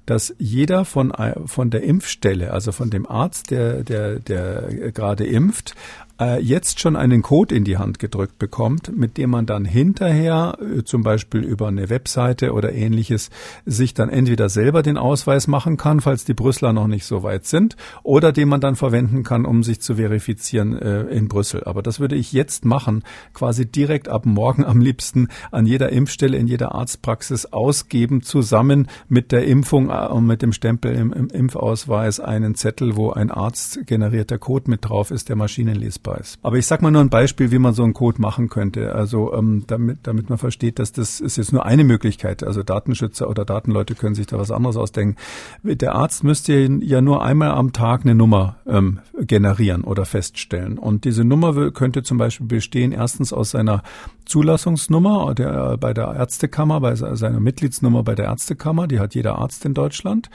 dass 0.06 0.34
jeder 0.40 0.86
von, 0.86 1.12
äh, 1.12 1.36
von 1.46 1.70
der 1.70 1.84
Impfstelle, 1.84 2.54
also 2.54 2.72
von 2.72 2.90
dem 2.90 3.06
Arzt, 3.06 3.52
der, 3.52 3.84
der, 3.84 4.20
der 4.20 4.92
gerade 4.92 5.26
impft, 5.26 5.76
äh, 6.20 6.42
jetzt 6.42 6.80
schon 6.80 6.96
einen 6.96 7.22
Code 7.22 7.56
in 7.56 7.64
die 7.64 7.78
Hand 7.78 8.00
gedrückt 8.00 8.40
bekommt, 8.40 8.96
mit 8.96 9.18
dem 9.18 9.30
man 9.30 9.46
dann 9.46 9.66
hinterher 9.66 10.58
äh, 10.62 10.84
zum 10.84 11.04
Beispiel 11.04 11.44
über 11.44 11.68
eine 11.68 11.90
Webseite 11.90 12.54
oder 12.54 12.74
ähnliches 12.74 13.30
sich 13.66 13.94
dann 13.94 14.10
entweder 14.10 14.50
selber 14.50 14.82
den 14.82 14.98
Ausweis 14.98 15.48
machen 15.48 15.78
kann, 15.78 16.02
falls 16.02 16.26
die 16.26 16.34
Brüsseler 16.34 16.74
noch 16.74 16.88
nicht 16.88 17.06
so 17.06 17.24
weit 17.24 17.46
sind, 17.46 17.76
oder 18.04 18.32
den 18.32 18.50
man 18.50 18.62
dann 18.62 18.76
verwenden 18.76 19.24
kann, 19.24 19.46
um 19.46 19.64
sich 19.64 19.82
zu 19.82 19.96
verifizieren 19.96 20.78
äh, 20.78 21.04
in 21.04 21.28
Brüssel. 21.28 21.64
Aber 21.66 21.82
das 21.82 22.00
würde 22.00 22.16
ich 22.16 22.34
jetzt 22.34 22.66
machen, 22.66 23.04
quasi 23.34 23.66
direkt 23.66 24.10
ab 24.10 24.26
morgen 24.26 24.66
am 24.66 24.82
liebsten 24.82 25.28
an 25.52 25.66
jeder 25.66 25.90
Impfstelle, 25.90 26.38
in 26.38 26.48
jeder 26.48 26.74
Arztpraxis 26.74 27.46
ausgeben, 27.46 28.22
zusammen 28.22 28.88
mit 29.08 29.32
der 29.32 29.46
Impfung 29.46 29.90
äh, 29.90 30.08
und 30.08 30.26
mit 30.26 30.42
dem 30.42 30.54
Stempel 30.54 30.96
im, 30.96 31.14
im 31.14 31.28
Impfausweis 31.28 32.20
einen 32.20 32.56
Zettel, 32.56 32.96
wo 32.96 33.12
ein 33.12 33.32
Arzt 33.32 33.86
generierter 33.86 34.38
Code 34.38 34.70
mit 34.70 34.86
drauf 34.88 35.12
ist, 35.12 35.30
der 35.30 35.36
maschinenlesbar 35.36 36.07
nutzbar 36.08 36.20
ist. 36.20 36.40
Aber 36.42 36.58
ich 36.58 36.66
sag 36.66 36.82
mal 36.82 36.92
nur 36.92 37.02
ein 37.02 37.10
Beispiel, 37.10 37.52
wie 37.52 37.60
man 37.60 37.74
so 37.74 37.84
einen 37.84 37.94
Code 37.94 38.22
machen 38.22 38.50
könnte. 38.50 38.96
Also 38.96 39.34
ähm, 39.34 39.64
damit, 39.68 40.00
damit 40.04 40.30
man 40.30 40.38
versteht, 40.38 40.80
dass 40.80 40.92
das 40.92 41.20
ist 41.20 41.38
jetzt 41.38 41.54
nur 41.54 41.66
eine 41.66 41.84
Möglichkeit. 41.84 42.44
Also 42.44 42.64
Datenschützer 42.64 43.30
oder 43.30 43.46
Datenleute 43.46 43.96
können 43.96 44.16
sich 44.16 44.28
da 44.28 44.38
was 44.38 44.52
anderes 44.52 44.78
ausdenken. 44.78 45.18
Der 45.64 45.96
Arzt 45.96 46.24
müsste 46.24 46.54
ja 46.54 47.02
nur 47.02 47.24
einmal 47.24 47.52
am 47.52 47.74
Tag 47.74 48.02
eine 48.02 48.16
Nummer 48.16 48.58
ähm, 48.66 49.00
generieren 49.20 49.84
oder 49.84 50.06
feststellen. 50.06 50.78
Und 50.78 51.06
diese 51.06 51.24
Nummer 51.24 51.72
könnte 51.72 52.04
zum 52.04 52.18
Beispiel 52.18 52.48
bestehen 52.48 52.92
erstens 52.92 53.34
aus 53.34 53.52
seiner 53.52 53.84
Zulassungsnummer 54.26 55.34
der, 55.34 55.78
bei 55.78 55.94
der 55.94 56.14
Ärztekammer, 56.14 56.82
bei 56.82 56.96
seiner 56.96 57.40
Mitgliedsnummer 57.40 58.04
bei 58.04 58.14
der 58.14 58.26
Ärztekammer, 58.26 58.88
die 58.88 59.00
hat 59.00 59.16
jeder 59.16 59.38
Arzt 59.38 59.66
in 59.66 59.74
Deutschland. 59.74 60.30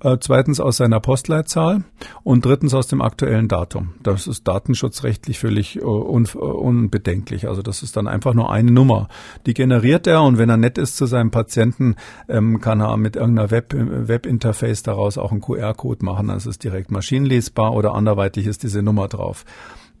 Äh, 0.00 0.18
zweitens 0.20 0.60
aus 0.60 0.76
seiner 0.76 1.00
Postleitzahl 1.00 1.84
und 2.22 2.44
drittens 2.44 2.74
aus 2.74 2.88
dem 2.88 3.00
aktuellen 3.00 3.48
Datum. 3.48 3.94
Das 4.02 4.26
ist 4.26 4.46
datenschutzrechtlich 5.18 5.38
völlig 5.38 5.76
äh, 5.76 5.84
un, 5.84 6.26
äh, 6.26 6.38
unbedenklich. 6.38 7.48
Also 7.48 7.62
das 7.62 7.82
ist 7.82 7.96
dann 7.96 8.06
einfach 8.06 8.34
nur 8.34 8.50
eine 8.50 8.70
Nummer. 8.70 9.08
Die 9.46 9.54
generiert 9.54 10.06
er 10.06 10.22
und 10.22 10.38
wenn 10.38 10.48
er 10.48 10.56
nett 10.56 10.78
ist 10.78 10.96
zu 10.96 11.06
seinem 11.06 11.30
Patienten, 11.30 11.96
ähm, 12.28 12.60
kann 12.60 12.80
er 12.80 12.96
mit 12.96 13.16
irgendeiner 13.16 13.50
Web, 13.50 13.74
Webinterface 13.74 14.82
daraus 14.82 15.18
auch 15.18 15.32
einen 15.32 15.40
QR-Code 15.40 16.04
machen. 16.04 16.28
Das 16.28 16.46
ist 16.46 16.64
direkt 16.64 16.90
maschinenlesbar 16.90 17.74
oder 17.74 17.94
anderweitig 17.94 18.46
ist 18.46 18.62
diese 18.62 18.82
Nummer 18.82 19.08
drauf. 19.08 19.44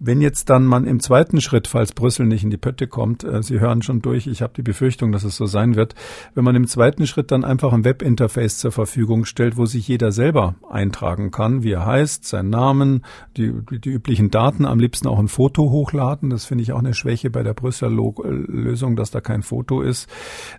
Wenn 0.00 0.20
jetzt 0.20 0.48
dann 0.48 0.64
man 0.64 0.86
im 0.86 1.00
zweiten 1.00 1.40
Schritt, 1.40 1.66
falls 1.66 1.92
Brüssel 1.92 2.26
nicht 2.26 2.44
in 2.44 2.50
die 2.50 2.56
Pötte 2.56 2.86
kommt, 2.86 3.24
äh, 3.24 3.42
Sie 3.42 3.58
hören 3.58 3.82
schon 3.82 4.00
durch, 4.00 4.26
ich 4.28 4.42
habe 4.42 4.52
die 4.56 4.62
Befürchtung, 4.62 5.10
dass 5.10 5.24
es 5.24 5.36
so 5.36 5.46
sein 5.46 5.74
wird, 5.74 5.94
wenn 6.34 6.44
man 6.44 6.54
im 6.54 6.68
zweiten 6.68 7.06
Schritt 7.06 7.32
dann 7.32 7.44
einfach 7.44 7.72
ein 7.72 7.84
Webinterface 7.84 8.58
zur 8.58 8.70
Verfügung 8.70 9.24
stellt, 9.24 9.56
wo 9.56 9.66
sich 9.66 9.88
jeder 9.88 10.12
selber 10.12 10.54
eintragen 10.70 11.30
kann, 11.32 11.64
wie 11.64 11.72
er 11.72 11.84
heißt, 11.84 12.24
seinen 12.24 12.50
Namen, 12.50 13.04
die, 13.36 13.52
die, 13.70 13.80
die 13.80 13.90
üblichen 13.90 14.30
Daten, 14.30 14.66
am 14.66 14.78
liebsten 14.78 15.08
auch 15.08 15.18
ein 15.18 15.28
Foto 15.28 15.70
hochladen. 15.70 16.30
Das 16.30 16.44
finde 16.44 16.62
ich 16.62 16.72
auch 16.72 16.78
eine 16.78 16.94
Schwäche 16.94 17.30
bei 17.30 17.42
der 17.42 17.54
Brüsseler 17.54 17.90
Lösung, 17.90 18.94
dass 18.94 19.10
da 19.10 19.20
kein 19.20 19.42
Foto 19.42 19.82
ist. 19.82 20.08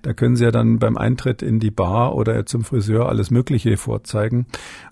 Da 0.02 0.14
können 0.14 0.36
Sie 0.36 0.44
ja 0.44 0.52
dann 0.52 0.80
beim 0.80 0.98
Eintritt 0.98 1.42
in 1.42 1.60
die 1.60 1.72
Bar 1.72 2.16
oder 2.16 2.46
zum 2.46 2.64
Friseur 2.64 3.08
alles 3.08 3.32
Mögliche 3.32 3.78
vorzeigen. 3.78 4.48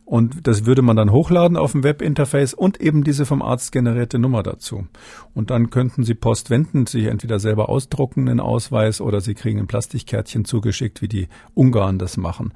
Und 0.07 0.47
das 0.47 0.65
würde 0.65 0.81
man 0.81 0.95
dann 0.95 1.11
hochladen 1.11 1.57
auf 1.57 1.73
dem 1.73 1.83
Webinterface 1.83 2.53
und 2.53 2.79
eben 2.79 3.03
diese 3.03 3.25
vom 3.25 3.41
Arzt 3.41 3.73
generierte 3.73 4.19
Nummer 4.19 4.41
dazu. 4.41 4.87
Und 5.33 5.49
dann 5.49 5.69
könnten 5.69 6.05
Sie 6.05 6.15
postwendend 6.15 6.87
sich 6.87 7.07
entweder 7.07 7.39
selber 7.39 7.67
ausdrucken, 7.67 8.29
einen 8.29 8.39
Ausweis, 8.39 9.01
oder 9.01 9.19
Sie 9.19 9.33
kriegen 9.33 9.59
ein 9.59 9.67
Plastikkärtchen 9.67 10.45
zugeschickt, 10.45 11.01
wie 11.01 11.09
die 11.09 11.27
Ungarn 11.55 11.99
das 11.99 12.15
machen. 12.15 12.53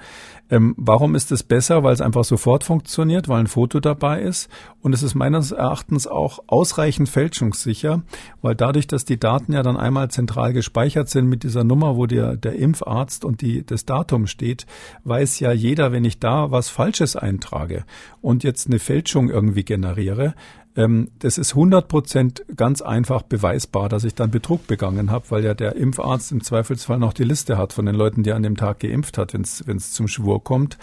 Ähm, 0.49 0.75
warum 0.77 1.13
ist 1.13 1.29
es 1.33 1.43
besser? 1.43 1.83
Weil 1.83 1.93
es 1.93 1.99
einfach 1.99 2.23
sofort 2.23 2.63
funktioniert, 2.63 3.27
weil 3.27 3.41
ein 3.41 3.47
Foto 3.47 3.81
dabei 3.81 4.21
ist. 4.21 4.49
Und 4.81 4.93
es 4.93 5.03
ist 5.03 5.13
meines 5.13 5.51
Erachtens 5.51 6.07
auch 6.07 6.39
ausreichend 6.47 7.09
fälschungssicher, 7.09 8.01
weil 8.41 8.55
dadurch, 8.55 8.87
dass 8.87 9.03
die 9.03 9.19
Daten 9.19 9.51
ja 9.51 9.61
dann 9.61 9.75
einmal 9.75 10.09
zentral 10.09 10.53
gespeichert 10.53 11.09
sind 11.09 11.27
mit 11.27 11.43
dieser 11.43 11.65
Nummer, 11.65 11.97
wo 11.97 12.05
der, 12.05 12.37
der 12.37 12.55
Impfarzt 12.55 13.25
und 13.25 13.41
die, 13.41 13.65
das 13.65 13.85
Datum 13.85 14.25
steht, 14.27 14.65
weiß 15.03 15.41
ja 15.41 15.51
jeder, 15.51 15.91
wenn 15.91 16.05
ich 16.05 16.19
da 16.19 16.49
was 16.49 16.69
Falsches 16.69 17.17
eintrage 17.41 17.83
und 18.21 18.43
jetzt 18.43 18.67
eine 18.67 18.79
Fälschung 18.79 19.29
irgendwie 19.29 19.63
generiere, 19.63 20.35
das 20.73 21.37
ist 21.37 21.51
100 21.51 21.89
Prozent 21.89 22.45
ganz 22.55 22.81
einfach 22.81 23.23
beweisbar, 23.23 23.89
dass 23.89 24.05
ich 24.05 24.15
dann 24.15 24.31
Betrug 24.31 24.67
begangen 24.67 25.11
habe, 25.11 25.25
weil 25.29 25.43
ja 25.43 25.53
der 25.53 25.75
Impfarzt 25.75 26.31
im 26.31 26.41
Zweifelsfall 26.41 26.97
noch 26.97 27.11
die 27.11 27.25
Liste 27.25 27.57
hat 27.57 27.73
von 27.73 27.85
den 27.85 27.95
Leuten, 27.95 28.23
die 28.23 28.31
an 28.31 28.41
dem 28.41 28.55
Tag 28.55 28.79
geimpft 28.79 29.17
hat, 29.17 29.33
wenn 29.33 29.41
es 29.77 29.91
zum 29.91 30.07
Schwur 30.07 30.41
kommt. 30.41 30.77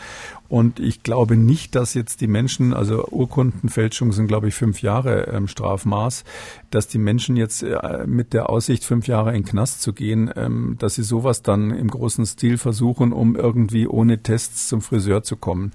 Und 0.48 0.78
ich 0.78 1.02
glaube 1.02 1.36
nicht, 1.36 1.74
dass 1.74 1.94
jetzt 1.94 2.20
die 2.20 2.26
Menschen, 2.26 2.74
also 2.74 3.06
Urkundenfälschung 3.08 4.12
sind, 4.12 4.28
glaube 4.28 4.48
ich, 4.48 4.54
fünf 4.54 4.82
Jahre 4.82 5.28
ähm, 5.28 5.48
Strafmaß, 5.48 6.24
dass 6.70 6.88
die 6.88 6.98
Menschen 6.98 7.36
jetzt 7.36 7.62
äh, 7.62 8.06
mit 8.06 8.34
der 8.34 8.50
Aussicht, 8.50 8.84
fünf 8.84 9.06
Jahre 9.06 9.30
in 9.30 9.42
den 9.42 9.48
Knast 9.48 9.80
zu 9.80 9.94
gehen, 9.94 10.30
ähm, 10.36 10.76
dass 10.78 10.96
sie 10.96 11.02
sowas 11.02 11.42
dann 11.42 11.70
im 11.70 11.88
großen 11.88 12.26
Stil 12.26 12.58
versuchen, 12.58 13.12
um 13.12 13.36
irgendwie 13.36 13.86
ohne 13.86 14.22
Tests 14.22 14.68
zum 14.68 14.82
Friseur 14.82 15.22
zu 15.22 15.36
kommen. 15.36 15.72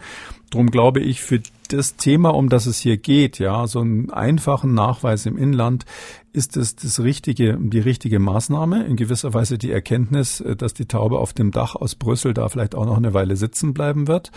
Drum 0.49 0.69
glaube 0.69 0.99
ich, 0.99 1.21
für 1.21 1.41
das 1.73 1.95
Thema, 1.95 2.33
um 2.33 2.49
das 2.49 2.65
es 2.65 2.79
hier 2.79 2.97
geht, 2.97 3.39
ja, 3.39 3.65
so 3.67 3.79
einen 3.79 4.11
einfachen 4.11 4.73
Nachweis 4.73 5.25
im 5.25 5.37
Inland, 5.37 5.85
ist 6.31 6.57
es 6.57 6.75
das 6.75 6.99
richtige, 6.99 7.57
die 7.59 7.79
richtige 7.79 8.19
Maßnahme. 8.19 8.85
In 8.85 8.95
gewisser 8.95 9.33
Weise 9.33 9.57
die 9.57 9.71
Erkenntnis, 9.71 10.41
äh, 10.41 10.55
dass 10.55 10.73
die 10.73 10.85
Taube 10.85 11.19
auf 11.19 11.33
dem 11.33 11.51
Dach 11.51 11.75
aus 11.75 11.95
Brüssel 11.95 12.33
da 12.33 12.49
vielleicht 12.49 12.75
auch 12.75 12.85
noch 12.85 12.97
eine 12.97 13.13
Weile 13.13 13.35
sitzen 13.35 13.73
bleiben 13.73 14.07
wird. 14.07 14.31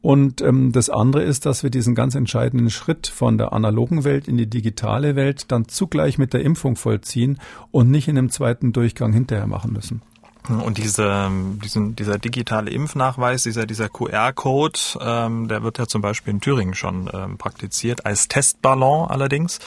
Und 0.00 0.40
ähm, 0.42 0.72
das 0.72 0.90
andere 0.90 1.22
ist, 1.22 1.46
dass 1.46 1.62
wir 1.62 1.70
diesen 1.70 1.94
ganz 1.94 2.14
entscheidenden 2.14 2.70
Schritt 2.70 3.06
von 3.06 3.38
der 3.38 3.52
analogen 3.52 4.04
Welt 4.04 4.28
in 4.28 4.36
die 4.36 4.48
digitale 4.48 5.16
Welt 5.16 5.50
dann 5.52 5.68
zugleich 5.68 6.18
mit 6.18 6.32
der 6.32 6.42
Impfung 6.42 6.76
vollziehen 6.76 7.38
und 7.70 7.90
nicht 7.90 8.08
in 8.08 8.18
einem 8.18 8.30
zweiten 8.30 8.72
Durchgang 8.72 9.12
hinterher 9.12 9.46
machen 9.46 9.72
müssen. 9.72 10.02
Und 10.48 10.78
diese, 10.78 11.30
diesen, 11.62 11.96
dieser 11.96 12.18
digitale 12.18 12.70
Impfnachweis, 12.70 13.42
dieser, 13.42 13.66
dieser 13.66 13.88
QR-Code, 13.88 14.78
ähm, 15.00 15.48
der 15.48 15.62
wird 15.62 15.78
ja 15.78 15.86
zum 15.86 16.02
Beispiel 16.02 16.34
in 16.34 16.40
Thüringen 16.40 16.74
schon 16.74 17.10
ähm, 17.12 17.38
praktiziert, 17.38 18.06
als 18.06 18.28
Testballon 18.28 19.08
allerdings 19.08 19.58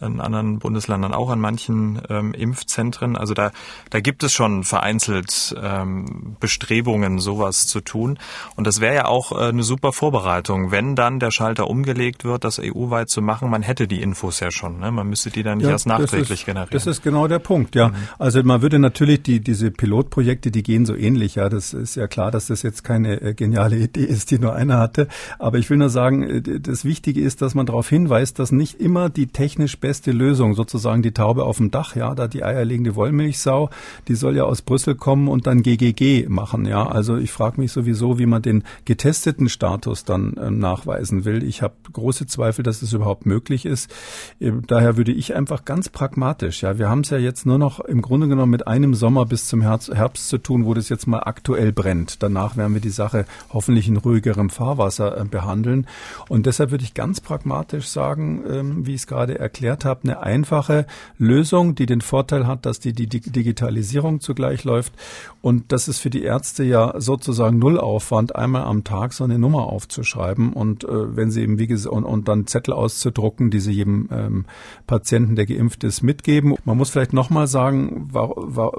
in 0.00 0.20
anderen 0.20 0.58
Bundesländern 0.58 1.14
auch 1.14 1.30
an 1.30 1.40
manchen 1.40 2.00
ähm, 2.08 2.34
Impfzentren. 2.34 3.16
Also 3.16 3.34
da, 3.34 3.52
da 3.90 4.00
gibt 4.00 4.22
es 4.22 4.32
schon 4.32 4.64
vereinzelt 4.64 5.54
ähm, 5.60 6.36
Bestrebungen, 6.40 7.18
sowas 7.18 7.66
zu 7.66 7.80
tun. 7.80 8.18
Und 8.56 8.66
das 8.66 8.80
wäre 8.80 8.94
ja 8.94 9.04
auch 9.06 9.32
äh, 9.32 9.48
eine 9.48 9.62
super 9.62 9.92
Vorbereitung, 9.92 10.70
wenn 10.70 10.96
dann 10.96 11.20
der 11.20 11.30
Schalter 11.30 11.68
umgelegt 11.68 12.24
wird, 12.24 12.44
das 12.44 12.58
EU-weit 12.58 13.08
zu 13.08 13.22
machen. 13.22 13.50
Man 13.50 13.62
hätte 13.62 13.86
die 13.86 14.02
Infos 14.02 14.40
ja 14.40 14.50
schon. 14.50 14.78
Ne? 14.78 14.90
Man 14.90 15.08
müsste 15.08 15.30
die 15.30 15.42
dann 15.42 15.58
nicht 15.58 15.66
ja, 15.66 15.72
erst 15.72 15.86
nachträglich 15.86 16.40
ist, 16.40 16.46
generieren. 16.46 16.70
Das 16.72 16.86
ist 16.86 17.02
genau 17.02 17.28
der 17.28 17.38
Punkt, 17.38 17.74
ja. 17.74 17.88
Mhm. 17.88 17.94
Also 18.18 18.42
man 18.42 18.62
würde 18.62 18.78
natürlich 18.78 19.22
die, 19.22 19.40
diese 19.40 19.70
Pilotprojekte, 19.70 20.50
die 20.50 20.62
gehen 20.62 20.86
so 20.86 20.94
ähnlich. 20.94 21.36
Ja, 21.36 21.48
das 21.48 21.72
ist 21.72 21.94
ja 21.96 22.06
klar, 22.06 22.30
dass 22.30 22.46
das 22.46 22.62
jetzt 22.62 22.84
keine 22.84 23.20
äh, 23.20 23.34
geniale 23.34 23.76
Idee 23.76 24.04
ist, 24.04 24.30
die 24.30 24.38
nur 24.38 24.54
einer 24.54 24.78
hatte. 24.78 25.08
Aber 25.38 25.58
ich 25.58 25.70
will 25.70 25.76
nur 25.76 25.90
sagen, 25.90 26.22
äh, 26.22 26.60
das 26.60 26.84
Wichtige 26.84 27.20
ist, 27.20 27.42
dass 27.42 27.54
man 27.54 27.66
darauf 27.66 27.88
hinweist, 27.88 28.38
dass 28.38 28.52
nicht 28.52 28.80
immer 28.80 29.08
die 29.08 29.26
technisch 29.26 29.78
beste 29.84 30.12
Lösung, 30.12 30.54
sozusagen 30.54 31.02
die 31.02 31.12
Taube 31.12 31.44
auf 31.44 31.58
dem 31.58 31.70
Dach, 31.70 31.94
ja, 31.94 32.14
da 32.14 32.26
die 32.26 32.42
eierlegende 32.42 32.94
Wollmilchsau, 32.94 33.68
die 34.08 34.14
soll 34.14 34.34
ja 34.34 34.44
aus 34.44 34.62
Brüssel 34.62 34.94
kommen 34.94 35.28
und 35.28 35.46
dann 35.46 35.62
GGG 35.62 36.26
machen, 36.30 36.64
ja. 36.64 36.86
Also 36.86 37.18
ich 37.18 37.30
frage 37.30 37.60
mich 37.60 37.70
sowieso, 37.70 38.18
wie 38.18 38.24
man 38.24 38.40
den 38.40 38.64
getesteten 38.86 39.50
Status 39.50 40.06
dann 40.06 40.38
äh, 40.38 40.50
nachweisen 40.50 41.26
will. 41.26 41.42
Ich 41.42 41.60
habe 41.60 41.74
große 41.92 42.26
Zweifel, 42.26 42.62
dass 42.62 42.80
es 42.80 42.94
überhaupt 42.94 43.26
möglich 43.26 43.66
ist. 43.66 43.92
Äh, 44.40 44.52
daher 44.66 44.96
würde 44.96 45.12
ich 45.12 45.34
einfach 45.34 45.66
ganz 45.66 45.90
pragmatisch, 45.90 46.62
ja, 46.62 46.78
wir 46.78 46.88
haben 46.88 47.00
es 47.00 47.10
ja 47.10 47.18
jetzt 47.18 47.44
nur 47.44 47.58
noch 47.58 47.80
im 47.80 48.00
Grunde 48.00 48.26
genommen 48.26 48.52
mit 48.52 48.66
einem 48.66 48.94
Sommer 48.94 49.26
bis 49.26 49.48
zum 49.48 49.60
Herbst, 49.60 49.94
Herbst 49.94 50.30
zu 50.30 50.38
tun, 50.38 50.64
wo 50.64 50.72
das 50.72 50.88
jetzt 50.88 51.06
mal 51.06 51.24
aktuell 51.24 51.72
brennt. 51.72 52.22
Danach 52.22 52.56
werden 52.56 52.72
wir 52.72 52.80
die 52.80 52.88
Sache 52.88 53.26
hoffentlich 53.52 53.86
in 53.86 53.98
ruhigerem 53.98 54.48
Fahrwasser 54.48 55.20
äh, 55.20 55.24
behandeln. 55.26 55.86
Und 56.30 56.46
deshalb 56.46 56.70
würde 56.70 56.84
ich 56.84 56.94
ganz 56.94 57.20
pragmatisch 57.20 57.88
sagen, 57.88 58.44
ähm, 58.48 58.86
wie 58.86 58.94
ich 58.94 59.02
es 59.02 59.06
gerade 59.06 59.38
erklärt 59.38 59.73
habe, 59.84 60.02
eine 60.04 60.20
einfache 60.20 60.86
Lösung, 61.18 61.74
die 61.74 61.86
den 61.86 62.00
Vorteil 62.00 62.46
hat, 62.46 62.66
dass 62.66 62.78
die, 62.78 62.92
die 62.92 63.08
Digitalisierung 63.08 64.20
zugleich 64.20 64.64
läuft 64.64 64.92
und 65.40 65.72
das 65.72 65.88
ist 65.88 65.98
für 65.98 66.10
die 66.10 66.22
Ärzte 66.22 66.64
ja 66.64 66.94
sozusagen 66.98 67.58
Nullaufwand, 67.58 68.36
einmal 68.36 68.62
am 68.62 68.84
Tag 68.84 69.12
so 69.12 69.24
eine 69.24 69.38
Nummer 69.38 69.64
aufzuschreiben 69.64 70.52
und 70.52 70.84
äh, 70.84 71.16
wenn 71.16 71.30
sie 71.30 71.42
eben 71.42 71.58
wie 71.58 71.66
gesagt 71.66 71.94
und, 71.94 72.04
und 72.04 72.28
dann 72.28 72.46
Zettel 72.46 72.74
auszudrucken, 72.74 73.50
die 73.50 73.60
sie 73.60 73.72
jedem 73.72 74.08
ähm, 74.10 74.44
Patienten, 74.86 75.36
der 75.36 75.46
geimpft 75.46 75.84
ist, 75.84 76.02
mitgeben. 76.02 76.54
Man 76.64 76.76
muss 76.76 76.90
vielleicht 76.90 77.12
nochmal 77.12 77.46
sagen, 77.46 78.08
war, 78.12 78.30
war, 78.36 78.72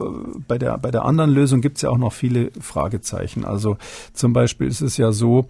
bei 0.47 0.57
der 0.57 0.77
bei 0.77 0.91
der 0.91 1.05
anderen 1.05 1.31
Lösung 1.31 1.61
gibt 1.61 1.77
es 1.77 1.83
ja 1.83 1.89
auch 1.89 1.97
noch 1.97 2.13
viele 2.13 2.51
Fragezeichen. 2.59 3.45
Also 3.45 3.77
zum 4.13 4.33
Beispiel 4.33 4.67
ist 4.67 4.81
es 4.81 4.97
ja 4.97 5.11
so, 5.11 5.47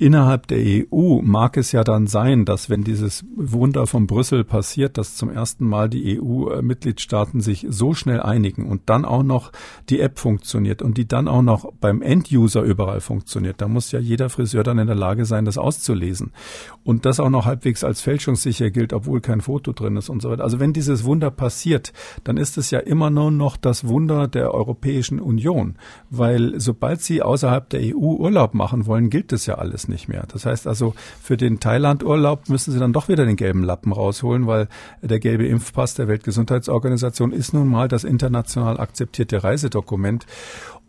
Innerhalb 0.00 0.46
der 0.46 0.86
EU 0.90 1.20
mag 1.20 1.58
es 1.58 1.72
ja 1.72 1.84
dann 1.84 2.06
sein, 2.06 2.46
dass 2.46 2.70
wenn 2.70 2.84
dieses 2.84 3.22
Wunder 3.36 3.86
von 3.86 4.06
Brüssel 4.06 4.44
passiert, 4.44 4.96
dass 4.96 5.14
zum 5.14 5.28
ersten 5.28 5.66
Mal 5.66 5.90
die 5.90 6.18
EU-Mitgliedstaaten 6.18 7.42
sich 7.42 7.66
so 7.68 7.92
schnell 7.92 8.22
einigen 8.22 8.66
und 8.66 8.88
dann 8.88 9.04
auch 9.04 9.22
noch 9.22 9.52
die 9.90 10.00
App 10.00 10.18
funktioniert 10.18 10.80
und 10.80 10.96
die 10.96 11.06
dann 11.06 11.28
auch 11.28 11.42
noch 11.42 11.70
beim 11.82 12.00
End-User 12.00 12.62
überall 12.62 13.02
funktioniert. 13.02 13.60
Da 13.60 13.68
muss 13.68 13.92
ja 13.92 13.98
jeder 13.98 14.30
Friseur 14.30 14.62
dann 14.62 14.78
in 14.78 14.86
der 14.86 14.96
Lage 14.96 15.26
sein, 15.26 15.44
das 15.44 15.58
auszulesen. 15.58 16.32
Und 16.82 17.04
das 17.04 17.20
auch 17.20 17.28
noch 17.28 17.44
halbwegs 17.44 17.84
als 17.84 18.00
fälschungssicher 18.00 18.70
gilt, 18.70 18.94
obwohl 18.94 19.20
kein 19.20 19.42
Foto 19.42 19.72
drin 19.72 19.98
ist 19.98 20.08
und 20.08 20.22
so 20.22 20.30
weiter. 20.30 20.44
Also 20.44 20.60
wenn 20.60 20.72
dieses 20.72 21.04
Wunder 21.04 21.30
passiert, 21.30 21.92
dann 22.24 22.38
ist 22.38 22.56
es 22.56 22.70
ja 22.70 22.78
immer 22.78 23.10
nur 23.10 23.30
noch 23.30 23.58
das 23.58 23.86
Wunder 23.86 24.28
der 24.28 24.54
Europäischen 24.54 25.20
Union, 25.20 25.74
weil 26.08 26.58
sobald 26.58 27.02
sie 27.02 27.20
außerhalb 27.20 27.68
der 27.68 27.94
EU 27.94 28.16
Urlaub 28.16 28.54
machen 28.54 28.86
wollen, 28.86 29.10
gilt 29.10 29.34
es 29.34 29.44
ja 29.44 29.56
alles 29.56 29.89
nicht 29.90 30.08
mehr. 30.08 30.24
Das 30.32 30.46
heißt 30.46 30.66
also, 30.66 30.94
für 31.22 31.36
den 31.36 31.60
Thailand-Urlaub 31.60 32.48
müssen 32.48 32.72
sie 32.72 32.78
dann 32.78 32.94
doch 32.94 33.08
wieder 33.08 33.26
den 33.26 33.36
gelben 33.36 33.62
Lappen 33.62 33.92
rausholen, 33.92 34.46
weil 34.46 34.68
der 35.02 35.20
gelbe 35.20 35.46
Impfpass 35.46 35.94
der 35.94 36.08
Weltgesundheitsorganisation 36.08 37.32
ist 37.32 37.52
nun 37.52 37.68
mal 37.68 37.88
das 37.88 38.04
international 38.04 38.80
akzeptierte 38.80 39.44
Reisedokument. 39.44 40.24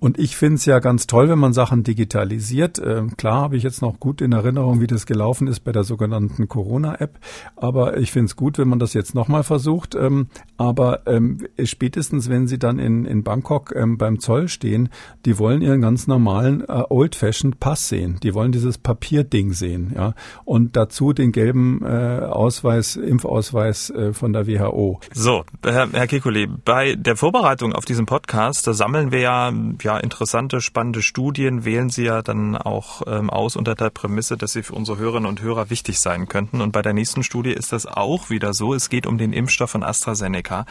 Und 0.02 0.18
ich 0.18 0.36
finde 0.36 0.56
es 0.56 0.66
ja 0.66 0.80
ganz 0.80 1.06
toll, 1.06 1.30
wenn 1.30 1.38
man 1.38 1.54
Sachen 1.54 1.84
digitalisiert. 1.84 2.82
Ähm, 2.84 3.16
klar 3.18 3.40
habe 3.40 3.56
ich 3.56 3.62
jetzt 3.62 3.84
noch 3.84 4.00
gut 4.00 4.20
in 4.20 4.32
Erinnerung, 4.32 4.82
wie 4.82 4.88
das 4.88 5.06
gelaufen 5.06 5.46
ist 5.46 5.60
bei 5.60 5.72
der 5.72 5.84
sogenannten 5.84 6.48
Corona-App. 6.48 7.20
Aber 7.56 7.98
ich 7.98 8.12
finde 8.12 8.26
es 8.26 8.36
gut, 8.36 8.58
wenn 8.58 8.68
man 8.68 8.80
das 8.80 8.96
jetzt 8.96 9.14
nochmal 9.14 9.44
versucht. 9.44 9.94
Ähm, 9.94 10.30
aber 10.58 11.06
ähm, 11.06 11.46
spätestens, 11.64 12.30
wenn 12.30 12.48
Sie 12.48 12.58
dann 12.58 12.80
in, 12.80 13.06
in 13.06 13.24
Bangkok 13.24 13.76
ähm, 13.76 14.00
beim 14.00 14.20
Zoll 14.20 14.48
stehen, 14.48 14.90
die 15.26 15.38
wollen 15.38 15.62
ihren 15.62 15.82
ganz 15.82 16.08
normalen 16.08 16.62
äh, 16.62 16.82
Old-Fashioned 16.90 17.60
Pass 17.60 17.88
sehen. 17.88 18.18
Die 18.24 18.34
wollen 18.34 18.52
dieses 18.52 18.80
Papierding 18.80 19.54
sehen. 19.54 19.94
ja, 19.96 20.16
Und 20.46 20.76
dazu 20.76 21.14
den 21.14 21.32
gelben 21.32 21.86
äh, 21.86 22.22
Ausweis, 22.26 22.96
Impfausweis 22.96 23.92
äh, 23.92 24.14
von 24.14 24.34
der 24.34 24.48
WHO. 24.48 25.00
So, 25.14 25.44
Herr, 25.64 25.90
Herr 25.92 26.06
Kekulé, 26.06 26.50
bei 26.66 26.96
der 26.96 27.18
Vorbereitung 27.18 27.74
auf 27.74 27.86
diesen 27.86 28.08
Podcast, 28.08 28.66
da 28.66 28.74
sammeln 28.74 29.12
wir 29.12 29.20
ja, 29.20 29.54
ja 29.84 29.91
ja 29.92 29.98
interessante, 30.00 30.62
spannende 30.62 31.02
Studien 31.02 31.66
wählen 31.66 31.90
Sie 31.90 32.04
ja 32.04 32.22
dann 32.22 32.56
auch 32.56 33.02
ähm, 33.08 33.30
aus 33.30 33.56
unter 33.56 33.76
der 33.76 33.90
Prämisse, 33.90 34.38
dass 34.38 34.54
sie 34.54 34.64
für 34.64 34.74
unsere 34.74 34.98
Hörerinnen 34.98 35.28
und 35.28 35.42
Hörer 35.42 35.70
wichtig 35.70 36.00
sein 36.00 36.28
könnten. 36.28 36.62
Und 36.62 36.72
bei 36.72 36.82
der 36.82 36.94
nächsten 36.94 37.24
Studie 37.24 37.52
ist 37.52 37.72
das 37.72 37.86
auch 37.86 38.30
wieder 38.30 38.54
so. 38.54 38.74
Es 38.74 38.90
geht 38.90 39.06
um 39.06 39.18
den 39.18 39.34
Impfstoff 39.34 39.72
von 39.72 39.84
AstraZeneca 39.84 40.66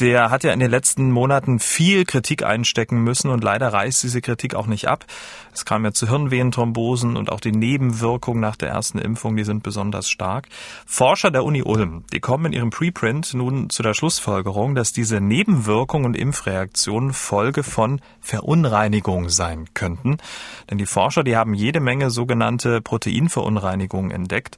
der 0.00 0.30
hat 0.30 0.44
ja 0.44 0.52
in 0.52 0.60
den 0.60 0.70
letzten 0.70 1.10
Monaten 1.10 1.58
viel 1.58 2.04
Kritik 2.04 2.42
einstecken 2.42 3.02
müssen 3.04 3.30
und 3.30 3.44
leider 3.44 3.72
reißt 3.72 4.02
diese 4.02 4.22
Kritik 4.22 4.54
auch 4.54 4.66
nicht 4.66 4.88
ab. 4.88 5.04
Es 5.52 5.64
kam 5.64 5.84
ja 5.84 5.92
zu 5.92 6.08
Hirnvenen-Thrombosen 6.08 7.16
und 7.16 7.30
auch 7.30 7.40
die 7.40 7.52
Nebenwirkungen 7.52 8.40
nach 8.40 8.56
der 8.56 8.70
ersten 8.70 8.98
Impfung, 8.98 9.36
die 9.36 9.44
sind 9.44 9.62
besonders 9.62 10.08
stark. 10.08 10.48
Forscher 10.86 11.30
der 11.30 11.44
Uni 11.44 11.62
Ulm, 11.62 12.04
die 12.12 12.20
kommen 12.20 12.46
in 12.46 12.52
ihrem 12.52 12.70
Preprint 12.70 13.34
nun 13.34 13.68
zu 13.68 13.82
der 13.82 13.94
Schlussfolgerung, 13.94 14.74
dass 14.74 14.92
diese 14.92 15.20
Nebenwirkungen 15.20 16.06
und 16.06 16.16
Impfreaktionen 16.16 17.12
Folge 17.12 17.62
von 17.62 18.00
Verunreinigung 18.20 19.28
sein 19.28 19.66
könnten. 19.74 20.18
Denn 20.70 20.78
die 20.78 20.86
Forscher, 20.86 21.24
die 21.24 21.36
haben 21.36 21.52
jede 21.52 21.80
Menge 21.80 22.10
sogenannte 22.10 22.80
Proteinverunreinigungen 22.80 24.10
entdeckt. 24.10 24.56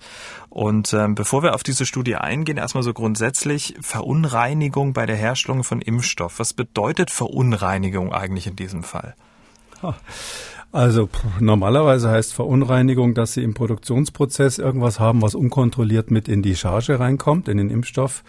Und 0.51 0.93
ähm, 0.93 1.15
bevor 1.15 1.43
wir 1.43 1.55
auf 1.55 1.63
diese 1.63 1.87
Studie 1.87 2.17
eingehen, 2.17 2.59
erstmal 2.59 2.83
so 2.83 2.93
grundsätzlich 2.93 3.75
Verunreinigung 3.81 4.93
bei 4.93 5.07
der 5.07 5.17
Herstellung 5.17 5.32
von 5.65 5.81
Impfstoff. 5.81 6.39
Was 6.39 6.53
bedeutet 6.53 7.11
Verunreinigung 7.11 8.13
eigentlich 8.13 8.47
in 8.47 8.57
diesem 8.57 8.83
Fall? 8.83 9.15
Also 10.73 11.11
normalerweise 11.39 12.09
heißt 12.09 12.33
Verunreinigung, 12.33 13.13
dass 13.13 13.35
Sie 13.35 13.43
im 13.43 13.53
Produktionsprozess 13.53 14.57
irgendwas 14.57 14.99
haben, 14.99 15.21
was 15.21 15.35
unkontrolliert 15.35 16.11
mit 16.11 16.29
in 16.29 16.41
die 16.41 16.57
Charge 16.57 16.99
reinkommt, 16.99 17.49
in 17.49 17.59
den 17.59 17.69
Impfstoff. 17.69 18.25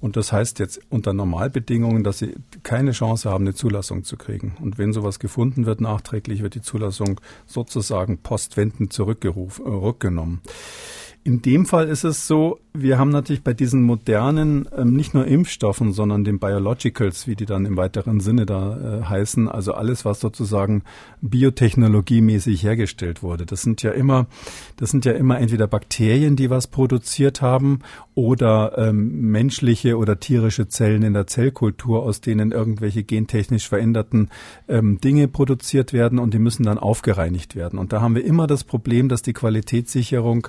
Und 0.00 0.16
das 0.16 0.32
heißt 0.32 0.58
jetzt 0.58 0.80
unter 0.90 1.12
Normalbedingungen, 1.12 2.02
dass 2.02 2.18
Sie 2.18 2.34
keine 2.64 2.90
Chance 2.90 3.30
haben, 3.30 3.44
eine 3.44 3.54
Zulassung 3.54 4.02
zu 4.02 4.16
kriegen. 4.16 4.56
Und 4.60 4.76
wenn 4.76 4.92
sowas 4.92 5.20
gefunden 5.20 5.66
wird, 5.66 5.80
nachträglich 5.80 6.42
wird 6.42 6.56
die 6.56 6.62
Zulassung 6.62 7.20
sozusagen 7.46 8.18
postwendend 8.18 8.92
zurückgerufen, 8.92 9.64
äh, 9.64 9.68
rückgenommen. 9.68 10.42
In 11.26 11.40
dem 11.40 11.64
Fall 11.64 11.88
ist 11.88 12.04
es 12.04 12.26
so, 12.26 12.60
wir 12.74 12.98
haben 12.98 13.08
natürlich 13.08 13.42
bei 13.42 13.54
diesen 13.54 13.82
modernen, 13.82 14.68
ähm, 14.76 14.92
nicht 14.92 15.14
nur 15.14 15.26
Impfstoffen, 15.26 15.94
sondern 15.94 16.22
den 16.22 16.38
Biologicals, 16.38 17.26
wie 17.26 17.34
die 17.34 17.46
dann 17.46 17.64
im 17.64 17.78
weiteren 17.78 18.20
Sinne 18.20 18.44
da 18.44 18.76
äh, 19.00 19.04
heißen, 19.04 19.48
also 19.48 19.72
alles, 19.72 20.04
was 20.04 20.20
sozusagen 20.20 20.82
biotechnologiemäßig 21.22 22.62
hergestellt 22.62 23.22
wurde. 23.22 23.46
Das 23.46 23.62
sind 23.62 23.82
ja 23.82 23.92
immer, 23.92 24.26
das 24.76 24.90
sind 24.90 25.06
ja 25.06 25.12
immer 25.12 25.40
entweder 25.40 25.66
Bakterien, 25.66 26.36
die 26.36 26.50
was 26.50 26.66
produziert 26.66 27.40
haben, 27.40 27.78
oder 28.14 28.76
ähm, 28.76 29.30
menschliche 29.30 29.96
oder 29.96 30.20
tierische 30.20 30.68
Zellen 30.68 31.02
in 31.02 31.14
der 31.14 31.26
Zellkultur, 31.26 32.02
aus 32.02 32.20
denen 32.20 32.52
irgendwelche 32.52 33.02
gentechnisch 33.02 33.68
veränderten 33.68 34.28
ähm, 34.68 35.00
Dinge 35.00 35.26
produziert 35.26 35.92
werden 35.94 36.18
und 36.18 36.34
die 36.34 36.38
müssen 36.38 36.64
dann 36.64 36.78
aufgereinigt 36.78 37.56
werden. 37.56 37.78
Und 37.78 37.94
da 37.94 38.02
haben 38.02 38.14
wir 38.14 38.24
immer 38.24 38.46
das 38.46 38.62
Problem, 38.62 39.08
dass 39.08 39.22
die 39.22 39.32
Qualitätssicherung 39.32 40.48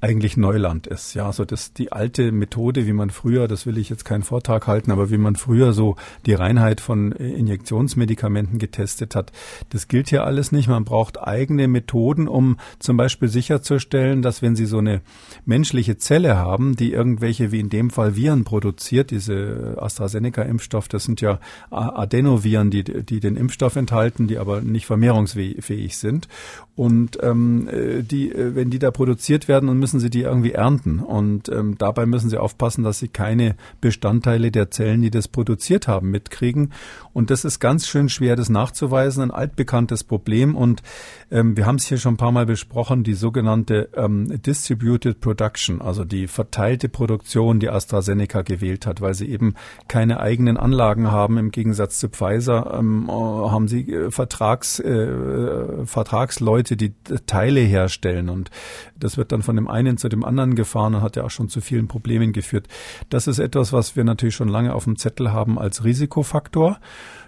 eigentlich 0.00 0.36
Neuland 0.36 0.86
ist. 0.86 1.14
Ja, 1.14 1.32
so 1.32 1.44
das 1.44 1.72
die 1.72 1.90
alte 1.90 2.30
Methode, 2.30 2.86
wie 2.86 2.92
man 2.92 3.10
früher, 3.10 3.48
das 3.48 3.66
will 3.66 3.78
ich 3.78 3.88
jetzt 3.88 4.04
keinen 4.04 4.22
Vortrag 4.22 4.66
halten, 4.68 4.92
aber 4.92 5.10
wie 5.10 5.18
man 5.18 5.34
früher 5.34 5.72
so 5.72 5.96
die 6.24 6.34
Reinheit 6.34 6.80
von 6.80 7.10
Injektionsmedikamenten 7.12 8.58
getestet 8.58 9.16
hat, 9.16 9.32
das 9.70 9.88
gilt 9.88 10.08
hier 10.08 10.24
alles 10.24 10.52
nicht. 10.52 10.68
Man 10.68 10.84
braucht 10.84 11.20
eigene 11.20 11.66
Methoden, 11.66 12.28
um 12.28 12.58
zum 12.78 12.96
Beispiel 12.96 13.28
sicherzustellen, 13.28 14.22
dass 14.22 14.40
wenn 14.40 14.54
Sie 14.54 14.66
so 14.66 14.78
eine 14.78 15.00
menschliche 15.44 15.98
Zelle 15.98 16.36
haben, 16.36 16.76
die 16.76 16.92
irgendwelche, 16.92 17.50
wie 17.50 17.60
in 17.60 17.68
dem 17.68 17.90
Fall 17.90 18.14
Viren 18.14 18.44
produziert, 18.44 19.10
diese 19.10 19.78
AstraZeneca-Impfstoff, 19.80 20.86
das 20.86 21.04
sind 21.04 21.20
ja 21.20 21.40
Adenoviren, 21.70 22.70
die, 22.70 22.84
die 22.84 23.18
den 23.18 23.36
Impfstoff 23.36 23.74
enthalten, 23.74 24.28
die 24.28 24.38
aber 24.38 24.60
nicht 24.60 24.86
vermehrungsfähig 24.86 25.96
sind. 25.96 26.28
Und 26.76 27.18
ähm, 27.24 27.68
die, 28.08 28.32
wenn 28.34 28.70
die 28.70 28.78
da 28.78 28.92
produziert 28.92 29.48
werden 29.48 29.68
und 29.68 29.80
müssen 29.80 29.87
sie 29.98 30.10
die 30.10 30.22
irgendwie 30.22 30.52
ernten. 30.52 31.00
Und 31.00 31.48
ähm, 31.48 31.76
dabei 31.78 32.06
müssen 32.06 32.30
sie 32.30 32.38
aufpassen, 32.38 32.84
dass 32.84 32.98
sie 32.98 33.08
keine 33.08 33.56
Bestandteile 33.80 34.50
der 34.50 34.70
Zellen, 34.70 35.02
die 35.02 35.10
das 35.10 35.28
produziert 35.28 35.88
haben, 35.88 36.10
mitkriegen. 36.10 36.72
Und 37.12 37.30
das 37.30 37.44
ist 37.44 37.58
ganz 37.60 37.88
schön 37.88 38.08
schwer, 38.08 38.36
das 38.36 38.48
nachzuweisen, 38.48 39.22
ein 39.22 39.30
altbekanntes 39.30 40.04
Problem. 40.04 40.54
Und 40.54 40.82
ähm, 41.30 41.56
wir 41.56 41.66
haben 41.66 41.76
es 41.76 41.86
hier 41.86 41.98
schon 41.98 42.14
ein 42.14 42.18
paar 42.18 42.32
Mal 42.32 42.46
besprochen, 42.46 43.04
die 43.04 43.14
sogenannte 43.14 43.88
ähm, 43.96 44.40
Distributed 44.42 45.20
Production, 45.20 45.80
also 45.80 46.04
die 46.04 46.28
verteilte 46.28 46.88
Produktion, 46.88 47.60
die 47.60 47.70
AstraZeneca 47.70 48.42
gewählt 48.42 48.86
hat, 48.86 49.00
weil 49.00 49.14
sie 49.14 49.28
eben 49.28 49.54
keine 49.88 50.20
eigenen 50.20 50.56
Anlagen 50.56 51.10
haben. 51.10 51.38
Im 51.38 51.50
Gegensatz 51.50 51.98
zu 51.98 52.08
Pfizer 52.08 52.78
ähm, 52.78 53.06
äh, 53.08 53.12
haben 53.12 53.68
sie 53.68 53.92
äh, 53.92 54.10
Vertrags, 54.10 54.78
äh, 54.80 55.84
Vertragsleute, 55.84 56.76
die 56.76 56.94
Teile 57.26 57.60
herstellen. 57.60 58.28
Und 58.28 58.50
das 58.96 59.16
wird 59.16 59.32
dann 59.32 59.42
von 59.42 59.56
dem 59.56 59.68
einen 59.78 59.96
zu 59.96 60.08
dem 60.08 60.24
anderen 60.24 60.54
gefahren 60.54 60.96
und 60.96 61.02
hat 61.02 61.16
ja 61.16 61.24
auch 61.24 61.30
schon 61.30 61.48
zu 61.48 61.60
vielen 61.60 61.88
Problemen 61.88 62.32
geführt. 62.32 62.66
Das 63.08 63.26
ist 63.26 63.38
etwas, 63.38 63.72
was 63.72 63.96
wir 63.96 64.04
natürlich 64.04 64.34
schon 64.34 64.48
lange 64.48 64.74
auf 64.74 64.84
dem 64.84 64.96
Zettel 64.96 65.32
haben 65.32 65.58
als 65.58 65.84
Risikofaktor. 65.84 66.78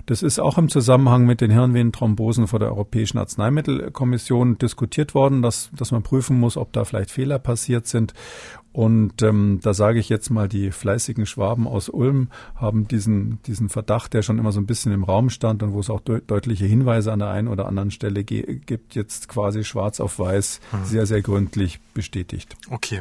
Das 0.06 0.22
ist 0.22 0.40
auch 0.40 0.58
im 0.58 0.68
Zusammenhang 0.68 1.24
mit 1.24 1.40
den 1.40 1.50
Hirnvenenthrombosen 1.52 2.48
vor 2.48 2.58
der 2.58 2.68
Europäischen 2.68 3.18
Arzneimittelkommission 3.18 4.58
diskutiert 4.58 5.14
worden, 5.14 5.40
dass, 5.40 5.70
dass 5.76 5.92
man 5.92 6.02
prüfen 6.02 6.40
muss, 6.40 6.56
ob 6.56 6.72
da 6.72 6.84
vielleicht 6.84 7.10
Fehler 7.10 7.38
passiert 7.38 7.86
sind. 7.86 8.12
Und 8.72 9.22
ähm, 9.22 9.58
da 9.62 9.74
sage 9.74 9.98
ich 9.98 10.08
jetzt 10.08 10.30
mal, 10.30 10.48
die 10.48 10.70
fleißigen 10.70 11.26
Schwaben 11.26 11.66
aus 11.66 11.88
Ulm 11.88 12.28
haben 12.54 12.86
diesen, 12.86 13.42
diesen 13.46 13.68
Verdacht, 13.68 14.14
der 14.14 14.22
schon 14.22 14.38
immer 14.38 14.52
so 14.52 14.60
ein 14.60 14.66
bisschen 14.66 14.92
im 14.92 15.02
Raum 15.02 15.28
stand 15.28 15.62
und 15.64 15.72
wo 15.72 15.80
es 15.80 15.90
auch 15.90 16.00
de 16.00 16.20
deutliche 16.24 16.66
Hinweise 16.66 17.12
an 17.12 17.18
der 17.18 17.30
einen 17.30 17.48
oder 17.48 17.66
anderen 17.66 17.90
Stelle 17.90 18.22
gibt, 18.22 18.94
jetzt 18.94 19.28
quasi 19.28 19.64
schwarz 19.64 19.98
auf 19.98 20.20
weiß 20.20 20.60
hm. 20.70 20.84
sehr, 20.84 21.06
sehr 21.06 21.20
gründlich 21.20 21.80
bestätigt. 21.94 22.56
Okay. 22.70 23.00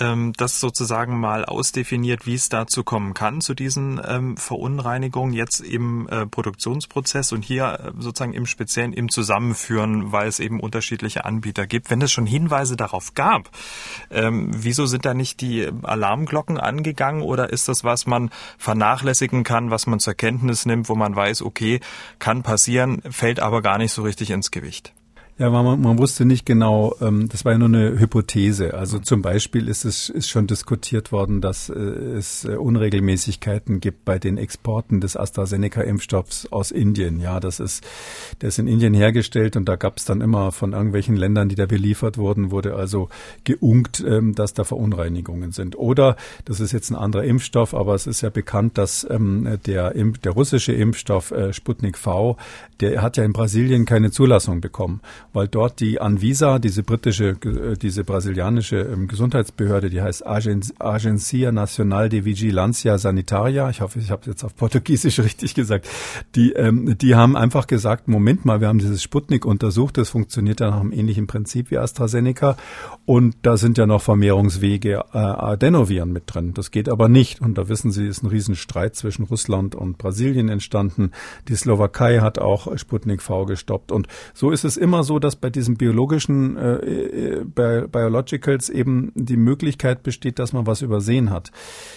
Ähm, 0.00 0.32
das 0.36 0.58
sozusagen 0.58 1.20
mal 1.20 1.44
ausdefiniert, 1.44 2.26
wie 2.26 2.34
es 2.34 2.48
dazu 2.48 2.82
kommen 2.82 3.14
kann, 3.14 3.40
zu 3.40 3.54
diesen 3.54 4.00
ähm, 4.04 4.36
Verunreinigungen, 4.36 5.32
jetzt 5.32 5.60
im 5.60 6.08
äh, 6.08 6.26
Produktionsprozess 6.26 7.32
und 7.32 7.44
hier 7.44 7.78
äh, 7.80 8.02
sozusagen 8.02 8.32
im 8.32 8.46
Speziellen 8.46 8.92
im 8.92 9.08
Zusammenführen, 9.08 10.10
weil 10.10 10.26
es 10.26 10.40
eben 10.40 10.58
unterschiedliche 10.58 11.24
Anbieter 11.24 11.68
gibt. 11.68 11.90
Wenn 11.90 12.02
es 12.02 12.10
schon 12.10 12.26
Hinweise 12.26 12.76
darauf 12.76 13.14
gab, 13.14 13.50
ähm, 14.10 14.50
wieso 14.52 14.86
sind 14.86 15.03
da 15.04 15.14
nicht 15.14 15.40
die 15.40 15.68
Alarmglocken 15.82 16.58
angegangen 16.58 17.22
oder 17.22 17.50
ist 17.50 17.68
das, 17.68 17.84
was 17.84 18.06
man 18.06 18.30
vernachlässigen 18.58 19.44
kann, 19.44 19.70
was 19.70 19.86
man 19.86 20.00
zur 20.00 20.14
Kenntnis 20.14 20.66
nimmt, 20.66 20.88
wo 20.88 20.94
man 20.94 21.14
weiß, 21.14 21.42
okay, 21.42 21.80
kann 22.18 22.42
passieren, 22.42 23.02
fällt 23.10 23.40
aber 23.40 23.62
gar 23.62 23.78
nicht 23.78 23.92
so 23.92 24.02
richtig 24.02 24.30
ins 24.30 24.50
Gewicht? 24.50 24.92
Ja, 25.36 25.50
man, 25.50 25.80
man 25.80 25.98
wusste 25.98 26.24
nicht 26.24 26.46
genau, 26.46 26.94
ähm, 27.00 27.28
das 27.28 27.44
war 27.44 27.50
ja 27.50 27.58
nur 27.58 27.66
eine 27.66 27.98
Hypothese. 27.98 28.74
Also 28.74 29.00
zum 29.00 29.20
Beispiel 29.20 29.66
ist 29.66 29.84
es 29.84 30.08
ist 30.08 30.28
schon 30.28 30.46
diskutiert 30.46 31.10
worden, 31.10 31.40
dass 31.40 31.68
äh, 31.68 31.74
es 31.74 32.44
äh, 32.44 32.54
Unregelmäßigkeiten 32.54 33.80
gibt 33.80 34.04
bei 34.04 34.20
den 34.20 34.38
Exporten 34.38 35.00
des 35.00 35.16
AstraZeneca-Impfstoffs 35.16 36.52
aus 36.52 36.70
Indien. 36.70 37.18
Ja, 37.18 37.40
das 37.40 37.58
ist, 37.58 37.84
der 38.42 38.50
ist 38.50 38.60
in 38.60 38.68
Indien 38.68 38.94
hergestellt 38.94 39.56
und 39.56 39.68
da 39.68 39.74
gab 39.74 39.96
es 39.96 40.04
dann 40.04 40.20
immer 40.20 40.52
von 40.52 40.72
irgendwelchen 40.72 41.16
Ländern, 41.16 41.48
die 41.48 41.56
da 41.56 41.66
beliefert 41.66 42.16
wurden, 42.16 42.52
wurde 42.52 42.76
also 42.76 43.08
geunkt, 43.42 44.04
ähm, 44.06 44.36
dass 44.36 44.54
da 44.54 44.62
Verunreinigungen 44.62 45.50
sind. 45.50 45.76
Oder, 45.76 46.14
das 46.44 46.60
ist 46.60 46.70
jetzt 46.70 46.90
ein 46.90 46.96
anderer 46.96 47.24
Impfstoff, 47.24 47.74
aber 47.74 47.96
es 47.96 48.06
ist 48.06 48.20
ja 48.20 48.30
bekannt, 48.30 48.78
dass 48.78 49.04
ähm, 49.10 49.58
der, 49.66 49.96
Impf, 49.96 50.18
der 50.18 50.30
russische 50.30 50.72
Impfstoff 50.72 51.32
äh, 51.32 51.52
Sputnik 51.52 51.98
V, 51.98 52.36
der 52.78 53.02
hat 53.02 53.16
ja 53.16 53.24
in 53.24 53.32
Brasilien 53.32 53.84
keine 53.84 54.12
Zulassung 54.12 54.60
bekommen 54.60 55.00
weil 55.34 55.48
dort 55.48 55.80
die 55.80 56.00
Anvisa, 56.00 56.58
diese 56.60 56.84
britische, 56.84 57.30
äh, 57.44 57.76
diese 57.76 58.04
brasilianische 58.04 58.76
ähm, 58.76 59.08
Gesundheitsbehörde, 59.08 59.90
die 59.90 60.00
heißt 60.00 60.24
Agencia 60.26 61.52
Nacional 61.52 62.08
de 62.08 62.24
Vigilancia 62.24 62.96
Sanitaria, 62.98 63.68
ich 63.68 63.80
hoffe, 63.80 63.98
ich 63.98 64.10
habe 64.12 64.22
es 64.22 64.28
jetzt 64.28 64.44
auf 64.44 64.54
Portugiesisch 64.56 65.18
richtig 65.18 65.54
gesagt, 65.54 65.88
die, 66.36 66.52
ähm, 66.52 66.96
die 66.96 67.16
haben 67.16 67.36
einfach 67.36 67.66
gesagt, 67.66 68.06
Moment 68.06 68.44
mal, 68.44 68.60
wir 68.60 68.68
haben 68.68 68.78
dieses 68.78 69.02
Sputnik 69.02 69.44
untersucht, 69.44 69.98
das 69.98 70.08
funktioniert 70.08 70.60
ja 70.60 70.70
nach 70.70 70.80
einem 70.80 70.92
ähnlichen 70.92 71.26
Prinzip 71.26 71.72
wie 71.72 71.78
AstraZeneca 71.78 72.56
und 73.04 73.36
da 73.42 73.56
sind 73.56 73.76
ja 73.76 73.86
noch 73.86 74.02
Vermehrungswege 74.02 75.04
äh, 75.12 75.18
Adenoviren 75.18 76.12
mit 76.12 76.24
drin. 76.26 76.54
Das 76.54 76.70
geht 76.70 76.88
aber 76.88 77.08
nicht 77.08 77.40
und 77.40 77.58
da 77.58 77.68
wissen 77.68 77.90
Sie, 77.90 78.06
ist 78.06 78.22
ein 78.22 78.28
Riesenstreit 78.28 78.94
zwischen 78.94 79.24
Russland 79.24 79.74
und 79.74 79.98
Brasilien 79.98 80.48
entstanden. 80.48 81.10
Die 81.48 81.56
Slowakei 81.56 82.20
hat 82.20 82.38
auch 82.38 82.78
Sputnik 82.78 83.20
V 83.20 83.46
gestoppt 83.46 83.90
und 83.90 84.06
so 84.32 84.52
ist 84.52 84.64
es 84.64 84.76
immer 84.76 85.02
so, 85.02 85.18
dass 85.24 85.36
bei 85.36 85.50
diesen 85.50 85.76
biologischen 85.76 86.56
äh, 86.56 86.74
äh 86.76 87.44
Biologicals 87.44 88.68
eben 88.70 89.10
die 89.14 89.36
Möglichkeit 89.36 90.02
besteht, 90.02 90.38
dass 90.38 90.52
man 90.52 90.66
was 90.66 90.82
übersehen 90.82 91.30
hat. 91.30 91.50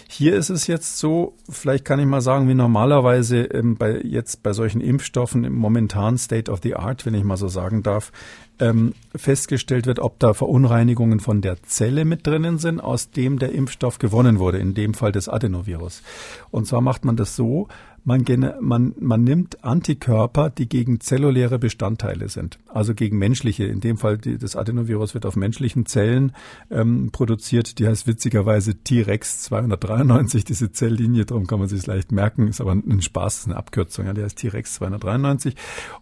Hier 0.08 0.36
ist 0.36 0.50
es 0.50 0.68
jetzt 0.68 0.98
so, 0.98 1.36
vielleicht 1.50 1.86
kann 1.86 2.00
ich 2.00 2.06
mal 2.06 2.22
sagen, 2.22 2.48
wie 2.50 2.54
normalerweise 2.56 3.44
ähm, 3.44 3.76
bei 3.76 4.02
jetzt 4.02 4.44
bei 4.44 4.54
solchen 4.54 4.82
Impfstoffen 4.82 5.44
im 5.44 5.54
momentanen 5.54 6.18
State 6.18 6.52
of 6.52 6.62
the 6.64 6.76
Art, 6.76 7.06
wenn 7.06 7.14
ich 7.14 7.24
mal 7.24 7.38
so 7.38 7.48
sagen 7.48 7.84
darf, 7.84 8.12
ähm, 8.60 8.94
festgestellt 9.16 9.86
wird, 9.86 10.00
ob 10.00 10.20
da 10.20 10.34
Verunreinigungen 10.34 11.20
von 11.20 11.42
der 11.42 11.62
Zelle 11.64 12.06
mit 12.06 12.26
drinnen 12.26 12.58
sind, 12.58 12.80
aus 12.80 13.12
dem 13.12 13.40
der 13.40 13.52
Impfstoff 13.52 14.00
gewonnen 14.00 14.40
wurde, 14.40 14.58
in 14.58 14.74
dem 14.74 14.94
Fall 14.94 15.12
des 15.12 15.30
Adenovirus. 15.30 16.02
Und 16.50 16.66
zwar 16.66 16.82
macht 16.82 17.06
man 17.06 17.16
das 17.16 17.36
so, 17.36 17.68
man, 18.08 18.24
man, 18.62 18.96
man 19.02 19.24
nimmt 19.26 19.66
Antikörper, 19.66 20.50
die 20.50 20.70
gegen 20.70 21.02
zelluläre 21.02 21.60
Bestandteile 21.60 22.30
sind, 22.30 22.58
also 22.70 22.94
gegen 22.94 23.18
menschliche. 23.18 23.66
In 23.66 23.82
dem 23.82 23.98
Fall 23.98 24.18
die, 24.18 24.38
das 24.38 24.56
Adenovirus 24.56 25.14
wird 25.14 25.26
auf 25.26 25.36
menschlichen 25.36 25.86
Zellen 25.86 26.32
ähm, 26.72 27.10
produziert. 27.12 27.80
Die 27.80 27.88
heißt 27.88 28.08
witzigerweise 28.08 28.76
T-Rex 28.76 29.42
293, 29.42 30.46
diese 30.46 30.72
Zelllinie. 30.72 31.26
Darum 31.26 31.48
kann 31.48 31.60
man 31.60 31.68
sich 31.68 31.86
leicht 31.86 32.14
merken. 32.14 32.48
Ist 32.48 32.62
aber 32.62 32.72
ein 32.72 33.02
Spaß, 33.02 33.48
eine 33.48 33.58
Abkürzung. 33.58 34.06
Ja, 34.06 34.14
die 34.14 34.24
heißt 34.24 34.38
T-Rex 34.38 34.76
293. 34.76 35.56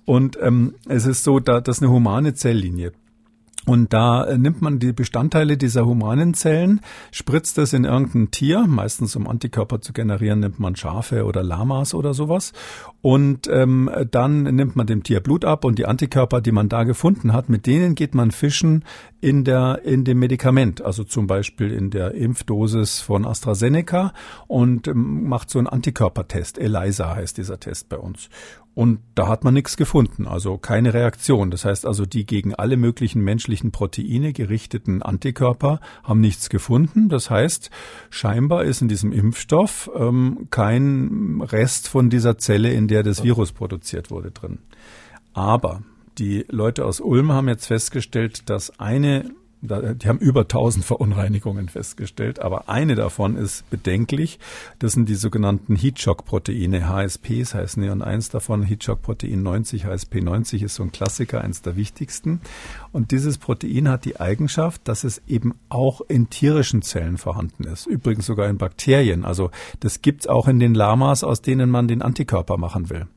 Und 0.06 0.38
ähm, 0.40 0.76
es 0.88 1.08
ist 1.08 1.24
so, 1.24 1.40
da 1.40 1.60
das 1.60 1.78
ist 1.78 1.84
eine 1.84 1.92
humane 1.92 2.36
Zelllinie. 2.36 2.92
Und 3.66 3.94
da 3.94 4.24
äh, 4.26 4.38
nimmt 4.38 4.62
man 4.62 4.80
die 4.80 4.94
Bestandteile 4.94 5.58
dieser 5.58 5.86
humanen 5.86 6.34
Zellen, 6.34 6.82
spritzt 7.12 7.58
es 7.58 7.74
in 7.74 7.84
irgendein 7.84 8.32
Tier, 8.32 8.66
meistens 8.68 9.16
um 9.16 9.28
Antikörper 9.28 9.82
zu 9.82 9.94
generieren, 9.94 10.40
nimmt 10.40 10.60
man 10.60 10.76
Schafe 10.76 11.26
oder 11.26 11.44
Lamas 11.44 11.94
oder 11.94 12.14
sowas. 12.14 12.54
Und 13.02 13.48
ähm, 13.48 13.90
dann 14.12 14.44
nimmt 14.44 14.76
man 14.76 14.88
dem 14.88 15.04
Tier 15.04 15.20
Blut 15.20 15.46
ab 15.46 15.66
und 15.66 15.80
die 15.80 15.86
Antikörper, 15.86 16.42
die 16.42 16.52
man 16.52 16.70
da 16.70 16.84
gefunden 16.84 17.34
hat, 17.34 17.50
mit 17.50 17.66
denen 17.66 17.96
geht 17.96 18.16
man 18.16 18.32
fischen 18.32 18.84
in 19.22 19.44
der 19.44 19.82
in 19.84 20.04
dem 20.04 20.20
Medikament, 20.20 20.84
also 20.84 21.04
zum 21.04 21.26
Beispiel 21.26 21.72
in 21.72 21.90
der 21.90 22.14
Impfdosis 22.14 23.02
von 23.02 23.26
AstraZeneca 23.26 24.14
und 24.48 24.88
ähm, 24.88 25.28
macht 25.28 25.50
so 25.50 25.60
einen 25.60 25.68
Antikörpertest. 25.68 26.60
ELISA 26.60 27.16
heißt 27.16 27.38
dieser 27.38 27.60
Test 27.60 27.90
bei 27.90 27.98
uns. 27.98 28.30
Und 28.76 29.00
da 29.16 29.30
hat 29.30 29.46
man 29.46 29.54
nichts 29.54 29.78
gefunden, 29.78 30.28
also 30.28 30.58
keine 30.58 30.94
Reaktion. 30.94 31.50
Das 31.50 31.64
heißt 31.64 31.86
also, 31.86 32.06
die 32.06 32.26
gegen 32.26 32.54
alle 32.54 32.76
möglichen 32.76 33.24
menschlichen 33.24 33.72
Proteine 33.72 34.34
gerichteten 34.34 35.02
Antikörper 35.02 35.80
haben 36.04 36.20
nichts 36.20 36.50
gefunden. 36.50 37.08
Das 37.08 37.30
heißt, 37.30 37.72
scheinbar 38.10 38.66
ist 38.66 38.82
in 38.82 38.90
diesem 38.90 39.14
Impfstoff 39.14 39.90
ähm, 39.96 40.48
kein 40.52 41.42
Rest 41.42 41.88
von 41.88 42.10
dieser 42.10 42.38
Zelle, 42.38 42.74
in 42.74 42.90
der 42.90 43.04
das 43.04 43.24
Virus 43.24 43.54
produziert 43.54 44.12
wurde, 44.12 44.32
drin. 44.32 44.60
Aber 45.32 45.82
die 46.18 46.46
Leute 46.50 46.86
aus 46.86 47.00
Ulm 47.00 47.32
haben 47.32 47.48
jetzt 47.48 47.68
festgestellt, 47.68 48.50
dass 48.50 48.78
eine 48.78 49.32
die 49.66 50.08
haben 50.08 50.20
über 50.20 50.42
1000 50.42 50.86
Verunreinigungen 50.86 51.70
festgestellt, 51.70 52.40
aber 52.40 52.70
eine 52.70 52.96
davon 52.96 53.36
ist 53.36 53.70
bedenklich. 53.70 54.40
Das 54.80 54.94
sind 54.94 55.10
die 55.10 55.16
sogenannten 55.16 55.76
Heatshock-Proteine, 55.76 56.88
HSPs 56.88 57.54
heißen 57.54 57.82
die, 57.82 57.90
und 57.90 58.02
eins 58.02 58.30
davon, 58.30 58.64
Heatshock-Protein 58.64 59.44
90, 59.44 59.86
HSP 59.86 60.22
90 60.22 60.64
ist 60.64 60.76
so 60.76 60.84
ein 60.84 60.92
Klassiker, 60.92 61.42
eins 61.42 61.62
der 61.62 61.76
wichtigsten. 61.76 62.42
Und 62.92 63.12
dieses 63.12 63.38
Protein 63.38 63.90
hat 63.90 64.06
die 64.06 64.20
Eigenschaft, 64.20 64.88
dass 64.88 65.04
es 65.04 65.22
eben 65.28 65.56
auch 65.70 66.02
in 66.08 66.30
tierischen 66.30 66.82
Zellen 66.82 67.18
vorhanden 67.18 67.64
ist. 67.66 67.88
Übrigens 67.88 68.26
sogar 68.26 68.48
in 68.50 68.58
Bakterien. 68.58 69.26
Also 69.26 69.52
das 69.80 70.02
gibt's 70.02 70.28
auch 70.28 70.48
in 70.48 70.60
den 70.60 70.74
Lamas, 70.74 71.24
aus 71.24 71.42
denen 71.42 71.70
man 71.70 71.88
den 71.88 72.02
Antikörper 72.02 72.58
machen 72.58 72.90
will. 72.90 73.08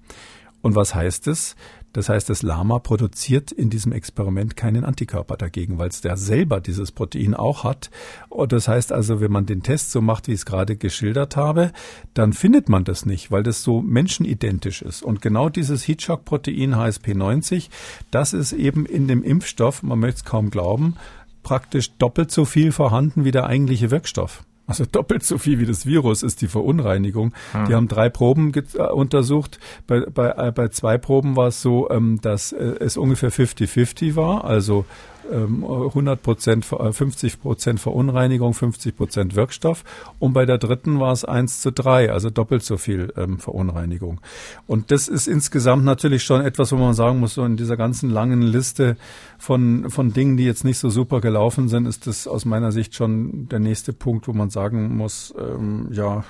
Und 0.61 0.74
was 0.74 0.94
heißt 0.94 1.28
es? 1.28 1.55
Das 1.78 1.78
heißt, 2.09 2.28
das 2.28 2.43
Lama 2.43 2.78
produziert 2.78 3.51
in 3.51 3.70
diesem 3.70 3.93
Experiment 3.93 4.57
keinen 4.57 4.84
Antikörper 4.84 5.36
dagegen, 5.36 5.78
weil 5.78 5.89
es 5.89 6.01
der 6.01 6.16
selber 6.16 6.61
dieses 6.61 6.93
Protein 6.93 7.34
auch 7.34 7.64
hat. 7.64 7.91
Und 8.28 8.53
das 8.53 8.68
heißt 8.68 8.93
also, 8.93 9.20
wenn 9.20 9.32
man 9.32 9.47
den 9.47 9.62
Test 9.62 9.91
so 9.91 10.01
macht, 10.01 10.28
wie 10.28 10.32
ich 10.32 10.41
es 10.41 10.47
gerade 10.47 10.76
geschildert 10.76 11.36
habe, 11.36 11.72
dann 12.14 12.32
findet 12.32 12.68
man 12.68 12.84
das 12.84 13.07
nicht, 13.07 13.30
weil 13.30 13.43
das 13.43 13.62
so 13.62 13.80
menschenidentisch 13.80 14.82
ist. 14.82 15.03
Und 15.03 15.22
genau 15.22 15.49
dieses 15.49 15.86
Heatshock-Protein 15.89 16.74
HSP90, 16.74 17.68
das 18.11 18.32
ist 18.32 18.53
eben 18.53 18.86
in 18.86 19.09
dem 19.09 19.22
Impfstoff, 19.22 19.82
man 19.82 19.99
möchte 19.99 20.18
es 20.18 20.24
kaum 20.24 20.51
glauben, 20.51 20.97
praktisch 21.43 21.93
doppelt 21.93 22.30
so 22.30 22.45
viel 22.45 22.72
vorhanden 22.72 23.24
wie 23.24 23.30
der 23.30 23.47
eigentliche 23.47 23.91
Wirkstoff. 23.91 24.45
Also 24.69 24.85
doppelt 24.85 25.25
so 25.25 25.39
viel 25.39 25.59
wie 25.59 25.66
das 25.66 25.87
Virus 25.87 26.23
ist 26.23 26.43
die 26.43 26.47
Verunreinigung. 26.47 27.33
Hm. 27.53 27.64
Die 27.66 27.75
haben 27.75 27.89
drei 27.89 28.11
Proben 28.11 28.53
äh, 28.55 28.83
untersucht. 28.83 29.59
Bei, 29.87 30.01
bei, 30.01 30.29
äh, 30.31 30.53
bei 30.53 30.69
zwei 30.69 30.99
Proben 30.99 31.37
war 31.37 31.49
es 31.49 31.62
so, 31.62 31.91
ähm, 31.91 32.21
dass 32.21 32.53
äh, 32.53 32.75
es 32.79 32.99
ungefähr 32.99 33.33
50-50 33.33 34.14
war. 34.14 34.45
Also 34.45 34.85
100 35.31 36.22
Prozent, 36.22 36.64
50 36.64 37.41
Prozent 37.41 37.81
Verunreinigung, 37.81 38.55
50 38.55 38.97
Prozent 38.97 39.37
Wirkstoff. 39.37 39.85
Und 40.18 40.33
bei 40.33 40.47
der 40.47 40.59
dritten 40.59 41.01
war 41.01 41.12
es 41.12 41.24
1 41.24 41.61
zu 41.61 41.72
3, 41.72 42.12
also 42.12 42.31
doppelt 42.31 42.62
so 42.62 42.76
viel 42.76 43.12
ähm, 43.16 43.39
Verunreinigung. 43.39 44.20
Und 44.66 44.91
das 44.91 45.09
ist 45.09 45.29
insgesamt 45.29 45.85
natürlich 45.85 46.24
schon 46.24 46.41
etwas, 46.41 46.72
wo 46.72 46.76
man 46.76 46.95
sagen 46.95 47.20
muss, 47.20 47.35
so 47.35 47.45
in 47.45 47.57
dieser 47.57 47.76
ganzen 47.76 48.11
langen 48.11 48.43
Liste 48.43 48.97
von, 49.39 49.91
von 49.91 50.12
Dingen, 50.12 50.37
die 50.37 50.45
jetzt 50.45 50.64
nicht 50.64 50.79
so 50.79 50.91
super 50.91 51.20
gelaufen 51.20 51.68
sind, 51.68 51.87
ist 51.87 52.07
das 52.07 52.26
aus 52.26 52.45
meiner 52.45 52.72
Sicht 52.72 52.95
schon 52.95 53.49
der 53.49 53.59
nächste 53.59 53.93
Punkt, 53.93 54.29
wo 54.29 54.33
man 54.33 54.51
sagen 54.51 54.97
muss, 54.97 55.35
ähm, 55.39 55.89
ja, 55.93 56.24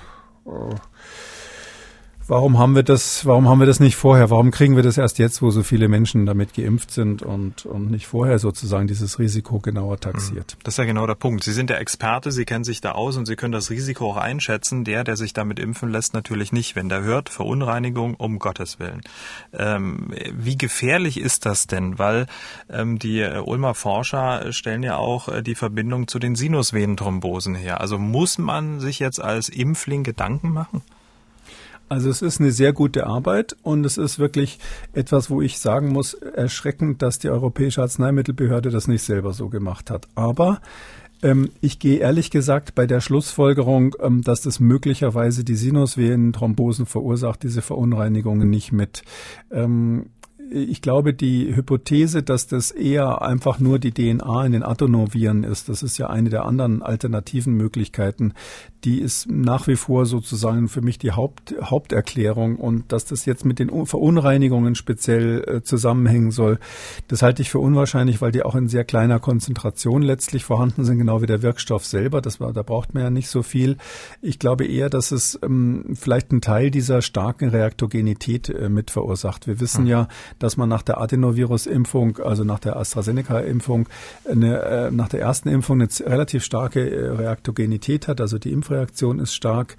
äh, 0.45 0.75
Warum 2.29 2.59
haben 2.59 2.75
wir 2.75 2.83
das, 2.83 3.25
warum 3.25 3.49
haben 3.49 3.57
wir 3.57 3.65
das 3.65 3.79
nicht 3.79 3.95
vorher? 3.95 4.29
Warum 4.29 4.51
kriegen 4.51 4.75
wir 4.75 4.83
das 4.83 4.99
erst 4.99 5.17
jetzt, 5.17 5.41
wo 5.41 5.49
so 5.49 5.63
viele 5.63 5.87
Menschen 5.87 6.27
damit 6.27 6.53
geimpft 6.53 6.91
sind 6.91 7.23
und, 7.23 7.65
und 7.65 7.89
nicht 7.89 8.05
vorher 8.05 8.37
sozusagen 8.37 8.85
dieses 8.85 9.17
Risiko 9.17 9.57
genauer 9.57 9.99
taxiert? 9.99 10.55
Das 10.63 10.75
ist 10.75 10.77
ja 10.77 10.85
genau 10.85 11.07
der 11.07 11.15
Punkt. 11.15 11.43
Sie 11.43 11.53
sind 11.53 11.71
der 11.71 11.79
Experte, 11.79 12.31
Sie 12.31 12.45
kennen 12.45 12.63
sich 12.63 12.81
da 12.81 12.91
aus 12.91 13.17
und 13.17 13.25
Sie 13.25 13.35
können 13.35 13.51
das 13.51 13.71
Risiko 13.71 14.11
auch 14.11 14.17
einschätzen. 14.17 14.83
Der, 14.83 15.03
der 15.03 15.17
sich 15.17 15.33
damit 15.33 15.57
impfen 15.57 15.89
lässt, 15.89 16.13
natürlich 16.13 16.51
nicht. 16.51 16.75
Wenn 16.75 16.87
der 16.87 17.01
hört, 17.01 17.29
Verunreinigung, 17.29 18.13
um 18.13 18.37
Gottes 18.37 18.77
Willen. 18.77 19.01
Ähm, 19.51 20.13
wie 20.31 20.55
gefährlich 20.55 21.19
ist 21.19 21.47
das 21.47 21.65
denn? 21.65 21.97
Weil 21.97 22.27
ähm, 22.69 22.99
die 22.99 23.23
Ulmer 23.23 23.73
Forscher 23.73 24.53
stellen 24.53 24.83
ja 24.83 24.97
auch 24.97 25.29
äh, 25.29 25.41
die 25.41 25.55
Verbindung 25.55 26.07
zu 26.07 26.19
den 26.19 26.35
Sinusvenenthrombosen 26.35 27.55
her. 27.55 27.81
Also 27.81 27.97
muss 27.97 28.37
man 28.37 28.79
sich 28.79 28.99
jetzt 28.99 29.19
als 29.19 29.49
Impfling 29.49 30.03
Gedanken 30.03 30.53
machen? 30.53 30.83
Also 31.89 32.09
es 32.09 32.21
ist 32.21 32.39
eine 32.39 32.51
sehr 32.51 32.71
gute 32.71 33.07
Arbeit 33.07 33.57
und 33.63 33.85
es 33.85 33.97
ist 33.97 34.19
wirklich 34.19 34.59
etwas, 34.93 35.29
wo 35.29 35.41
ich 35.41 35.59
sagen 35.59 35.89
muss, 35.89 36.13
erschreckend, 36.13 37.01
dass 37.01 37.19
die 37.19 37.29
Europäische 37.29 37.81
Arzneimittelbehörde 37.81 38.69
das 38.69 38.87
nicht 38.87 39.03
selber 39.03 39.33
so 39.33 39.49
gemacht 39.49 39.89
hat. 39.89 40.07
Aber 40.13 40.61
ähm, 41.21 41.49
ich 41.61 41.79
gehe 41.79 41.97
ehrlich 41.97 42.29
gesagt 42.29 42.75
bei 42.75 42.85
der 42.85 43.01
Schlussfolgerung, 43.01 43.95
ähm, 44.01 44.21
dass 44.21 44.41
das 44.41 44.59
möglicherweise 44.59 45.43
die 45.43 45.55
Sinusvenenthrombosen 45.55 46.85
verursacht, 46.85 47.43
diese 47.43 47.61
Verunreinigungen 47.61 48.49
nicht 48.49 48.71
mit. 48.71 49.03
Ähm, 49.51 50.11
ich 50.51 50.81
glaube, 50.81 51.13
die 51.13 51.55
Hypothese, 51.55 52.23
dass 52.23 52.47
das 52.47 52.71
eher 52.71 53.21
einfach 53.21 53.59
nur 53.59 53.79
die 53.79 53.91
DNA 53.91 54.45
in 54.45 54.51
den 54.51 54.63
Adenoviren 54.63 55.43
ist, 55.43 55.69
das 55.69 55.83
ist 55.83 55.97
ja 55.97 56.09
eine 56.09 56.29
der 56.29 56.45
anderen 56.45 56.81
alternativen 56.81 57.53
Möglichkeiten, 57.53 58.33
die 58.83 58.99
ist 58.99 59.29
nach 59.29 59.67
wie 59.67 59.75
vor 59.75 60.05
sozusagen 60.05 60.69
für 60.69 60.81
mich 60.81 60.97
die 60.97 61.11
Haupt, 61.11 61.53
Haupterklärung. 61.61 62.55
Und 62.55 62.91
dass 62.91 63.05
das 63.05 63.25
jetzt 63.25 63.45
mit 63.45 63.59
den 63.59 63.85
Verunreinigungen 63.85 64.75
speziell 64.75 65.43
äh, 65.47 65.63
zusammenhängen 65.63 66.31
soll, 66.31 66.59
das 67.07 67.21
halte 67.21 67.41
ich 67.41 67.49
für 67.49 67.59
unwahrscheinlich, 67.59 68.21
weil 68.21 68.31
die 68.31 68.43
auch 68.43 68.55
in 68.55 68.69
sehr 68.69 68.85
kleiner 68.85 69.19
Konzentration 69.19 70.01
letztlich 70.01 70.45
vorhanden 70.45 70.85
sind, 70.85 70.97
genau 70.97 71.21
wie 71.21 71.27
der 71.27 71.41
Wirkstoff 71.41 71.85
selber. 71.85 72.21
Das 72.21 72.39
war, 72.39 72.53
da 72.53 72.63
braucht 72.63 72.93
man 72.93 73.03
ja 73.03 73.09
nicht 73.09 73.29
so 73.29 73.43
viel. 73.43 73.77
Ich 74.21 74.39
glaube 74.39 74.65
eher, 74.65 74.89
dass 74.89 75.11
es 75.11 75.37
ähm, 75.43 75.93
vielleicht 75.95 76.31
einen 76.31 76.41
Teil 76.41 76.71
dieser 76.71 77.01
starken 77.01 77.49
Reaktogenität 77.49 78.49
äh, 78.49 78.69
mit 78.69 78.91
verursacht. 78.91 79.45
Wir 79.45 79.59
wissen 79.59 79.81
hm. 79.81 79.87
ja, 79.87 80.07
dass 80.39 80.57
man 80.57 80.69
nach 80.69 80.81
der 80.81 80.99
Adenovirus-Impfung, 80.99 82.19
also 82.19 82.43
nach 82.43 82.59
der 82.59 82.77
AstraZeneca-Impfung, 82.77 83.87
äh, 84.25 84.91
nach 84.91 85.09
der 85.09 85.21
ersten 85.21 85.49
Impfung 85.49 85.81
eine 85.81 85.89
relativ 86.05 86.43
starke 86.43 86.89
äh, 86.89 87.09
Reaktogenität 87.09 88.07
hat, 88.07 88.21
also 88.21 88.39
die 88.39 88.51
Impfreaktion 88.51 89.19
ist 89.19 89.33
stark. 89.33 89.75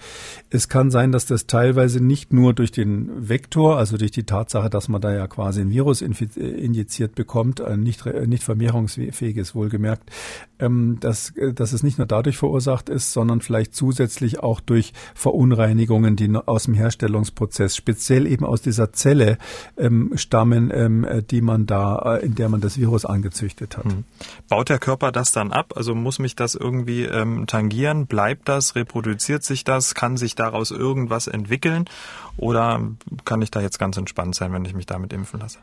Es 0.51 0.69
kann 0.69 0.91
sein, 0.91 1.13
dass 1.13 1.27
das 1.27 1.47
teilweise 1.47 2.03
nicht 2.03 2.33
nur 2.33 2.55
durch 2.55 2.71
den 2.73 3.29
Vektor, 3.29 3.79
also 3.79 3.97
durch 3.97 4.11
die 4.11 4.25
Tatsache, 4.25 4.71
dass 4.71 4.89
man 4.89 5.01
da 5.01 5.13
ja 5.13 5.27
quasi 5.27 5.61
ein 5.63 5.71
Virus 5.71 6.03
injiziert 6.03 7.15
bekommt, 7.15 7.61
ein 7.61 7.81
nicht, 7.81 8.05
nicht 8.07 8.45
vermehrungsfähiges 8.45 9.55
wohlgemerkt, 9.55 10.11
ähm, 10.59 10.99
dass, 11.01 11.33
dass 11.55 11.73
es 11.73 11.83
nicht 11.83 11.99
nur 11.99 12.07
dadurch 12.07 12.37
verursacht 12.37 12.89
ist, 12.89 13.13
sondern 13.13 13.41
vielleicht 13.41 13.75
zusätzlich 13.75 14.41
auch 14.41 14.61
durch 14.61 14.93
Verunreinigungen, 15.15 16.17
die 16.17 16.31
aus 16.47 16.65
dem 16.65 16.75
Herstellungsprozess, 16.75 17.77
speziell 17.77 18.27
eben 18.27 18.45
aus 18.45 18.63
dieser 18.63 18.93
Zelle 18.93 19.39
ähm, 19.77 20.13
stammen, 20.17 20.49
ähm, 20.53 21.07
die 21.30 21.40
man 21.40 21.66
da, 21.66 22.16
äh, 22.16 22.24
in 22.24 22.34
der 22.34 22.48
man 22.48 22.61
das 22.61 22.78
Virus 22.78 23.05
angezüchtet 23.05 23.76
hat. 23.76 23.84
Hm. 23.84 24.05
Baut 24.48 24.68
der 24.68 24.78
Körper 24.78 25.12
das 25.12 25.32
dann 25.32 25.53
ab? 25.53 25.74
Also 25.76 25.94
muss 25.94 26.18
mich 26.18 26.36
das 26.36 26.55
irgendwie 26.55 27.05
ähm, 27.05 27.46
tangieren? 27.46 28.07
Bleibt 28.07 28.48
das? 28.48 28.74
Reproduziert 28.74 29.44
sich 29.44 29.64
das? 29.64 29.94
Kann 29.94 30.16
sich 30.16 30.34
daraus 30.34 30.70
irgendwas 30.70 31.26
entwickeln? 31.26 31.86
Oder 32.36 32.80
kann 33.24 33.42
ich 33.42 33.51
da 33.51 33.61
jetzt 33.61 33.78
ganz 33.78 33.96
entspannt 33.96 34.34
sein, 34.34 34.53
wenn 34.53 34.64
ich 34.64 34.74
mich 34.74 34.86
damit 34.86 35.12
impfen 35.12 35.40
lasse? 35.40 35.59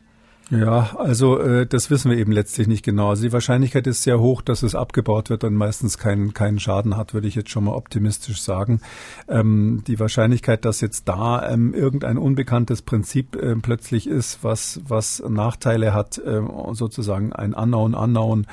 Ja, 0.50 0.96
also 0.96 1.38
äh, 1.38 1.66
das 1.66 1.90
wissen 1.90 2.10
wir 2.10 2.16
eben 2.16 2.32
letztlich 2.32 2.68
nicht 2.68 2.82
genau. 2.82 3.10
Also 3.10 3.22
die 3.22 3.34
Wahrscheinlichkeit 3.34 3.86
ist 3.86 4.02
sehr 4.02 4.18
hoch, 4.18 4.40
dass 4.40 4.62
es 4.62 4.74
abgebaut 4.74 5.28
wird 5.28 5.44
und 5.44 5.54
meistens 5.54 5.98
keinen 5.98 6.32
keinen 6.32 6.58
Schaden 6.58 6.96
hat, 6.96 7.12
würde 7.12 7.28
ich 7.28 7.34
jetzt 7.34 7.50
schon 7.50 7.64
mal 7.64 7.74
optimistisch 7.74 8.40
sagen. 8.40 8.80
Ähm, 9.28 9.82
die 9.86 10.00
Wahrscheinlichkeit, 10.00 10.64
dass 10.64 10.80
jetzt 10.80 11.06
da 11.06 11.46
ähm, 11.50 11.74
irgendein 11.74 12.16
unbekanntes 12.16 12.80
Prinzip 12.80 13.36
äh, 13.36 13.56
plötzlich 13.56 14.06
ist, 14.06 14.38
was 14.42 14.80
was 14.88 15.22
Nachteile 15.28 15.92
hat, 15.92 16.16
äh, 16.16 16.40
sozusagen 16.72 17.34
ein 17.34 17.52
Unknown 17.52 17.92
Unknown, 17.92 18.46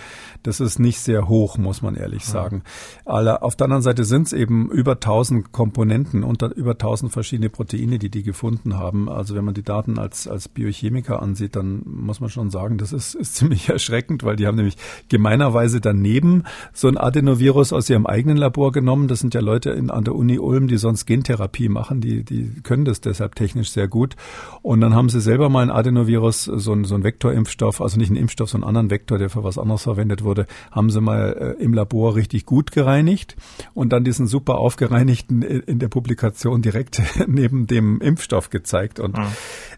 das 0.43 0.59
ist 0.59 0.79
nicht 0.79 0.99
sehr 0.99 1.29
hoch, 1.29 1.57
muss 1.57 1.81
man 1.81 1.95
ehrlich 1.95 2.25
sagen. 2.25 2.63
Aber 3.05 3.41
auf 3.41 3.55
der 3.55 3.65
anderen 3.65 3.83
Seite 3.83 4.03
sind 4.03 4.27
es 4.27 4.33
eben 4.33 4.69
über 4.69 4.93
1000 4.93 5.53
Komponenten 5.53 6.25
und 6.25 6.41
über 6.41 6.71
1000 6.71 7.13
verschiedene 7.13 7.49
Proteine, 7.49 7.99
die 7.99 8.09
die 8.09 8.23
gefunden 8.23 8.75
haben. 8.77 9.07
Also 9.07 9.33
wenn 9.33 9.45
man 9.45 9.53
die 9.53 9.63
Daten 9.63 9.97
als 9.97 10.27
als 10.27 10.49
Biochemiker 10.49 11.21
ansieht, 11.21 11.55
dann 11.55 11.84
muss 11.85 12.19
man 12.19 12.29
schon 12.29 12.49
sagen, 12.49 12.77
das 12.77 12.91
ist, 12.91 13.15
ist 13.15 13.35
ziemlich 13.35 13.69
erschreckend, 13.69 14.23
weil 14.23 14.35
die 14.35 14.47
haben 14.47 14.55
nämlich 14.55 14.77
gemeinerweise 15.09 15.79
daneben 15.79 16.43
so 16.73 16.87
ein 16.87 16.97
Adenovirus 16.97 17.73
aus 17.73 17.89
ihrem 17.89 18.05
eigenen 18.05 18.37
Labor 18.37 18.71
genommen. 18.71 19.07
Das 19.07 19.19
sind 19.19 19.33
ja 19.33 19.41
Leute 19.41 19.71
in, 19.71 19.89
an 19.89 20.03
der 20.03 20.15
Uni 20.15 20.39
Ulm, 20.39 20.67
die 20.67 20.77
sonst 20.77 21.05
Gentherapie 21.05 21.69
machen, 21.69 22.01
die, 22.01 22.23
die 22.23 22.61
können 22.63 22.85
das 22.85 23.01
deshalb 23.01 23.35
technisch 23.35 23.71
sehr 23.71 23.87
gut. 23.87 24.15
Und 24.61 24.81
dann 24.81 24.95
haben 24.95 25.09
sie 25.09 25.21
selber 25.21 25.49
mal 25.49 25.63
ein 25.63 25.71
Adenovirus, 25.71 26.45
so 26.45 26.73
ein, 26.73 26.85
so 26.85 26.95
ein 26.95 27.03
Vektorimpfstoff, 27.03 27.81
also 27.81 27.97
nicht 27.97 28.09
ein 28.09 28.15
Impfstoff, 28.15 28.49
sondern 28.49 28.69
einen 28.69 28.77
anderen 28.77 28.91
Vektor, 28.91 29.17
der 29.17 29.29
für 29.29 29.43
was 29.43 29.57
anderes 29.57 29.83
verwendet 29.83 30.23
wurde, 30.23 30.47
haben 30.71 30.89
sie 30.89 31.01
mal 31.01 31.55
äh, 31.59 31.63
im 31.63 31.73
Labor 31.73 32.15
richtig 32.15 32.45
gut 32.45 32.71
gereinigt 32.71 33.35
und 33.73 33.93
dann 33.93 34.03
diesen 34.03 34.27
super 34.27 34.55
aufgereinigten 34.55 35.41
in 35.41 35.79
der 35.79 35.87
Publikation 35.87 36.61
direkt 36.61 37.01
neben 37.27 37.67
dem 37.67 38.01
Impfstoff 38.01 38.49
gezeigt. 38.49 38.99
Und 38.99 39.17
mhm. 39.17 39.27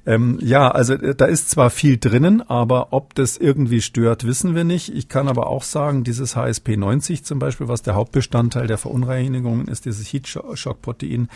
Ähm, 0.07 0.39
ja, 0.41 0.71
also 0.71 0.93
äh, 0.93 1.13
da 1.13 1.25
ist 1.25 1.49
zwar 1.49 1.69
viel 1.69 1.97
drinnen, 1.97 2.41
aber 2.41 2.93
ob 2.93 3.13
das 3.15 3.35
irgendwie 3.35 3.81
stört, 3.81 4.25
wissen 4.25 4.55
wir 4.55 4.63
nicht. 4.63 4.87
Ich 4.95 5.09
kann 5.09 5.27
aber 5.27 5.47
auch 5.47 5.63
sagen, 5.63 6.05
dieses 6.05 6.37
HSP 6.37 6.77
90 6.77 7.25
zum 7.25 7.39
Beispiel, 7.39 7.67
was 7.67 7.81
der 7.81 7.95
Hauptbestandteil 7.95 8.67
der 8.67 8.77
Verunreinigungen 8.77 9.67
ist, 9.67 9.83
dieses 9.83 10.07
Heat-Shock-Protein, 10.07 11.27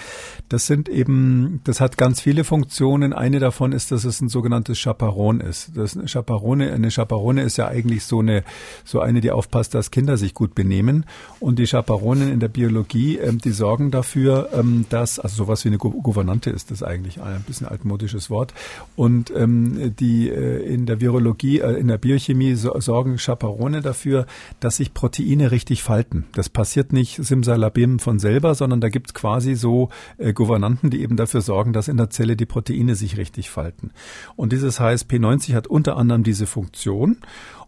das 0.47 0.67
sind 0.67 0.87
eben, 0.87 1.59
das 1.65 1.81
hat 1.81 1.97
ganz 1.97 2.21
viele 2.21 2.45
Funktionen. 2.45 3.11
Eine 3.11 3.39
davon 3.39 3.73
ist, 3.73 3.91
dass 3.91 4.05
es 4.05 4.21
ein 4.21 4.29
sogenanntes 4.29 4.79
Chaperon 4.79 5.41
ist. 5.41 5.71
Das 5.75 5.97
eine 5.97 6.07
Chaperone, 6.07 6.71
eine 6.71 6.91
Chaperone 6.91 7.41
ist 7.41 7.57
ja 7.57 7.67
eigentlich 7.67 8.05
so 8.05 8.19
eine, 8.19 8.45
so 8.85 9.01
eine, 9.01 9.19
die 9.19 9.31
aufpasst, 9.31 9.75
dass 9.75 9.91
Kinder 9.91 10.15
sich 10.15 10.33
gut 10.33 10.55
benehmen. 10.55 11.05
Und 11.41 11.59
die 11.59 11.67
Chaperonen 11.67 12.31
in 12.31 12.39
der 12.39 12.47
Biologie, 12.47 13.17
ähm, 13.17 13.39
die 13.39 13.51
sorgen 13.51 13.91
dafür, 13.91 14.47
ähm, 14.53 14.85
dass, 14.87 15.19
also 15.19 15.35
sowas 15.35 15.65
wie 15.65 15.69
eine 15.69 15.77
Gouvernante 15.77 16.51
ist 16.51 16.71
das 16.71 16.83
eigentlich, 16.83 17.21
ein 17.21 17.43
bisschen 17.43 17.67
altmodisches 17.67 18.29
Wort. 18.29 18.53
Und 18.95 19.31
ähm, 19.35 19.95
die 19.95 20.29
äh, 20.29 20.61
in 20.73 20.85
der 20.85 21.01
Virologie, 21.01 21.59
äh, 21.59 21.79
in 21.79 21.87
der 21.87 21.97
Biochemie 21.97 22.55
sorgen 22.55 23.17
Chaperone 23.17 23.81
dafür, 23.81 24.25
dass 24.59 24.77
sich 24.77 24.93
Proteine 24.93 25.51
richtig 25.51 25.81
falten. 25.81 26.25
Das 26.33 26.49
passiert 26.49 26.93
nicht 26.93 27.23
simsalabim 27.23 27.99
von 27.99 28.19
selber, 28.19 28.53
sondern 28.53 28.81
da 28.81 28.89
gibt 28.89 29.07
es 29.07 29.13
quasi 29.13 29.55
so 29.55 29.89
äh, 30.17 30.33
Gouvernanten, 30.33 30.89
die 30.89 31.01
eben 31.01 31.15
dafür 31.15 31.41
sorgen, 31.41 31.73
dass 31.73 31.87
in 31.87 31.97
der 31.97 32.09
Zelle 32.09 32.35
die 32.35 32.45
Proteine 32.45 32.95
sich 32.95 33.17
richtig 33.17 33.49
falten. 33.49 33.91
Und 34.35 34.51
dieses 34.51 34.79
HSP90 34.79 35.53
hat 35.55 35.67
unter 35.67 35.97
anderem 35.97 36.23
diese 36.23 36.45
Funktion. 36.45 37.17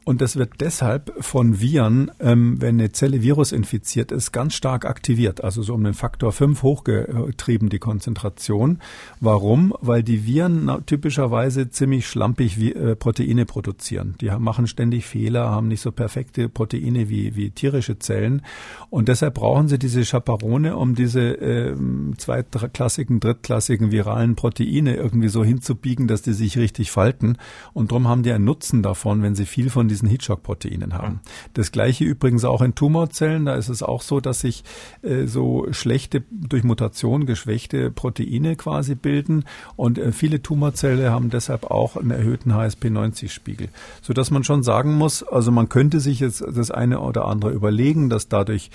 Und 0.06 0.20
das 0.20 0.36
wird 0.36 0.60
deshalb 0.60 1.14
von 1.20 1.62
Viren, 1.62 2.12
ähm, 2.20 2.62
wenn 2.62 2.80
eine 2.80 2.92
Zelle 2.92 3.22
virusinfiziert 3.22 4.12
ist, 4.12 4.34
ganz 4.34 4.54
stark 4.54 4.86
aktiviert. 4.86 5.44
Also 5.44 5.64
so 5.64 5.74
um 5.74 5.84
den 5.84 5.94
Faktor 5.94 6.34
5 6.34 6.62
hochgetrieben 6.62 7.70
die 7.70 7.80
Konzentration. 7.80 8.80
Warum? 9.22 9.74
Weil 9.80 10.04
die 10.04 10.26
Viren 10.26 10.70
typischerweise 10.86 11.70
ziemlich 11.70 12.06
schlampig 12.08 12.60
wie, 12.60 12.74
äh, 12.74 12.96
Proteine 12.98 13.46
produzieren. 13.46 14.16
Die 14.20 14.30
machen 14.30 14.68
ständig 14.68 15.06
Fehler, 15.06 15.50
haben 15.50 15.70
nicht 15.70 15.82
so 15.82 15.92
perfekte 15.92 16.50
Proteine 16.50 17.08
wie, 17.08 17.38
wie 17.38 17.52
tierische 17.52 17.98
Zellen. 17.98 18.42
Und 18.90 19.08
deshalb 19.08 19.36
brauchen 19.36 19.70
sie 19.70 19.80
diese 19.80 20.04
Chaperone, 20.04 20.76
um 20.76 20.96
diese 20.96 21.22
äh, 21.22 21.76
zweitklassigen, 22.18 23.22
drittklassigen 23.22 23.92
viralen 23.92 24.36
Proteine 24.36 24.96
irgendwie 24.96 25.30
so 25.30 25.46
hinzubiegen, 25.46 26.08
dass 26.08 26.24
die 26.24 26.34
sich 26.34 26.58
richtig 26.58 26.92
falten. 26.92 27.38
Und 27.72 27.92
darum 27.92 28.10
haben 28.10 28.24
die 28.24 28.32
einen 28.34 28.46
Nutzen 28.46 28.84
davon, 28.84 29.22
wenn 29.22 29.36
sie 29.36 29.46
viel 29.46 29.70
von 29.70 29.88
diesen 29.94 30.10
Heatshock-Proteinen 30.10 30.94
haben. 30.94 31.22
Das 31.54 31.72
gleiche 31.72 32.04
übrigens 32.04 32.44
auch 32.44 32.62
in 32.62 32.76
Tumorzellen. 32.76 33.46
Da 33.46 33.56
ist 33.56 33.70
es 33.70 33.84
auch 33.84 34.02
so, 34.02 34.20
dass 34.20 34.42
sich 34.42 34.64
äh, 35.04 35.26
so 35.28 35.68
schlechte, 35.72 36.24
durch 36.32 36.64
Mutation 36.64 37.26
geschwächte 37.26 37.92
Proteine 37.92 38.56
quasi 38.56 38.96
bilden. 38.96 39.46
Und 39.76 39.98
äh, 39.98 40.12
viele 40.12 40.42
Tumorzellen 40.42 41.12
haben 41.12 41.30
deshalb 41.30 41.66
auch 41.66 41.96
einen 41.96 42.12
erhöhten 42.12 42.54
HSP90-Spiegel. 42.54 43.70
Sodass 44.02 44.32
man 44.32 44.44
schon 44.44 44.64
sagen 44.64 44.96
muss, 44.96 45.24
also 45.24 45.52
man 45.52 45.70
könnte 45.70 46.00
sich 46.00 46.20
jetzt 46.20 46.42
das 46.42 46.72
eine 46.72 47.00
oder 47.00 47.26
andere 47.26 47.52
überlegen, 47.52 48.10
dass 48.10 48.28
dadurch 48.28 48.72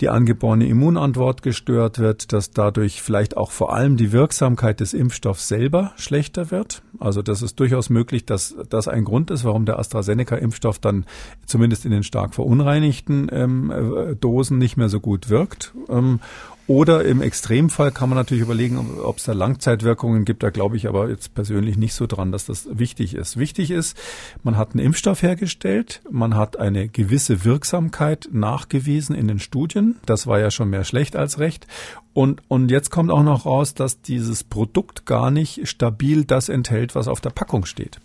die 0.00 0.08
angeborene 0.08 0.66
Immunantwort 0.66 1.42
gestört 1.42 1.98
wird, 1.98 2.32
dass 2.32 2.50
dadurch 2.50 3.02
vielleicht 3.02 3.36
auch 3.36 3.50
vor 3.50 3.74
allem 3.74 3.96
die 3.96 4.12
Wirksamkeit 4.12 4.80
des 4.80 4.94
Impfstoffs 4.94 5.48
selber 5.48 5.92
schlechter 5.96 6.50
wird. 6.50 6.82
Also 7.00 7.22
das 7.22 7.42
ist 7.42 7.58
durchaus 7.58 7.90
möglich, 7.90 8.24
dass 8.24 8.54
das 8.68 8.88
ein 8.88 9.04
Grund 9.04 9.30
ist, 9.30 9.44
warum 9.44 9.64
der 9.64 9.78
AstraZeneca-Impfstoff 9.78 10.78
dann 10.78 11.04
zumindest 11.46 11.84
in 11.84 11.90
den 11.90 12.02
stark 12.02 12.34
verunreinigten 12.34 13.28
ähm, 13.32 13.70
äh, 13.70 14.14
Dosen 14.14 14.58
nicht 14.58 14.76
mehr 14.76 14.88
so 14.88 15.00
gut 15.00 15.28
wirkt. 15.28 15.74
Ähm, 15.88 16.20
oder 16.68 17.02
im 17.06 17.22
Extremfall 17.22 17.90
kann 17.92 18.10
man 18.10 18.16
natürlich 18.16 18.42
überlegen, 18.42 19.00
ob 19.02 19.16
es 19.16 19.24
da 19.24 19.32
Langzeitwirkungen 19.32 20.26
gibt. 20.26 20.42
Da 20.42 20.50
glaube 20.50 20.76
ich 20.76 20.86
aber 20.86 21.08
jetzt 21.08 21.34
persönlich 21.34 21.78
nicht 21.78 21.94
so 21.94 22.06
dran, 22.06 22.30
dass 22.30 22.44
das 22.44 22.68
wichtig 22.70 23.14
ist. 23.14 23.38
Wichtig 23.38 23.70
ist, 23.70 23.96
man 24.42 24.58
hat 24.58 24.72
einen 24.72 24.84
Impfstoff 24.84 25.22
hergestellt, 25.22 26.02
man 26.10 26.36
hat 26.36 26.58
eine 26.58 26.88
gewisse 26.88 27.46
Wirksamkeit 27.46 28.28
nachgewiesen 28.32 29.16
in 29.16 29.28
den 29.28 29.38
Studien. 29.38 29.96
Das 30.04 30.26
war 30.26 30.40
ja 30.40 30.50
schon 30.50 30.68
mehr 30.68 30.84
schlecht 30.84 31.16
als 31.16 31.38
recht. 31.38 31.66
Und, 32.12 32.42
und 32.48 32.70
jetzt 32.70 32.90
kommt 32.90 33.10
auch 33.10 33.22
noch 33.22 33.46
raus, 33.46 33.72
dass 33.72 34.02
dieses 34.02 34.44
Produkt 34.44 35.06
gar 35.06 35.30
nicht 35.30 35.66
stabil 35.66 36.26
das 36.26 36.50
enthält, 36.50 36.94
was 36.94 37.08
auf 37.08 37.22
der 37.22 37.30
Packung 37.30 37.64
steht. 37.64 37.98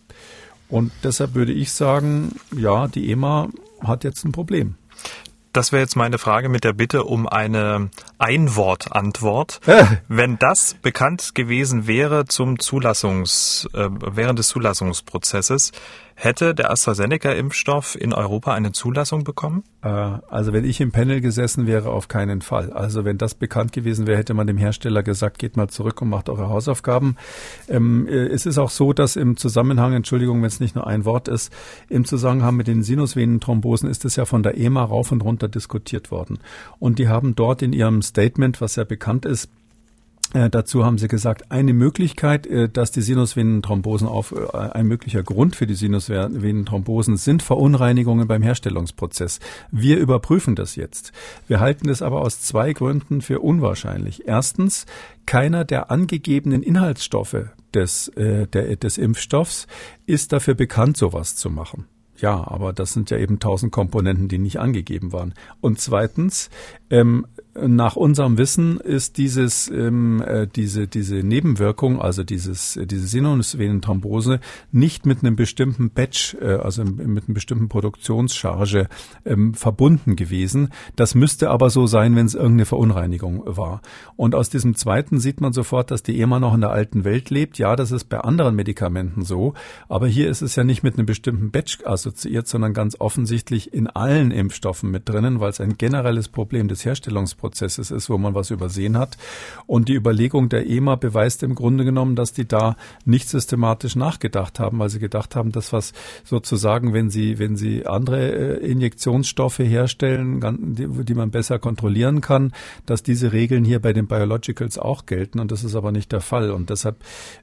Und 0.70 0.94
deshalb 1.04 1.36
würde 1.36 1.52
ich 1.52 1.74
sagen, 1.74 2.32
ja, 2.56 2.88
die 2.88 3.12
EMA 3.12 3.50
hat 3.82 4.06
jetzt 4.06 4.24
ein 4.24 4.32
Problem. 4.32 4.76
Das 5.54 5.72
wäre 5.72 5.84
jetzt 5.84 5.96
meine 5.96 6.18
Frage 6.18 6.50
mit 6.50 6.64
der 6.64 6.74
Bitte 6.74 7.04
um 7.04 7.28
eine 7.28 7.92
Einwortantwort. 8.18 9.62
Wenn 10.08 10.40
das 10.40 10.74
bekannt 10.74 11.36
gewesen 11.36 11.86
wäre 11.86 12.26
zum 12.26 12.58
Zulassungs, 12.58 13.70
äh, 13.74 13.88
während 13.92 14.40
des 14.40 14.48
Zulassungsprozesses, 14.48 15.72
Hätte 16.24 16.56
der 16.56 16.72
AstraZeneca-Impfstoff 16.72 18.00
in 18.00 18.14
Europa 18.14 18.54
eine 18.54 18.72
Zulassung 18.72 19.26
bekommen? 19.26 19.66
Äh, 19.82 19.90
also 19.90 20.54
wenn 20.54 20.64
ich 20.64 20.80
im 20.80 20.94
Panel 20.94 21.20
gesessen 21.20 21.68
wäre, 21.68 21.90
auf 21.90 22.08
keinen 22.08 22.42
Fall. 22.42 22.72
Also 22.72 23.04
wenn 23.04 23.18
das 23.18 23.36
bekannt 23.36 23.74
gewesen 23.74 24.08
wäre, 24.08 24.20
hätte 24.20 24.34
man 24.34 24.48
dem 24.48 24.56
Hersteller 24.56 25.04
gesagt, 25.04 25.38
geht 25.38 25.58
mal 25.58 25.68
zurück 25.68 26.02
und 26.02 26.08
macht 26.08 26.30
eure 26.30 26.48
Hausaufgaben. 26.48 27.18
Ähm, 27.68 28.08
äh, 28.08 28.28
es 28.28 28.46
ist 28.46 28.58
auch 28.58 28.70
so, 28.70 28.94
dass 28.94 29.18
im 29.18 29.36
Zusammenhang, 29.36 29.92
Entschuldigung, 29.92 30.40
wenn 30.40 30.48
es 30.48 30.62
nicht 30.62 30.76
nur 30.76 30.88
ein 30.88 31.04
Wort 31.04 31.28
ist, 31.28 31.52
im 31.90 32.06
Zusammenhang 32.06 32.56
mit 32.56 32.68
den 32.68 32.84
Sinusvenenthrombosen 32.84 33.90
ist 33.90 34.06
es 34.06 34.16
ja 34.16 34.24
von 34.24 34.44
der 34.44 34.58
EMA 34.58 34.82
rauf 34.82 35.12
und 35.12 35.26
runter 35.26 35.50
diskutiert 35.50 36.10
worden. 36.10 36.40
Und 36.80 37.00
die 37.00 37.10
haben 37.10 37.36
dort 37.36 37.62
in 37.62 37.74
ihrem 37.74 38.02
Statement, 38.02 38.62
was 38.62 38.78
ja 38.78 38.86
bekannt 38.86 39.26
ist, 39.26 39.50
äh, 40.34 40.50
dazu 40.50 40.84
haben 40.84 40.98
sie 40.98 41.08
gesagt, 41.08 41.52
eine 41.52 41.74
Möglichkeit, 41.74 42.48
äh, 42.48 42.68
dass 42.68 42.92
die 42.92 43.02
Sinusvenenthrombosen 43.02 44.08
auf, 44.08 44.32
äh, 44.32 44.58
ein 44.58 44.88
möglicher 44.88 45.22
Grund 45.22 45.56
für 45.56 45.68
die 45.68 45.76
Sinusvenenthrombosen 45.76 47.18
sind 47.18 47.44
Verunreinigungen 47.44 48.28
beim 48.28 48.42
Herstellungsprozess. 48.42 49.40
Wir 49.72 49.98
überprüfen 49.98 50.56
das 50.56 50.76
jetzt. 50.76 51.12
Wir 51.48 51.60
halten 51.60 51.88
es 51.88 52.02
aber 52.02 52.22
aus 52.22 52.42
zwei 52.42 52.74
Gründen 52.74 53.22
für 53.22 53.40
unwahrscheinlich. 53.40 54.28
Erstens, 54.28 54.86
keiner 55.26 55.66
der 55.66 55.92
angegebenen 55.92 56.64
Inhaltsstoffe 56.64 57.46
des, 57.74 58.12
der, 58.16 58.46
des 58.46 58.98
Impfstoffs 58.98 59.68
ist 60.06 60.34
dafür 60.34 60.54
bekannt, 60.54 60.98
sowas 60.98 61.36
zu 61.38 61.50
machen. 61.50 61.86
Ja, 62.18 62.48
aber 62.48 62.74
das 62.74 62.94
sind 62.94 63.10
ja 63.10 63.18
eben 63.18 63.40
tausend 63.40 63.72
Komponenten, 63.72 64.28
die 64.28 64.38
nicht 64.38 64.60
angegeben 64.60 65.12
waren. 65.12 65.34
Und 65.62 65.80
zweitens, 65.80 66.50
ähm, 66.90 67.26
nach 67.56 67.96
unserem 67.96 68.38
Wissen 68.40 68.80
ist 68.80 69.18
dieses, 69.18 69.70
ähm, 69.70 70.24
äh, 70.26 70.48
diese, 70.48 70.88
diese 70.88 71.18
Nebenwirkung, 71.18 72.02
also 72.02 72.24
dieses, 72.24 72.78
äh, 72.78 72.88
diese 72.88 73.06
Sinusvenenthrombose, 73.06 74.40
nicht 74.72 75.06
mit 75.06 75.20
einem 75.20 75.36
bestimmten 75.36 75.92
Batch, 75.92 76.36
äh, 76.42 76.56
also 76.56 76.84
mit 76.84 77.26
einem 77.26 77.34
bestimmten 77.34 77.70
Produktionscharge 77.70 78.88
ähm, 79.26 79.54
verbunden 79.54 80.16
gewesen. 80.16 80.70
Das 80.96 81.14
müsste 81.14 81.52
aber 81.52 81.70
so 81.70 81.86
sein, 81.86 82.16
wenn 82.16 82.26
es 82.26 82.34
irgendeine 82.34 82.66
Verunreinigung 82.66 83.44
war. 83.46 83.82
Und 84.16 84.34
aus 84.34 84.50
diesem 84.50 84.76
zweiten 84.76 85.20
sieht 85.20 85.40
man 85.40 85.54
sofort, 85.54 85.92
dass 85.92 86.02
die 86.02 86.20
EMA 86.20 86.40
noch 86.40 86.56
in 86.56 86.62
der 86.62 86.72
alten 86.72 87.04
Welt 87.04 87.30
lebt. 87.30 87.60
Ja, 87.60 87.76
das 87.76 87.92
ist 87.92 88.06
bei 88.06 88.20
anderen 88.20 88.56
Medikamenten 88.56 89.22
so, 89.22 89.54
aber 89.88 90.08
hier 90.08 90.28
ist 90.28 90.42
es 90.42 90.56
ja 90.56 90.64
nicht 90.64 90.82
mit 90.82 90.98
einem 90.98 91.06
bestimmten 91.06 91.52
Batch 91.52 91.86
assoziiert, 91.86 92.48
sondern 92.48 92.74
ganz 92.74 92.96
offensichtlich 93.00 93.74
in 93.74 93.88
allen 93.88 94.32
Impfstoffen 94.32 94.90
mit 94.90 95.08
drinnen, 95.08 95.40
weil 95.40 95.52
es 95.52 95.62
ein 95.62 95.78
generelles 95.78 96.30
Problem 96.30 96.68
des 96.68 96.84
Herstellungsprozesses 96.84 97.43
Prozesses 97.44 97.92
ist, 97.92 98.10
wo 98.10 98.18
man 98.18 98.36
was 98.36 98.52
übersehen 98.52 98.98
hat. 98.98 99.18
Und 99.68 99.90
die 99.90 99.96
Überlegung 99.96 100.48
der 100.48 100.66
EMA 100.66 100.96
beweist 100.96 101.44
im 101.44 101.56
Grunde 101.56 101.84
genommen, 101.84 102.16
dass 102.16 102.32
die 102.32 102.48
da 102.48 102.78
nicht 103.04 103.28
systematisch 103.28 103.98
nachgedacht 103.98 104.62
haben, 104.62 104.80
weil 104.80 104.90
sie 104.90 105.00
gedacht 105.00 105.36
haben, 105.36 105.52
dass 105.52 105.74
was 105.74 105.92
sozusagen, 106.24 106.94
wenn 106.94 107.10
sie, 107.10 107.40
wenn 107.40 107.58
sie 107.58 107.86
andere 107.86 108.62
äh, 108.62 108.72
Injektionsstoffe 108.72 109.60
herstellen, 109.60 110.40
die, 110.78 111.14
man 111.14 111.32
besser 111.32 111.60
kontrollieren 111.60 112.22
kann, 112.22 112.54
dass 112.86 113.04
diese 113.04 113.34
Regeln 113.34 113.66
hier 113.66 113.82
bei 113.82 113.92
den 113.92 114.08
Biologicals 114.08 114.78
auch 114.78 115.06
gelten. 115.06 115.42
Und 115.42 115.52
das 115.52 115.66
ist 115.66 115.76
aber 115.76 115.92
nicht 115.92 116.14
der 116.14 116.22
Fall. 116.22 116.50
Und 116.50 116.70
deshalb 116.70 116.96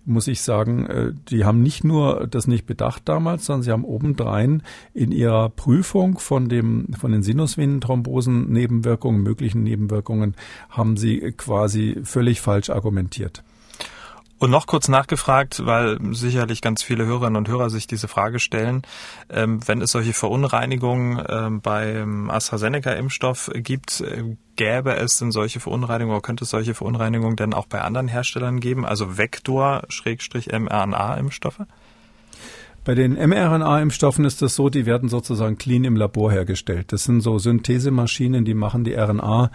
muss 0.06 0.28
ich 0.28 0.40
sagen, 0.40 0.86
äh, 0.86 1.12
die 1.28 1.44
haben 1.44 1.62
nicht 1.62 1.84
nur 1.84 2.26
das 2.26 2.46
nicht 2.46 2.64
bedacht 2.64 3.02
damals, 3.04 3.44
sondern 3.44 3.64
sie 3.64 3.70
haben 3.70 3.84
obendrein 3.84 4.62
in 4.94 5.12
ihrer 5.12 5.50
Prüfung 5.50 6.18
von 6.18 6.48
dem, 6.48 6.86
von 6.98 7.12
den 7.12 7.22
Sinusvenenthrombosen 7.22 8.50
Nebenwirkungen, 8.50 9.22
möglichen 9.22 9.62
Nebenwirkungen, 9.62 9.89
Nebenwirkungen 9.90 10.36
haben 10.70 10.96
Sie 10.96 11.34
quasi 11.36 12.00
völlig 12.04 12.40
falsch 12.40 12.70
argumentiert. 12.70 13.42
Und 14.38 14.50
noch 14.50 14.66
kurz 14.66 14.88
nachgefragt, 14.88 15.66
weil 15.66 15.98
sicherlich 16.12 16.62
ganz 16.62 16.82
viele 16.82 17.04
Hörerinnen 17.04 17.36
und 17.36 17.48
Hörer 17.48 17.68
sich 17.68 17.86
diese 17.86 18.08
Frage 18.08 18.38
stellen, 18.38 18.80
ähm, 19.28 19.60
wenn 19.68 19.82
es 19.82 19.90
solche 19.90 20.14
Verunreinigungen 20.14 21.22
ähm, 21.28 21.60
beim 21.60 22.30
AstraZeneca-Impfstoff 22.30 23.50
gibt, 23.56 24.00
äh, 24.00 24.36
gäbe 24.56 24.96
es 24.96 25.18
denn 25.18 25.30
solche 25.30 25.60
Verunreinigungen 25.60 26.16
oder 26.16 26.22
könnte 26.22 26.44
es 26.44 26.50
solche 26.50 26.72
Verunreinigungen 26.72 27.36
denn 27.36 27.52
auch 27.52 27.66
bei 27.66 27.82
anderen 27.82 28.08
Herstellern 28.08 28.60
geben, 28.60 28.86
also 28.86 29.18
Vektor-mRNA-Impfstoffe? 29.18 31.60
Bei 32.84 32.94
den 32.94 33.12
mRNA-Impfstoffen 33.12 34.24
ist 34.24 34.40
es 34.40 34.56
so, 34.56 34.70
die 34.70 34.86
werden 34.86 35.08
sozusagen 35.08 35.58
clean 35.58 35.84
im 35.84 35.96
Labor 35.96 36.32
hergestellt. 36.32 36.92
Das 36.92 37.04
sind 37.04 37.20
so 37.20 37.38
Synthesemaschinen, 37.38 38.44
die 38.44 38.54
machen 38.54 38.84
die 38.84 38.94
RNA 38.94 39.50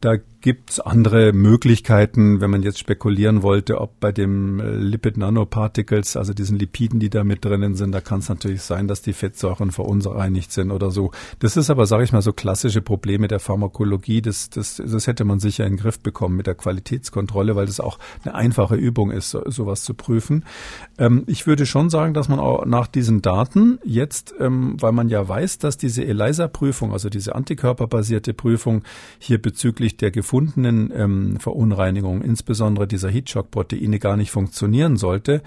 da 0.00 0.16
gibt's 0.40 0.80
andere 0.80 1.32
Möglichkeiten, 1.32 2.40
wenn 2.40 2.50
man 2.50 2.62
jetzt 2.62 2.78
spekulieren 2.78 3.42
wollte, 3.42 3.80
ob 3.80 4.00
bei 4.00 4.10
dem 4.12 4.58
äh, 4.58 4.70
Lipid 4.76 5.16
Nanoparticles, 5.16 6.16
also 6.16 6.32
diesen 6.32 6.58
Lipiden, 6.58 6.98
die 6.98 7.10
da 7.10 7.24
mit 7.24 7.44
drinnen 7.44 7.74
sind, 7.74 7.92
da 7.92 8.00
kann 8.00 8.20
es 8.20 8.28
natürlich 8.28 8.62
sein, 8.62 8.88
dass 8.88 9.02
die 9.02 9.12
Fettsäuren 9.12 9.70
verunreinigt 9.70 10.50
sind 10.52 10.70
oder 10.70 10.90
so. 10.90 11.10
Das 11.40 11.56
ist 11.56 11.68
aber, 11.68 11.86
sage 11.86 12.04
ich 12.04 12.12
mal, 12.12 12.22
so 12.22 12.32
klassische 12.32 12.80
Probleme 12.80 13.28
der 13.28 13.38
Pharmakologie. 13.38 14.22
Das, 14.22 14.48
das, 14.50 14.76
das 14.84 15.06
hätte 15.06 15.24
man 15.24 15.40
sicher 15.40 15.66
in 15.66 15.74
den 15.74 15.78
Griff 15.78 16.00
bekommen 16.00 16.36
mit 16.36 16.46
der 16.46 16.54
Qualitätskontrolle, 16.54 17.54
weil 17.56 17.66
das 17.66 17.80
auch 17.80 17.98
eine 18.24 18.34
einfache 18.34 18.76
Übung 18.76 19.10
ist, 19.10 19.30
so, 19.30 19.42
sowas 19.46 19.84
zu 19.84 19.94
prüfen. 19.94 20.44
Ähm, 20.98 21.24
ich 21.26 21.46
würde 21.46 21.66
schon 21.66 21.90
sagen, 21.90 22.14
dass 22.14 22.28
man 22.28 22.38
auch 22.38 22.64
nach 22.64 22.86
diesen 22.86 23.20
Daten 23.20 23.78
jetzt, 23.84 24.34
ähm, 24.38 24.76
weil 24.80 24.92
man 24.92 25.08
ja 25.10 25.28
weiß, 25.28 25.58
dass 25.58 25.76
diese 25.76 26.04
ELISA-Prüfung, 26.04 26.92
also 26.92 27.10
diese 27.10 27.34
antikörperbasierte 27.34 28.32
Prüfung 28.32 28.82
hier 29.18 29.40
bezüglich 29.40 29.98
der 29.98 30.10
gefundenen 30.30 30.92
ähm, 30.94 31.40
Verunreinigung, 31.40 32.22
insbesondere 32.22 32.86
dieser 32.86 33.10
Heatshock-Proteine, 33.10 33.98
gar 33.98 34.16
nicht 34.16 34.30
funktionieren 34.30 34.96
sollte, 34.96 35.42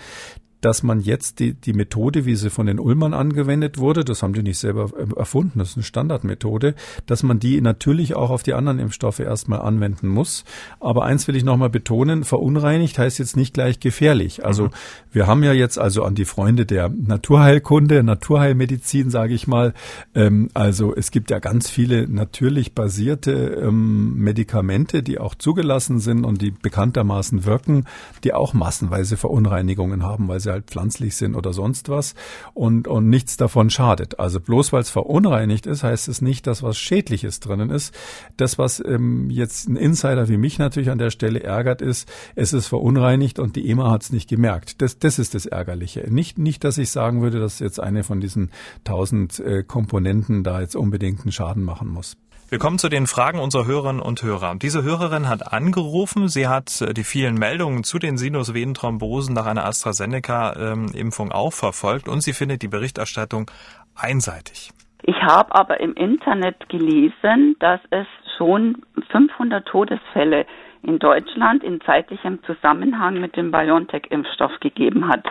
dass 0.64 0.82
man 0.82 1.01
jetzt 1.01 1.39
die, 1.39 1.53
die 1.53 1.74
Methode, 1.74 2.26
wie 2.26 2.36
sie 2.36 2.49
von 2.49 2.68
den 2.68 2.80
Ullmann 2.80 3.14
angewendet 3.14 3.78
wurde, 3.78 4.05
das 4.05 4.24
haben 4.24 4.34
die 4.34 4.43
nicht 4.43 4.59
selber 4.59 4.89
erfunden, 5.18 5.59
das 5.59 5.72
ist 5.72 5.78
eine 5.78 5.84
Standardmethode, 5.84 6.74
dass 7.05 7.22
man 7.22 7.39
die 7.39 7.59
natürlich 7.59 8.16
auch 8.16 8.30
auf 8.30 8.43
die 8.43 8.53
anderen 8.53 8.80
Impfstoffe 8.80 9.20
erstmal 9.20 9.59
anwenden 9.59 10.07
muss. 10.07 10.45
Aber 10.80 11.03
eins 11.03 11.28
will 11.28 11.36
ich 11.36 11.43
nochmal 11.43 11.70
betonen, 11.70 12.24
verunreinigt 12.24 12.97
heißt 12.97 13.20
jetzt 13.20 13.36
nicht 13.36 13.53
gleich 13.53 13.82
gefährlich. 13.82 14.45
Also 14.45 14.66
mhm. 14.66 14.72
wir 15.11 15.28
haben 15.28 15.43
ja 15.43 15.51
jetzt 15.51 15.78
also 15.78 16.03
an 16.03 16.16
die 16.16 16.24
Freunde 16.24 16.66
der 16.66 16.89
Naturheilkunde, 16.89 18.01
Naturheilmedizin, 18.01 19.09
sage 19.09 19.34
ich 19.34 19.47
mal, 19.47 19.74
ähm, 20.16 20.49
also 20.53 20.95
es 20.95 21.11
gibt 21.11 21.30
ja 21.30 21.39
ganz 21.39 21.70
viele 21.70 22.07
natürlich 22.07 22.74
basierte 22.74 23.32
ähm, 23.61 24.16
Medikamente, 24.16 25.03
die 25.03 25.20
auch 25.20 25.36
zugelassen 25.36 25.99
sind 25.99 26.24
und 26.24 26.41
die 26.41 26.51
bekanntermaßen 26.51 27.43
wirken, 27.43 27.84
die 28.24 28.34
auch 28.34 28.53
massenweise 28.53 29.18
Verunreinigungen 29.18 30.03
haben, 30.03 30.30
weil 30.30 30.39
sie 30.39 30.53
halt 30.54 30.66
pflanzlich 30.68 31.16
sind 31.16 31.36
oder 31.36 31.54
sonst 31.54 31.89
was 31.89 32.16
und, 32.54 32.88
und 32.88 33.10
nichts 33.10 33.38
davon 33.38 33.70
schadet. 33.70 34.20
Also 34.20 34.39
bloß 34.39 34.72
weil 34.72 34.82
es 34.82 34.89
verunreinigt 34.89 35.66
ist, 35.66 35.84
heißt 35.84 36.08
es 36.08 36.22
nicht, 36.22 36.47
dass 36.47 36.64
was 36.64 36.78
Schädliches 36.78 37.39
drinnen 37.39 37.70
ist. 37.70 37.93
Das, 38.38 38.58
was 38.58 38.82
ähm, 38.86 39.30
jetzt 39.30 39.68
ein 39.68 39.76
Insider 39.76 40.30
wie 40.30 40.38
mich 40.38 40.60
natürlich 40.60 40.89
an 40.89 40.97
der 40.97 41.10
Stelle 41.10 41.43
ärgert, 41.43 41.82
ist, 41.82 42.10
es 42.36 42.54
ist 42.54 42.68
verunreinigt 42.68 43.39
und 43.39 43.56
die 43.56 43.70
EMA 43.70 43.91
hat 43.91 44.04
es 44.04 44.12
nicht 44.12 44.30
gemerkt. 44.30 44.82
Das, 44.82 44.99
das 44.99 45.20
ist 45.20 45.34
das 45.36 45.45
Ärgerliche. 45.45 46.06
Nicht, 46.10 46.38
nicht, 46.38 46.64
dass 46.64 46.78
ich 46.78 46.91
sagen 46.91 47.22
würde, 47.22 47.39
dass 47.39 47.60
jetzt 47.60 47.80
eine 47.80 48.04
von 48.04 48.22
diesen 48.22 48.51
tausend 48.84 49.39
äh, 49.39 49.64
Komponenten 49.64 50.43
da 50.43 50.62
jetzt 50.62 50.76
unbedingt 50.76 51.22
einen 51.22 51.32
Schaden 51.32 51.64
machen 51.64 51.89
muss. 51.89 52.16
Wir 52.54 52.60
kommen 52.60 52.78
zu 52.78 52.88
den 52.88 53.08
Fragen 53.08 53.39
unserer 53.39 53.66
Hörerinnen 53.66 53.99
und 53.99 54.22
Hörer. 54.22 54.54
Diese 54.62 54.84
Hörerin 54.84 55.28
hat 55.28 55.51
angerufen. 55.51 56.28
Sie 56.28 56.47
hat 56.47 56.82
äh, 56.82 56.93
die 56.93 57.04
vielen 57.04 57.34
Meldungen 57.34 57.84
zu 57.84 57.97
den 57.97 58.16
Sinusvenenthrombosen 58.16 59.34
nach 59.34 59.47
einer 59.47 59.66
AstraZeneca-Impfung 59.66 61.32
auch 61.32 61.51
verfolgt 61.51 62.08
und 62.08 62.22
sie 62.22 62.32
findet 62.34 62.62
die 62.62 62.68
Berichterstattung 62.68 63.49
einseitig. 63.95 64.70
Ich 65.01 65.16
habe 65.16 65.56
aber 65.56 65.80
im 65.80 65.95
Internet 65.95 66.70
gelesen, 66.70 67.56
dass 67.60 67.80
es 67.89 68.06
schon 68.38 68.84
500 69.10 69.68
Todesfälle 69.68 70.45
in 70.84 70.99
Deutschland 70.99 71.64
in 71.64 71.82
zeitlichem 71.82 72.38
Zusammenhang 72.43 73.20
mit 73.20 73.36
dem 73.36 73.49
BioNTech-Impfstoff 73.49 74.60
gegeben 74.60 75.08
hat. 75.08 75.26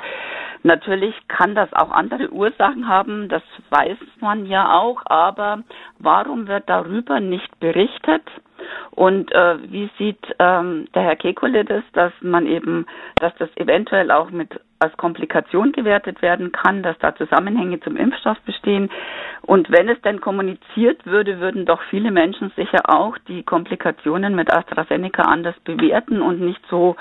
Natürlich 0.65 1.15
kann 1.29 1.55
das 1.55 1.73
auch 1.73 1.91
andere 1.91 2.31
Ursachen 2.31 2.87
haben, 2.87 3.29
das 3.29 3.43
weiß 3.71 3.99
man 4.21 4.47
ja 4.47 4.75
auch, 4.79 5.03
aber 5.07 5.63
warum 5.99 6.47
wird 6.47 6.69
darüber 6.69 7.19
nicht 7.21 7.59
berichtet? 7.59 8.23
Und 8.93 9.33
äh, 9.33 9.57
wie 9.73 9.91
sieht 9.99 10.25
ähm, 10.39 10.87
der 10.95 11.03
Herr 11.03 11.17
Kekulé 11.17 11.65
das, 11.65 11.83
dass 11.95 12.13
man 12.21 12.47
eben, 12.47 12.87
dass 13.17 13.35
das 13.39 13.49
eventuell 13.57 14.13
auch 14.13 14.31
mit 14.31 14.61
als 14.79 14.97
Komplikation 14.97 15.73
gewertet 15.73 16.23
werden 16.23 16.53
kann, 16.53 16.83
dass 16.83 16.99
da 16.99 17.15
Zusammenhänge 17.15 17.81
zum 17.81 17.97
Impfstoff 17.97 18.39
bestehen. 18.41 18.91
Und 19.43 19.71
wenn 19.71 19.89
es 19.89 20.01
denn 20.03 20.21
kommuniziert 20.21 21.07
würde, 21.07 21.39
würden 21.41 21.67
doch 21.67 21.81
viele 21.83 22.11
Menschen 22.11 22.53
sicher 22.57 22.81
auch 22.89 23.17
die 23.29 23.45
Komplikationen 23.45 24.35
mit 24.35 24.53
AstraZeneca 24.53 25.23
anders 25.23 25.55
bewerten 25.65 26.21
und 26.21 26.41
nicht 26.41 26.61
so 26.69 26.97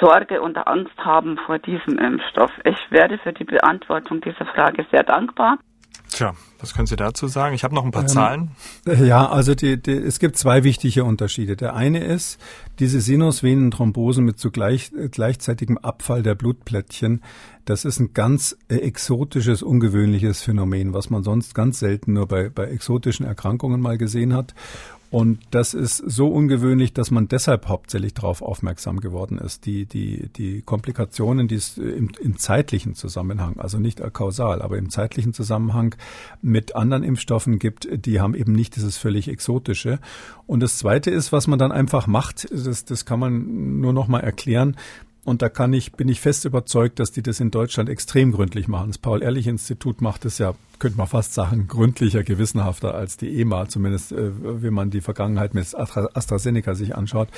Sorge 0.00 0.40
und 0.40 0.56
Angst 0.56 0.96
haben 0.98 1.38
vor 1.46 1.58
diesem 1.58 1.98
Impfstoff. 1.98 2.50
Ich 2.64 2.78
wäre 2.90 3.18
für 3.18 3.32
die 3.32 3.44
Beantwortung 3.44 4.20
dieser 4.20 4.46
Frage 4.46 4.86
sehr 4.90 5.02
dankbar. 5.02 5.58
Tja, 6.10 6.32
was 6.58 6.74
können 6.74 6.86
Sie 6.86 6.96
dazu 6.96 7.26
sagen? 7.26 7.54
Ich 7.54 7.64
habe 7.64 7.74
noch 7.74 7.84
ein 7.84 7.90
paar 7.90 8.02
ähm, 8.02 8.08
Zahlen. 8.08 8.50
Ja, 8.86 9.28
also 9.28 9.54
die, 9.54 9.80
die, 9.80 9.92
es 9.92 10.18
gibt 10.18 10.36
zwei 10.36 10.64
wichtige 10.64 11.04
Unterschiede. 11.04 11.54
Der 11.54 11.74
eine 11.74 12.02
ist, 12.02 12.40
diese 12.78 13.00
Sinusvenenthrombosen 13.00 14.24
mit 14.24 14.38
zugleich 14.38 14.90
gleichzeitigem 15.10 15.76
Abfall 15.78 16.22
der 16.22 16.34
Blutplättchen, 16.34 17.22
das 17.66 17.84
ist 17.84 18.00
ein 18.00 18.14
ganz 18.14 18.56
äh, 18.68 18.76
exotisches, 18.76 19.62
ungewöhnliches 19.62 20.42
Phänomen, 20.42 20.94
was 20.94 21.10
man 21.10 21.22
sonst 21.22 21.54
ganz 21.54 21.78
selten 21.78 22.14
nur 22.14 22.26
bei, 22.26 22.48
bei 22.48 22.64
exotischen 22.64 23.26
Erkrankungen 23.26 23.80
mal 23.80 23.98
gesehen 23.98 24.34
hat. 24.34 24.54
Und 25.10 25.40
das 25.52 25.72
ist 25.72 25.96
so 25.96 26.28
ungewöhnlich, 26.28 26.92
dass 26.92 27.10
man 27.10 27.28
deshalb 27.28 27.66
hauptsächlich 27.66 28.12
darauf 28.12 28.42
aufmerksam 28.42 29.00
geworden 29.00 29.38
ist. 29.38 29.64
Die, 29.64 29.86
die, 29.86 30.28
die 30.28 30.60
Komplikationen, 30.60 31.48
die 31.48 31.54
es 31.54 31.78
im, 31.78 32.10
im 32.20 32.36
zeitlichen 32.36 32.94
Zusammenhang, 32.94 33.58
also 33.58 33.78
nicht 33.78 34.02
kausal, 34.12 34.60
aber 34.60 34.76
im 34.76 34.90
zeitlichen 34.90 35.32
Zusammenhang 35.32 35.94
mit 36.42 36.76
anderen 36.76 37.04
Impfstoffen 37.04 37.58
gibt, 37.58 37.88
die 37.90 38.20
haben 38.20 38.34
eben 38.34 38.52
nicht 38.52 38.76
dieses 38.76 38.98
völlig 38.98 39.28
Exotische. 39.28 39.98
Und 40.46 40.60
das 40.60 40.76
Zweite 40.76 41.10
ist, 41.10 41.32
was 41.32 41.46
man 41.46 41.58
dann 41.58 41.72
einfach 41.72 42.06
macht, 42.06 42.46
das, 42.50 42.84
das 42.84 43.06
kann 43.06 43.18
man 43.18 43.80
nur 43.80 43.94
noch 43.94 44.08
mal 44.08 44.20
erklären. 44.20 44.76
Und 45.28 45.42
da 45.42 45.50
kann 45.50 45.74
ich, 45.74 45.92
bin 45.92 46.08
ich 46.08 46.22
fest 46.22 46.46
überzeugt, 46.46 46.98
dass 46.98 47.12
die 47.12 47.22
das 47.22 47.38
in 47.38 47.50
Deutschland 47.50 47.90
extrem 47.90 48.32
gründlich 48.32 48.66
machen. 48.66 48.88
Das 48.88 48.96
Paul-Ehrlich-Institut 48.96 50.00
macht 50.00 50.24
es 50.24 50.38
ja 50.38 50.54
könnte 50.78 50.98
man 50.98 51.06
fast 51.06 51.34
sagen, 51.34 51.66
gründlicher, 51.68 52.22
gewissenhafter 52.22 52.94
als 52.94 53.16
die 53.16 53.40
EMA, 53.40 53.68
zumindest 53.68 54.12
äh, 54.12 54.30
wenn 54.62 54.74
man 54.74 54.90
die 54.90 55.00
Vergangenheit 55.00 55.54
mit 55.54 55.66
AstraZeneca 55.74 56.74
sich 56.74 56.94
anschaut. 56.94 57.28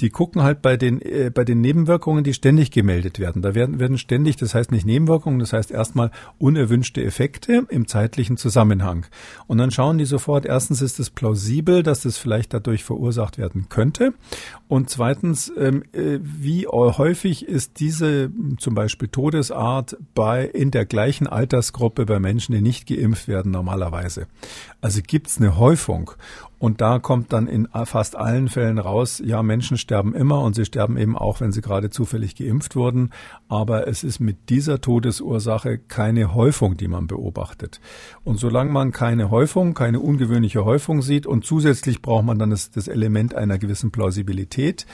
Die 0.00 0.10
gucken 0.10 0.42
halt 0.42 0.62
bei 0.62 0.76
den, 0.76 1.02
äh, 1.02 1.30
bei 1.34 1.44
den 1.44 1.60
Nebenwirkungen, 1.60 2.22
die 2.22 2.34
ständig 2.34 2.70
gemeldet 2.70 3.18
werden. 3.18 3.42
Da 3.42 3.54
werden, 3.54 3.80
werden 3.80 3.98
ständig, 3.98 4.36
das 4.36 4.54
heißt 4.54 4.70
nicht 4.70 4.86
Nebenwirkungen, 4.86 5.40
das 5.40 5.52
heißt 5.52 5.70
erstmal 5.70 6.10
unerwünschte 6.38 7.02
Effekte 7.02 7.66
im 7.68 7.88
zeitlichen 7.88 8.36
Zusammenhang. 8.36 9.06
Und 9.46 9.58
dann 9.58 9.70
schauen 9.70 9.98
die 9.98 10.04
sofort, 10.04 10.46
erstens 10.46 10.82
ist 10.82 11.00
es 11.00 11.10
plausibel, 11.10 11.82
dass 11.82 12.02
das 12.02 12.16
vielleicht 12.16 12.54
dadurch 12.54 12.84
verursacht 12.84 13.38
werden 13.38 13.66
könnte. 13.68 14.14
Und 14.68 14.90
zweitens, 14.90 15.52
ähm, 15.58 15.82
äh, 15.92 16.18
wie 16.22 16.66
häufig 16.68 17.17
ist 17.24 17.80
diese 17.80 18.30
zum 18.58 18.74
Beispiel 18.74 19.08
Todesart 19.08 19.96
bei, 20.14 20.44
in 20.44 20.70
der 20.70 20.86
gleichen 20.86 21.26
Altersgruppe 21.26 22.06
bei 22.06 22.18
Menschen, 22.20 22.54
die 22.54 22.60
nicht 22.60 22.86
geimpft 22.86 23.28
werden 23.28 23.52
normalerweise. 23.52 24.26
Also 24.80 25.00
gibt's 25.06 25.38
eine 25.38 25.56
Häufung. 25.56 26.12
Und 26.58 26.80
da 26.80 26.98
kommt 26.98 27.32
dann 27.32 27.46
in 27.46 27.68
fast 27.84 28.16
allen 28.16 28.48
Fällen 28.48 28.78
raus, 28.78 29.22
ja, 29.24 29.42
Menschen 29.44 29.78
sterben 29.78 30.14
immer 30.14 30.42
und 30.42 30.54
sie 30.54 30.64
sterben 30.64 30.96
eben 30.96 31.16
auch, 31.16 31.40
wenn 31.40 31.52
sie 31.52 31.60
gerade 31.60 31.88
zufällig 31.88 32.34
geimpft 32.34 32.74
wurden. 32.74 33.10
Aber 33.48 33.86
es 33.86 34.02
ist 34.02 34.18
mit 34.18 34.48
dieser 34.48 34.80
Todesursache 34.80 35.78
keine 35.78 36.34
Häufung, 36.34 36.76
die 36.76 36.88
man 36.88 37.06
beobachtet. 37.06 37.80
Und 38.24 38.40
solange 38.40 38.72
man 38.72 38.90
keine 38.90 39.30
Häufung, 39.30 39.74
keine 39.74 40.00
ungewöhnliche 40.00 40.64
Häufung 40.64 41.00
sieht 41.00 41.26
und 41.26 41.44
zusätzlich 41.44 42.02
braucht 42.02 42.24
man 42.24 42.38
dann 42.38 42.50
das, 42.50 42.70
das 42.72 42.88
Element 42.88 43.34
einer 43.34 43.58
gewissen 43.58 43.92
Plausibilität, 43.92 44.84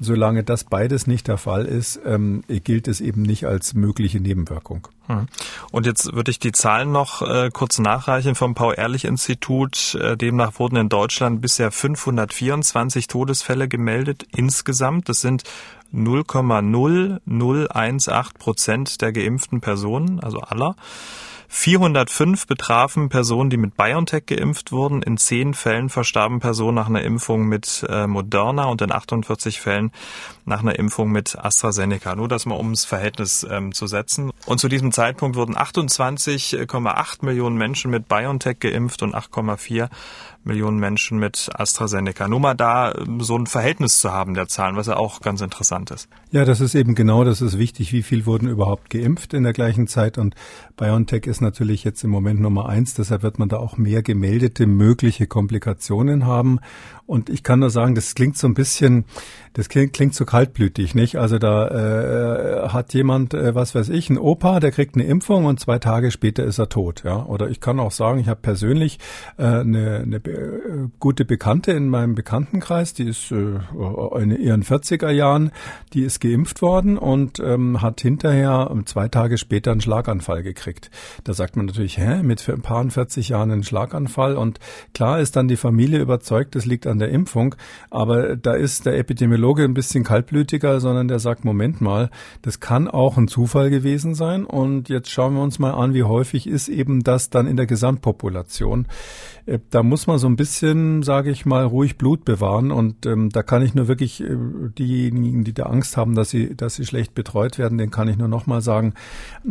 Solange 0.00 0.44
das 0.44 0.64
beides 0.64 1.08
nicht 1.08 1.26
der 1.26 1.38
Fall 1.38 1.64
ist, 1.64 1.98
ähm, 2.04 2.44
gilt 2.48 2.86
es 2.86 3.00
eben 3.00 3.22
nicht 3.22 3.46
als 3.46 3.74
mögliche 3.74 4.20
Nebenwirkung. 4.20 4.86
Hm. 5.06 5.26
Und 5.72 5.86
jetzt 5.86 6.14
würde 6.14 6.30
ich 6.30 6.38
die 6.38 6.52
Zahlen 6.52 6.92
noch 6.92 7.20
äh, 7.22 7.50
kurz 7.52 7.80
nachreichen 7.80 8.36
vom 8.36 8.54
Paul-Ehrlich-Institut. 8.54 9.96
Äh, 9.96 10.16
demnach 10.16 10.60
wurden 10.60 10.76
in 10.76 10.88
Deutschland 10.88 11.40
bisher 11.40 11.72
524 11.72 13.08
Todesfälle 13.08 13.66
gemeldet 13.66 14.24
insgesamt. 14.36 15.08
Das 15.08 15.20
sind 15.20 15.42
0,0018 15.92 18.38
Prozent 18.38 19.00
der 19.00 19.12
geimpften 19.12 19.60
Personen, 19.60 20.20
also 20.20 20.38
aller. 20.40 20.76
405 21.50 22.46
betrafen 22.46 23.08
Personen, 23.08 23.48
die 23.48 23.56
mit 23.56 23.76
BioNTech 23.76 24.26
geimpft 24.26 24.70
wurden. 24.70 25.02
In 25.02 25.16
zehn 25.16 25.54
Fällen 25.54 25.88
verstarben 25.88 26.40
Personen 26.40 26.74
nach 26.74 26.88
einer 26.88 27.02
Impfung 27.02 27.46
mit 27.46 27.86
äh, 27.88 28.06
Moderna 28.06 28.66
und 28.66 28.82
in 28.82 28.92
48 28.92 29.58
Fällen 29.58 29.90
nach 30.44 30.60
einer 30.60 30.78
Impfung 30.78 31.10
mit 31.10 31.38
AstraZeneca. 31.38 32.14
Nur 32.16 32.28
das 32.28 32.44
mal 32.44 32.56
ums 32.56 32.84
Verhältnis 32.84 33.46
ähm, 33.50 33.72
zu 33.72 33.86
setzen. 33.86 34.30
Und 34.44 34.60
zu 34.60 34.68
diesem 34.68 34.92
Zeitpunkt 34.92 35.36
wurden 35.36 35.56
28,8 35.56 37.24
Millionen 37.24 37.56
Menschen 37.56 37.90
mit 37.90 38.08
BioNTech 38.08 38.60
geimpft 38.60 39.02
und 39.02 39.14
8,4 39.14 39.88
Millionen 40.44 40.78
Menschen 40.78 41.18
mit 41.18 41.50
AstraZeneca. 41.54 42.28
Nur 42.28 42.40
mal 42.40 42.54
da 42.54 42.94
ähm, 42.94 43.20
so 43.20 43.36
ein 43.36 43.46
Verhältnis 43.46 44.00
zu 44.00 44.12
haben 44.12 44.34
der 44.34 44.48
Zahlen, 44.48 44.76
was 44.76 44.86
ja 44.86 44.96
auch 44.96 45.20
ganz 45.20 45.40
interessant 45.40 45.90
ist. 45.90 46.08
Ja, 46.30 46.44
das 46.44 46.60
ist 46.60 46.74
eben 46.74 46.94
genau, 46.94 47.24
das 47.24 47.42
ist 47.42 47.58
wichtig. 47.58 47.92
Wie 47.92 48.02
viel 48.02 48.26
wurden 48.26 48.48
überhaupt 48.48 48.90
geimpft 48.90 49.34
in 49.34 49.42
der 49.42 49.52
gleichen 49.52 49.86
Zeit? 49.86 50.18
Und 50.18 50.34
BioNTech 50.76 51.26
ist 51.26 51.40
natürlich 51.40 51.84
jetzt 51.84 52.02
im 52.04 52.10
Moment 52.10 52.40
Nummer 52.40 52.68
eins. 52.68 52.94
Deshalb 52.94 53.22
wird 53.22 53.38
man 53.38 53.48
da 53.48 53.58
auch 53.58 53.76
mehr 53.76 54.02
gemeldete 54.02 54.66
mögliche 54.66 55.26
Komplikationen 55.26 56.26
haben. 56.26 56.60
Und 57.08 57.30
ich 57.30 57.42
kann 57.42 57.60
nur 57.60 57.70
sagen, 57.70 57.94
das 57.94 58.14
klingt 58.14 58.36
so 58.36 58.46
ein 58.46 58.52
bisschen, 58.52 59.06
das 59.54 59.70
klingt, 59.70 59.94
klingt 59.94 60.14
so 60.14 60.26
kaltblütig, 60.26 60.94
nicht? 60.94 61.16
Also 61.16 61.38
da 61.38 62.66
äh, 62.66 62.68
hat 62.68 62.92
jemand, 62.92 63.32
äh, 63.32 63.54
was 63.54 63.74
weiß 63.74 63.88
ich, 63.88 64.10
ein 64.10 64.18
Opa, 64.18 64.60
der 64.60 64.72
kriegt 64.72 64.94
eine 64.94 65.04
Impfung 65.04 65.46
und 65.46 65.58
zwei 65.58 65.78
Tage 65.78 66.10
später 66.10 66.44
ist 66.44 66.58
er 66.58 66.68
tot, 66.68 67.04
ja. 67.04 67.24
Oder 67.24 67.48
ich 67.48 67.60
kann 67.60 67.80
auch 67.80 67.92
sagen, 67.92 68.18
ich 68.18 68.28
habe 68.28 68.40
persönlich 68.42 68.98
äh, 69.38 69.44
eine, 69.44 70.00
eine 70.00 70.16
äh, 70.16 70.88
gute 71.00 71.24
Bekannte 71.24 71.72
in 71.72 71.88
meinem 71.88 72.14
Bekanntenkreis, 72.14 72.92
die 72.92 73.04
ist 73.04 73.32
äh, 73.32 73.58
in 74.20 74.30
ihren 74.30 74.62
40er 74.62 75.10
Jahren, 75.10 75.50
die 75.94 76.02
ist 76.02 76.20
geimpft 76.20 76.60
worden 76.60 76.98
und 76.98 77.40
ähm, 77.40 77.80
hat 77.80 78.02
hinterher 78.02 78.70
zwei 78.84 79.08
Tage 79.08 79.38
später 79.38 79.72
einen 79.72 79.80
Schlaganfall 79.80 80.42
gekriegt. 80.42 80.90
Da 81.24 81.32
sagt 81.32 81.56
man 81.56 81.64
natürlich, 81.64 81.96
hä, 81.96 82.22
mit 82.22 82.46
ein 82.50 82.60
paar 82.60 82.84
40 82.88 83.30
Jahren 83.30 83.50
einen 83.50 83.64
Schlaganfall 83.64 84.36
und 84.36 84.60
klar 84.92 85.20
ist 85.20 85.36
dann 85.36 85.48
die 85.48 85.56
Familie 85.56 86.00
überzeugt, 86.00 86.54
das 86.54 86.66
liegt 86.66 86.86
an 86.86 86.97
der 86.98 87.10
Impfung, 87.10 87.54
aber 87.90 88.36
da 88.36 88.54
ist 88.54 88.86
der 88.86 88.98
Epidemiologe 88.98 89.64
ein 89.64 89.74
bisschen 89.74 90.04
kaltblütiger, 90.04 90.80
sondern 90.80 91.08
der 91.08 91.18
sagt, 91.18 91.44
Moment 91.44 91.80
mal, 91.80 92.10
das 92.42 92.60
kann 92.60 92.88
auch 92.88 93.16
ein 93.16 93.28
Zufall 93.28 93.70
gewesen 93.70 94.14
sein 94.14 94.44
und 94.44 94.88
jetzt 94.88 95.10
schauen 95.10 95.34
wir 95.34 95.42
uns 95.42 95.58
mal 95.58 95.72
an, 95.72 95.94
wie 95.94 96.04
häufig 96.04 96.46
ist 96.46 96.68
eben 96.68 97.02
das 97.02 97.30
dann 97.30 97.46
in 97.46 97.56
der 97.56 97.66
Gesamtpopulation. 97.66 98.86
Äh, 99.48 99.58
da 99.70 99.82
muss 99.82 100.06
man 100.06 100.18
so 100.18 100.26
ein 100.26 100.36
bisschen, 100.36 101.02
sage 101.02 101.30
ich 101.30 101.46
mal, 101.46 101.64
ruhig 101.64 101.96
Blut 101.96 102.24
bewahren 102.24 102.70
und 102.70 103.06
ähm, 103.06 103.30
da 103.30 103.42
kann 103.42 103.62
ich 103.62 103.74
nur 103.74 103.88
wirklich 103.88 104.22
äh, 104.22 104.36
diejenigen, 104.78 105.44
die 105.44 105.54
da 105.54 105.64
Angst 105.64 105.96
haben, 105.96 106.14
dass 106.14 106.30
sie, 106.30 106.54
dass 106.54 106.74
sie 106.74 106.84
schlecht 106.84 107.14
betreut 107.14 107.58
werden, 107.58 107.78
den 107.78 107.90
kann 107.90 108.08
ich 108.08 108.18
nur 108.18 108.28
nochmal 108.28 108.60
sagen. 108.60 108.94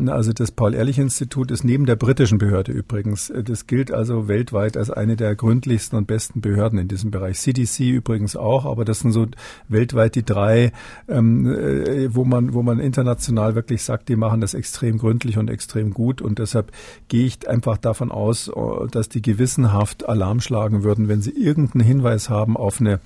Also 0.08 0.34
das 0.34 0.52
Paul-Ehrlich-Institut 0.52 1.52
ist 1.52 1.64
neben 1.64 1.86
der 1.86 1.96
britischen 1.96 2.38
Behörde 2.38 2.72
übrigens. 2.72 3.30
Äh, 3.30 3.44
das 3.44 3.68
gilt 3.68 3.92
also 3.92 4.28
weltweit 4.28 4.78
als 4.78 4.92
eine 4.92 5.16
der 5.16 5.36
gründlichsten 5.36 5.98
und 5.98 6.08
besten 6.08 6.42
Behörden 6.42 6.80
in 6.80 6.88
diesem 6.88 7.12
Bereich. 7.12 7.37
CDC 7.38 7.90
übrigens 7.90 8.36
auch, 8.36 8.66
aber 8.66 8.86
das 8.86 9.00
sind 9.00 9.12
so 9.12 9.28
weltweit 9.68 10.16
die 10.16 10.24
drei, 10.24 10.72
ähm, 11.08 11.46
äh, 11.46 12.14
wo 12.14 12.26
man, 12.26 12.54
wo 12.54 12.64
man 12.64 12.80
international 12.80 13.56
wirklich 13.56 13.84
sagt, 13.84 14.10
die 14.10 14.16
machen 14.16 14.42
das 14.42 14.54
extrem 14.54 14.98
gründlich 14.98 15.38
und 15.38 15.50
extrem 15.50 15.94
gut. 15.94 16.22
Und 16.22 16.40
deshalb 16.40 16.72
gehe 17.08 17.26
ich 17.26 17.48
einfach 17.48 17.78
davon 17.78 18.12
aus, 18.12 18.52
dass 18.92 19.10
die 19.10 19.22
gewissenhaft 19.22 20.08
Alarm 20.08 20.42
schlagen 20.42 20.84
würden, 20.84 21.08
wenn 21.08 21.22
sie 21.22 21.32
irgendeinen 21.32 21.86
Hinweis 21.86 22.30
haben 22.30 22.58
auf 22.58 22.80
eine 22.80 23.00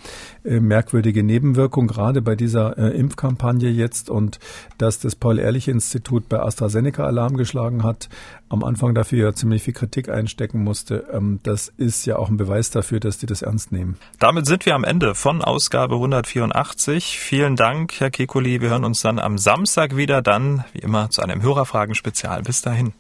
äh, 0.44 0.60
merkwürdige 0.60 1.24
Nebenwirkung, 1.24 1.88
gerade 1.88 2.22
bei 2.22 2.36
dieser 2.36 2.78
äh, 2.78 2.98
Impfkampagne 2.98 3.70
jetzt. 3.70 4.10
Und 4.10 4.40
dass 4.78 5.00
das 5.00 5.16
Paul-Ehrlich-Institut 5.16 6.30
bei 6.30 6.40
AstraZeneca 6.40 7.06
Alarm 7.06 7.38
geschlagen 7.38 7.84
hat, 7.84 8.10
am 8.52 8.64
Anfang 8.64 8.94
dafür 8.94 9.28
ja 9.28 9.34
ziemlich 9.34 9.64
viel 9.64 9.74
Kritik 9.74 10.10
einstecken 10.10 10.64
musste, 10.64 11.08
ähm, 11.12 11.40
das 11.44 11.70
ist 11.78 12.06
ja 12.06 12.18
auch 12.18 12.30
ein 12.30 12.38
Beweis 12.38 12.70
dafür, 12.70 13.00
dass 13.00 13.18
die 13.18 13.26
das 13.26 13.42
ernst 13.42 13.72
nehmen. 13.72 13.98
Damit 14.20 14.46
sind 14.46 14.66
wir 14.66 14.76
am 14.76 14.84
Ende 14.84 15.16
von 15.16 15.42
Ausgabe 15.42 15.96
184. 15.96 17.20
Vielen 17.20 17.56
Dank, 17.56 18.00
Herr 18.00 18.12
Kekuli. 18.12 18.62
Wir 18.62 18.70
hören 18.70 18.86
uns 18.86 19.02
dann 19.02 19.20
am 19.20 19.38
Samstag 19.38 19.96
wieder, 19.96 20.22
dann 20.22 20.66
wie 20.74 20.80
immer 20.80 21.10
zu 21.10 21.22
einem 21.22 21.42
Hörerfragen-Spezial. 21.42 22.44
Bis 22.44 22.62
dahin. 22.62 22.94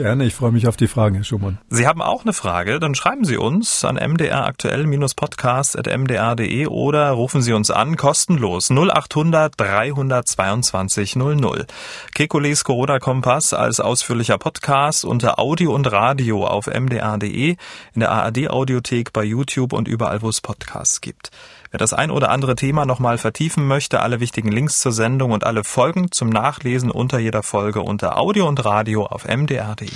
Gerne, 0.00 0.24
ich 0.24 0.34
freue 0.34 0.50
mich 0.50 0.66
auf 0.66 0.78
die 0.78 0.88
Fragen, 0.88 1.16
Herr 1.16 1.24
Schumann. 1.24 1.58
Sie 1.68 1.86
haben 1.86 2.00
auch 2.00 2.22
eine 2.22 2.32
Frage, 2.32 2.80
dann 2.80 2.94
schreiben 2.94 3.26
Sie 3.26 3.36
uns 3.36 3.84
an 3.84 3.96
mdraktuell-podcast.mdr.de 3.96 6.68
oder 6.68 7.10
rufen 7.10 7.42
Sie 7.42 7.52
uns 7.52 7.70
an, 7.70 7.98
kostenlos 7.98 8.70
0800 8.70 9.60
322 9.60 11.16
00. 11.16 11.66
Kekules 12.14 12.64
Corona-Kompass 12.64 13.52
als 13.52 13.78
ausführlicher 13.78 14.38
Podcast 14.38 15.04
unter 15.04 15.38
Audio 15.38 15.74
und 15.74 15.92
Radio 15.92 16.46
auf 16.46 16.66
mdr.de, 16.66 17.56
in 17.92 18.00
der 18.00 18.10
ARD-Audiothek, 18.10 19.12
bei 19.12 19.24
YouTube 19.24 19.74
und 19.74 19.86
überall, 19.86 20.22
wo 20.22 20.30
es 20.30 20.40
Podcasts 20.40 21.02
gibt. 21.02 21.30
Wer 21.70 21.78
das 21.78 21.92
ein 21.92 22.10
oder 22.10 22.30
andere 22.30 22.56
Thema 22.56 22.84
nochmal 22.84 23.16
vertiefen 23.16 23.64
möchte, 23.68 24.00
alle 24.00 24.18
wichtigen 24.18 24.50
Links 24.50 24.80
zur 24.80 24.90
Sendung 24.90 25.30
und 25.30 25.44
alle 25.44 25.62
Folgen 25.62 26.10
zum 26.10 26.28
Nachlesen 26.28 26.90
unter 26.90 27.20
jeder 27.20 27.44
Folge 27.44 27.82
unter 27.82 28.18
Audio 28.18 28.48
und 28.48 28.64
Radio 28.64 29.06
auf 29.06 29.24
mdr.de. 29.24 29.88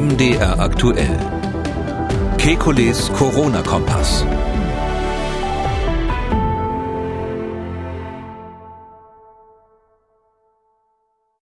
MDR 0.00 0.58
aktuell. 0.58 1.18
Kekules 2.38 3.12
Corona-Kompass. 3.12 4.24